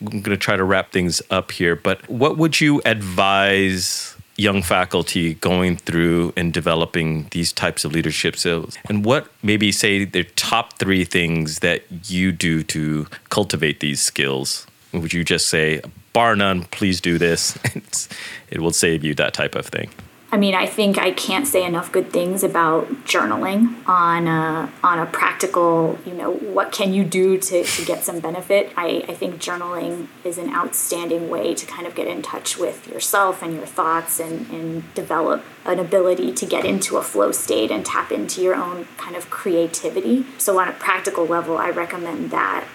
I'm 0.00 0.20
going 0.20 0.24
to 0.24 0.36
try 0.36 0.56
to 0.56 0.64
wrap 0.64 0.92
things 0.92 1.22
up 1.30 1.50
here, 1.50 1.74
but 1.74 2.08
what 2.08 2.36
would 2.36 2.60
you 2.60 2.82
advise 2.84 4.14
young 4.36 4.62
faculty 4.62 5.34
going 5.34 5.76
through 5.76 6.32
and 6.36 6.52
developing 6.52 7.26
these 7.30 7.52
types 7.52 7.84
of 7.84 7.92
leadership 7.92 8.36
skills? 8.36 8.76
And 8.88 9.04
what 9.04 9.28
maybe 9.42 9.72
say 9.72 10.04
the 10.04 10.24
top 10.24 10.74
three 10.74 11.04
things 11.04 11.60
that 11.60 11.84
you 12.10 12.32
do 12.32 12.62
to 12.64 13.06
cultivate 13.30 13.80
these 13.80 14.00
skills? 14.00 14.66
Would 14.92 15.12
you 15.12 15.24
just 15.24 15.48
say, 15.48 15.80
bar 16.16 16.34
none, 16.34 16.62
please 16.64 17.02
do 17.02 17.18
this? 17.18 17.58
it 18.48 18.62
will 18.62 18.72
save 18.72 19.04
you 19.04 19.14
that 19.14 19.34
type 19.34 19.54
of 19.54 19.66
thing. 19.66 19.90
I 20.32 20.38
mean, 20.38 20.54
I 20.54 20.64
think 20.64 20.96
I 20.96 21.10
can't 21.10 21.46
say 21.46 21.62
enough 21.62 21.92
good 21.92 22.10
things 22.10 22.42
about 22.42 22.88
journaling 23.04 23.86
on 23.86 24.26
a, 24.26 24.72
on 24.82 24.98
a 24.98 25.04
practical, 25.04 25.98
you 26.06 26.14
know, 26.14 26.32
what 26.32 26.72
can 26.72 26.94
you 26.94 27.04
do 27.04 27.36
to, 27.36 27.64
to 27.64 27.84
get 27.84 28.02
some 28.02 28.20
benefit? 28.20 28.72
I, 28.78 29.04
I 29.06 29.12
think 29.12 29.42
journaling 29.42 30.08
is 30.24 30.38
an 30.38 30.54
outstanding 30.54 31.28
way 31.28 31.54
to 31.54 31.66
kind 31.66 31.86
of 31.86 31.94
get 31.94 32.06
in 32.06 32.22
touch 32.22 32.56
with 32.56 32.88
yourself 32.88 33.42
and 33.42 33.52
your 33.52 33.66
thoughts 33.66 34.18
and, 34.18 34.50
and 34.50 34.94
develop 34.94 35.44
an 35.66 35.78
ability 35.78 36.32
to 36.32 36.46
get 36.46 36.64
into 36.64 36.96
a 36.96 37.02
flow 37.02 37.30
state 37.30 37.70
and 37.70 37.84
tap 37.84 38.10
into 38.10 38.40
your 38.40 38.54
own 38.54 38.88
kind 38.96 39.16
of 39.16 39.28
creativity. 39.28 40.24
So, 40.38 40.58
on 40.58 40.66
a 40.66 40.72
practical 40.72 41.26
level, 41.26 41.58
I 41.58 41.68
recommend 41.68 42.30
that. 42.30 42.66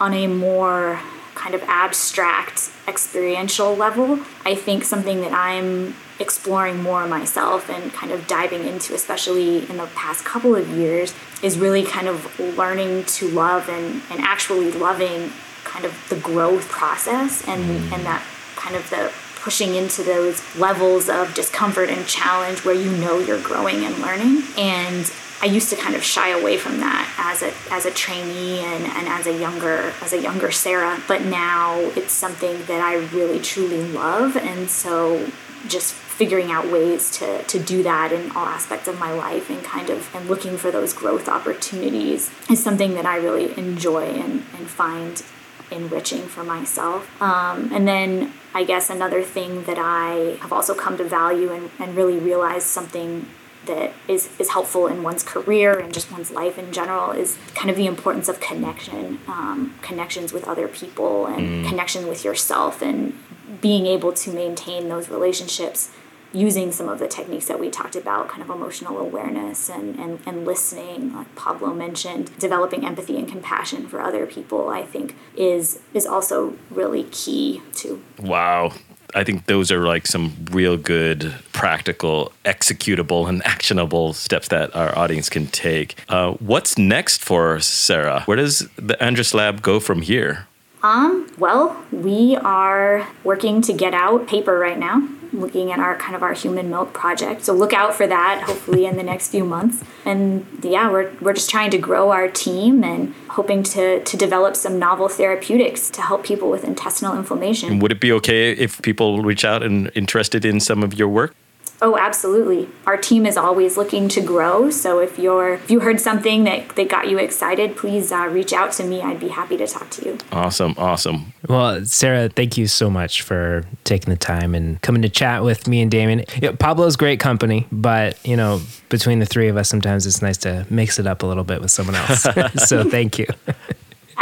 On 0.00 0.12
a 0.12 0.26
more 0.26 1.00
kind 1.40 1.54
of 1.54 1.62
abstract 1.62 2.70
experiential 2.86 3.74
level, 3.74 4.20
I 4.44 4.54
think 4.54 4.84
something 4.84 5.22
that 5.22 5.32
I'm 5.32 5.94
exploring 6.18 6.82
more 6.82 7.06
myself 7.06 7.70
and 7.70 7.90
kind 7.94 8.12
of 8.12 8.26
diving 8.26 8.66
into, 8.66 8.92
especially 8.94 9.66
in 9.70 9.78
the 9.78 9.86
past 9.94 10.22
couple 10.22 10.54
of 10.54 10.68
years, 10.68 11.14
is 11.42 11.58
really 11.58 11.82
kind 11.82 12.08
of 12.08 12.38
learning 12.58 13.04
to 13.04 13.28
love 13.28 13.70
and, 13.70 14.02
and 14.10 14.20
actually 14.20 14.70
loving 14.72 15.32
kind 15.64 15.86
of 15.86 15.94
the 16.10 16.16
growth 16.16 16.68
process 16.68 17.48
and, 17.48 17.62
mm. 17.64 17.92
and 17.94 18.04
that 18.04 18.22
kind 18.56 18.76
of 18.76 18.90
the 18.90 19.10
pushing 19.36 19.74
into 19.74 20.02
those 20.02 20.42
levels 20.56 21.08
of 21.08 21.32
discomfort 21.32 21.88
and 21.88 22.06
challenge 22.06 22.62
where 22.66 22.74
you 22.74 22.90
know 22.98 23.18
you're 23.18 23.40
growing 23.40 23.86
and 23.86 23.96
learning. 24.00 24.42
And 24.58 25.10
I 25.42 25.46
used 25.46 25.70
to 25.70 25.76
kind 25.76 25.94
of 25.94 26.02
shy 26.02 26.28
away 26.30 26.58
from 26.58 26.80
that 26.80 27.12
as 27.18 27.42
a 27.42 27.52
as 27.72 27.86
a 27.86 27.90
trainee 27.90 28.60
and, 28.60 28.84
and 28.84 29.08
as 29.08 29.26
a 29.26 29.38
younger 29.38 29.92
as 30.02 30.12
a 30.12 30.20
younger 30.20 30.50
Sarah. 30.50 31.00
But 31.08 31.22
now 31.22 31.78
it's 31.96 32.12
something 32.12 32.64
that 32.66 32.80
I 32.80 32.96
really 33.08 33.40
truly 33.40 33.82
love 33.92 34.36
and 34.36 34.68
so 34.68 35.30
just 35.68 35.94
figuring 36.20 36.50
out 36.50 36.70
ways 36.70 37.10
to, 37.10 37.42
to 37.44 37.58
do 37.58 37.82
that 37.82 38.12
in 38.12 38.30
all 38.32 38.44
aspects 38.44 38.86
of 38.86 38.98
my 38.98 39.10
life 39.12 39.48
and 39.48 39.62
kind 39.64 39.88
of 39.88 40.14
and 40.14 40.28
looking 40.28 40.58
for 40.58 40.70
those 40.70 40.92
growth 40.92 41.28
opportunities 41.28 42.30
is 42.50 42.62
something 42.62 42.94
that 42.94 43.06
I 43.06 43.16
really 43.16 43.56
enjoy 43.58 44.04
and, 44.04 44.44
and 44.56 44.68
find 44.68 45.22
enriching 45.70 46.22
for 46.22 46.44
myself. 46.44 47.08
Um, 47.22 47.72
and 47.72 47.86
then 47.86 48.32
I 48.52 48.64
guess 48.64 48.90
another 48.90 49.22
thing 49.22 49.64
that 49.64 49.78
I 49.78 50.36
have 50.40 50.52
also 50.52 50.74
come 50.74 50.98
to 50.98 51.04
value 51.04 51.52
and, 51.52 51.70
and 51.78 51.96
really 51.96 52.18
realize 52.18 52.64
something 52.64 53.26
that 53.66 53.92
is, 54.08 54.30
is 54.38 54.50
helpful 54.50 54.86
in 54.86 55.02
one's 55.02 55.22
career 55.22 55.78
and 55.78 55.92
just 55.92 56.10
one's 56.10 56.30
life 56.30 56.58
in 56.58 56.72
general 56.72 57.12
is 57.12 57.38
kind 57.54 57.70
of 57.70 57.76
the 57.76 57.86
importance 57.86 58.28
of 58.28 58.40
connection, 58.40 59.20
um, 59.28 59.74
connections 59.82 60.32
with 60.32 60.44
other 60.48 60.66
people 60.68 61.26
and 61.26 61.64
mm. 61.64 61.68
connection 61.68 62.08
with 62.08 62.24
yourself 62.24 62.82
and 62.82 63.18
being 63.60 63.86
able 63.86 64.12
to 64.12 64.32
maintain 64.32 64.88
those 64.88 65.08
relationships 65.08 65.90
using 66.32 66.70
some 66.70 66.88
of 66.88 66.98
the 66.98 67.08
techniques 67.08 67.46
that 67.46 67.58
we 67.58 67.68
talked 67.70 67.96
about, 67.96 68.28
kind 68.28 68.42
of 68.42 68.50
emotional 68.50 68.98
awareness 68.98 69.68
and, 69.68 69.98
and, 69.98 70.20
and 70.24 70.44
listening, 70.44 71.12
like 71.14 71.34
Pablo 71.34 71.74
mentioned, 71.74 72.30
developing 72.38 72.86
empathy 72.86 73.18
and 73.18 73.28
compassion 73.28 73.88
for 73.88 74.00
other 74.00 74.26
people, 74.26 74.68
I 74.68 74.82
think 74.82 75.16
is 75.36 75.80
is 75.92 76.06
also 76.06 76.56
really 76.70 77.04
key 77.04 77.62
to. 77.76 78.00
Wow. 78.20 78.72
I 79.14 79.24
think 79.24 79.46
those 79.46 79.70
are 79.70 79.86
like 79.86 80.06
some 80.06 80.34
real 80.50 80.76
good, 80.76 81.34
practical, 81.52 82.32
executable, 82.44 83.28
and 83.28 83.44
actionable 83.44 84.12
steps 84.12 84.48
that 84.48 84.74
our 84.74 84.96
audience 84.96 85.28
can 85.28 85.46
take. 85.46 85.96
Uh, 86.08 86.32
what's 86.34 86.78
next 86.78 87.22
for 87.22 87.60
Sarah? 87.60 88.22
Where 88.26 88.36
does 88.36 88.68
the 88.76 89.02
Andres 89.02 89.34
Lab 89.34 89.62
go 89.62 89.80
from 89.80 90.02
here? 90.02 90.46
Um, 90.82 91.30
well, 91.36 91.76
we 91.92 92.36
are 92.36 93.06
working 93.22 93.60
to 93.62 93.72
get 93.72 93.92
out 93.92 94.26
paper 94.26 94.58
right 94.58 94.78
now 94.78 95.06
looking 95.32 95.72
at 95.72 95.78
our 95.78 95.96
kind 95.96 96.14
of 96.14 96.22
our 96.22 96.32
human 96.32 96.70
milk 96.70 96.92
project. 96.92 97.44
So 97.44 97.52
look 97.52 97.72
out 97.72 97.94
for 97.94 98.06
that 98.06 98.42
hopefully 98.42 98.86
in 98.86 98.96
the 98.96 99.02
next 99.02 99.28
few 99.28 99.44
months. 99.44 99.82
And 100.04 100.46
yeah, 100.62 100.90
we're, 100.90 101.12
we're 101.20 101.34
just 101.34 101.50
trying 101.50 101.70
to 101.70 101.78
grow 101.78 102.10
our 102.10 102.28
team 102.28 102.82
and 102.84 103.14
hoping 103.28 103.62
to, 103.62 104.02
to 104.02 104.16
develop 104.16 104.56
some 104.56 104.78
novel 104.78 105.08
therapeutics 105.08 105.90
to 105.90 106.02
help 106.02 106.24
people 106.24 106.50
with 106.50 106.64
intestinal 106.64 107.16
inflammation. 107.16 107.78
would 107.78 107.92
it 107.92 108.00
be 108.00 108.12
okay 108.12 108.52
if 108.52 108.80
people 108.82 109.22
reach 109.22 109.44
out 109.44 109.62
and 109.62 109.90
interested 109.94 110.44
in 110.44 110.60
some 110.60 110.82
of 110.82 110.94
your 110.94 111.08
work? 111.08 111.34
Oh, 111.82 111.96
absolutely. 111.96 112.68
Our 112.86 112.96
team 112.96 113.24
is 113.24 113.36
always 113.36 113.76
looking 113.76 114.08
to 114.10 114.20
grow. 114.20 114.70
So 114.70 114.98
if 114.98 115.18
you're 115.18 115.54
if 115.54 115.70
you 115.70 115.80
heard 115.80 116.00
something 116.00 116.44
that, 116.44 116.76
that 116.76 116.88
got 116.88 117.08
you 117.08 117.18
excited, 117.18 117.76
please 117.76 118.12
uh, 118.12 118.26
reach 118.26 118.52
out 118.52 118.72
to 118.72 118.84
me. 118.84 119.00
I'd 119.00 119.20
be 119.20 119.28
happy 119.28 119.56
to 119.56 119.66
talk 119.66 119.88
to 119.90 120.04
you. 120.04 120.18
Awesome, 120.30 120.74
awesome. 120.76 121.32
Well, 121.48 121.84
Sarah, 121.86 122.28
thank 122.28 122.58
you 122.58 122.66
so 122.66 122.90
much 122.90 123.22
for 123.22 123.64
taking 123.84 124.10
the 124.10 124.18
time 124.18 124.54
and 124.54 124.80
coming 124.82 125.02
to 125.02 125.08
chat 125.08 125.42
with 125.42 125.66
me 125.66 125.80
and 125.80 125.90
Damien. 125.90 126.24
You 126.34 126.48
know, 126.48 126.52
Pablo's 126.52 126.96
great 126.96 127.18
company, 127.18 127.66
but 127.72 128.18
you 128.26 128.36
know, 128.36 128.60
between 128.90 129.18
the 129.18 129.26
three 129.26 129.48
of 129.48 129.56
us, 129.56 129.68
sometimes 129.68 130.06
it's 130.06 130.20
nice 130.20 130.36
to 130.38 130.66
mix 130.68 130.98
it 130.98 131.06
up 131.06 131.22
a 131.22 131.26
little 131.26 131.44
bit 131.44 131.60
with 131.60 131.70
someone 131.70 131.94
else. 131.96 132.26
so 132.68 132.88
thank 132.88 133.18
you. 133.18 133.26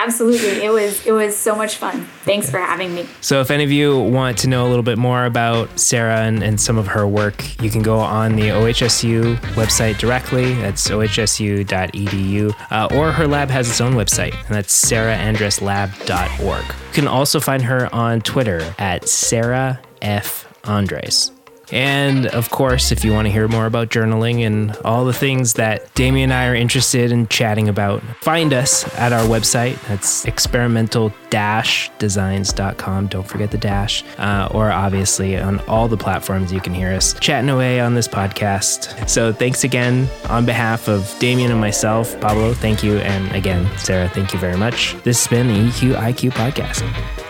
Absolutely. 0.09 0.65
It 0.65 0.73
was 0.73 1.07
it 1.07 1.13
was 1.13 1.37
so 1.37 1.55
much 1.55 1.77
fun. 1.77 2.07
Thanks 2.25 2.51
for 2.51 2.59
having 2.59 2.95
me. 2.95 3.07
So, 3.21 3.41
if 3.41 3.51
any 3.51 3.65
of 3.65 3.71
you 3.71 3.99
want 3.99 4.39
to 4.39 4.49
know 4.49 4.67
a 4.67 4.69
little 4.69 4.83
bit 4.83 4.99
more 4.99 5.25
about 5.27 5.79
Sarah 5.79 6.21
and, 6.23 6.43
and 6.43 6.61
some 6.61 6.79
of 6.79 6.87
her 6.89 7.07
work, 7.07 7.45
you 7.63 7.71
can 7.71 7.83
go 7.83 7.99
on 7.99 8.37
the 8.37 8.49
OHSU 8.49 9.37
website 9.55 9.99
directly. 9.99 10.55
That's 10.55 10.89
ohsu.edu. 10.89 12.55
Uh, 12.71 12.89
or 12.95 13.13
her 13.13 13.27
lab 13.27 13.51
has 13.51 13.69
its 13.69 13.81
own 13.81 13.93
website, 13.95 14.35
and 14.47 14.57
that's 14.57 14.75
sarahandreslab.org. 14.91 16.65
You 16.65 16.93
can 16.93 17.09
also 17.09 17.41
find 17.41 17.63
her 17.63 17.95
on 17.95 18.21
Twitter 18.23 18.75
at 18.79 19.09
Sarah 19.09 19.81
F. 20.01 20.47
Andres. 20.65 21.33
And 21.73 22.27
of 22.27 22.51
course, 22.51 22.93
if 22.93 23.05
you 23.05 23.13
want 23.13 23.27
to 23.27 23.33
hear 23.33 23.49
more 23.49 23.67
about 23.67 23.89
journaling 23.89 24.47
and 24.47 24.77
all 24.85 25.05
the 25.05 25.13
things 25.13 25.55
that 25.55 25.93
Damien 25.95 26.31
and 26.31 26.33
I 26.33 26.49
are 26.49 26.55
interested 26.55 27.13
in 27.13 27.27
chatting 27.29 27.69
about, 27.69 28.03
find 28.21 28.53
us 28.53 28.85
at 28.97 29.13
our 29.13 29.27
website. 29.27 29.81
That's 29.89 30.25
experimental 30.25 31.13
designs.com. 31.31 33.07
Don't 33.07 33.27
forget 33.27 33.51
the 33.51 33.59
dash. 33.59 34.05
Uh, 34.19 34.49
or 34.53 34.71
obviously 34.71 35.39
on 35.39 35.61
all 35.61 35.89
the 35.89 35.97
platforms 35.97 36.53
you 36.53 36.61
can 36.61 36.75
hear 36.75 36.93
us 36.93 37.19
chatting 37.21 37.51
away 37.51 37.81
on 37.81 37.95
this 37.95 38.09
podcast. 38.09 39.09
So 39.09 39.33
thanks 39.33 39.65
again 39.65 40.09
on 40.29 40.45
behalf 40.45 40.89
of 40.89 41.15
Damien 41.19 41.51
and 41.51 41.61
myself. 41.61 42.19
Pablo, 42.21 42.55
thank 42.55 42.83
you. 42.83 42.99
And 42.99 43.35
again, 43.35 43.69
Sarah, 43.79 44.09
thank 44.09 44.33
you 44.33 44.39
very 44.39 44.57
much. 44.57 44.97
This 45.05 45.25
has 45.25 45.29
been 45.29 45.49
the 45.49 45.71
EQ 45.71 45.95
IQ 45.97 46.33
podcast. 46.33 47.28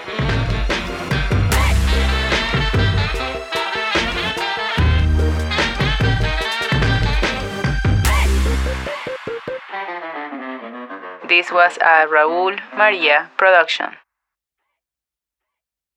This 11.39 11.53
was 11.53 11.76
a 11.76 12.03
Raul 12.11 12.59
Maria 12.76 13.30
production. 13.36 13.95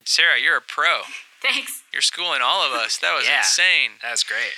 Sarah, 0.05 0.39
you're 0.39 0.57
a 0.57 0.61
pro. 0.61 1.01
Thanks. 1.41 1.81
You're 1.91 2.03
schooling 2.03 2.41
all 2.43 2.61
of 2.63 2.73
us. 2.73 2.97
That 2.97 3.15
was 3.15 3.25
Yeah. 3.25 3.39
insane. 3.39 3.93
was 4.03 4.23
great. 4.23 4.53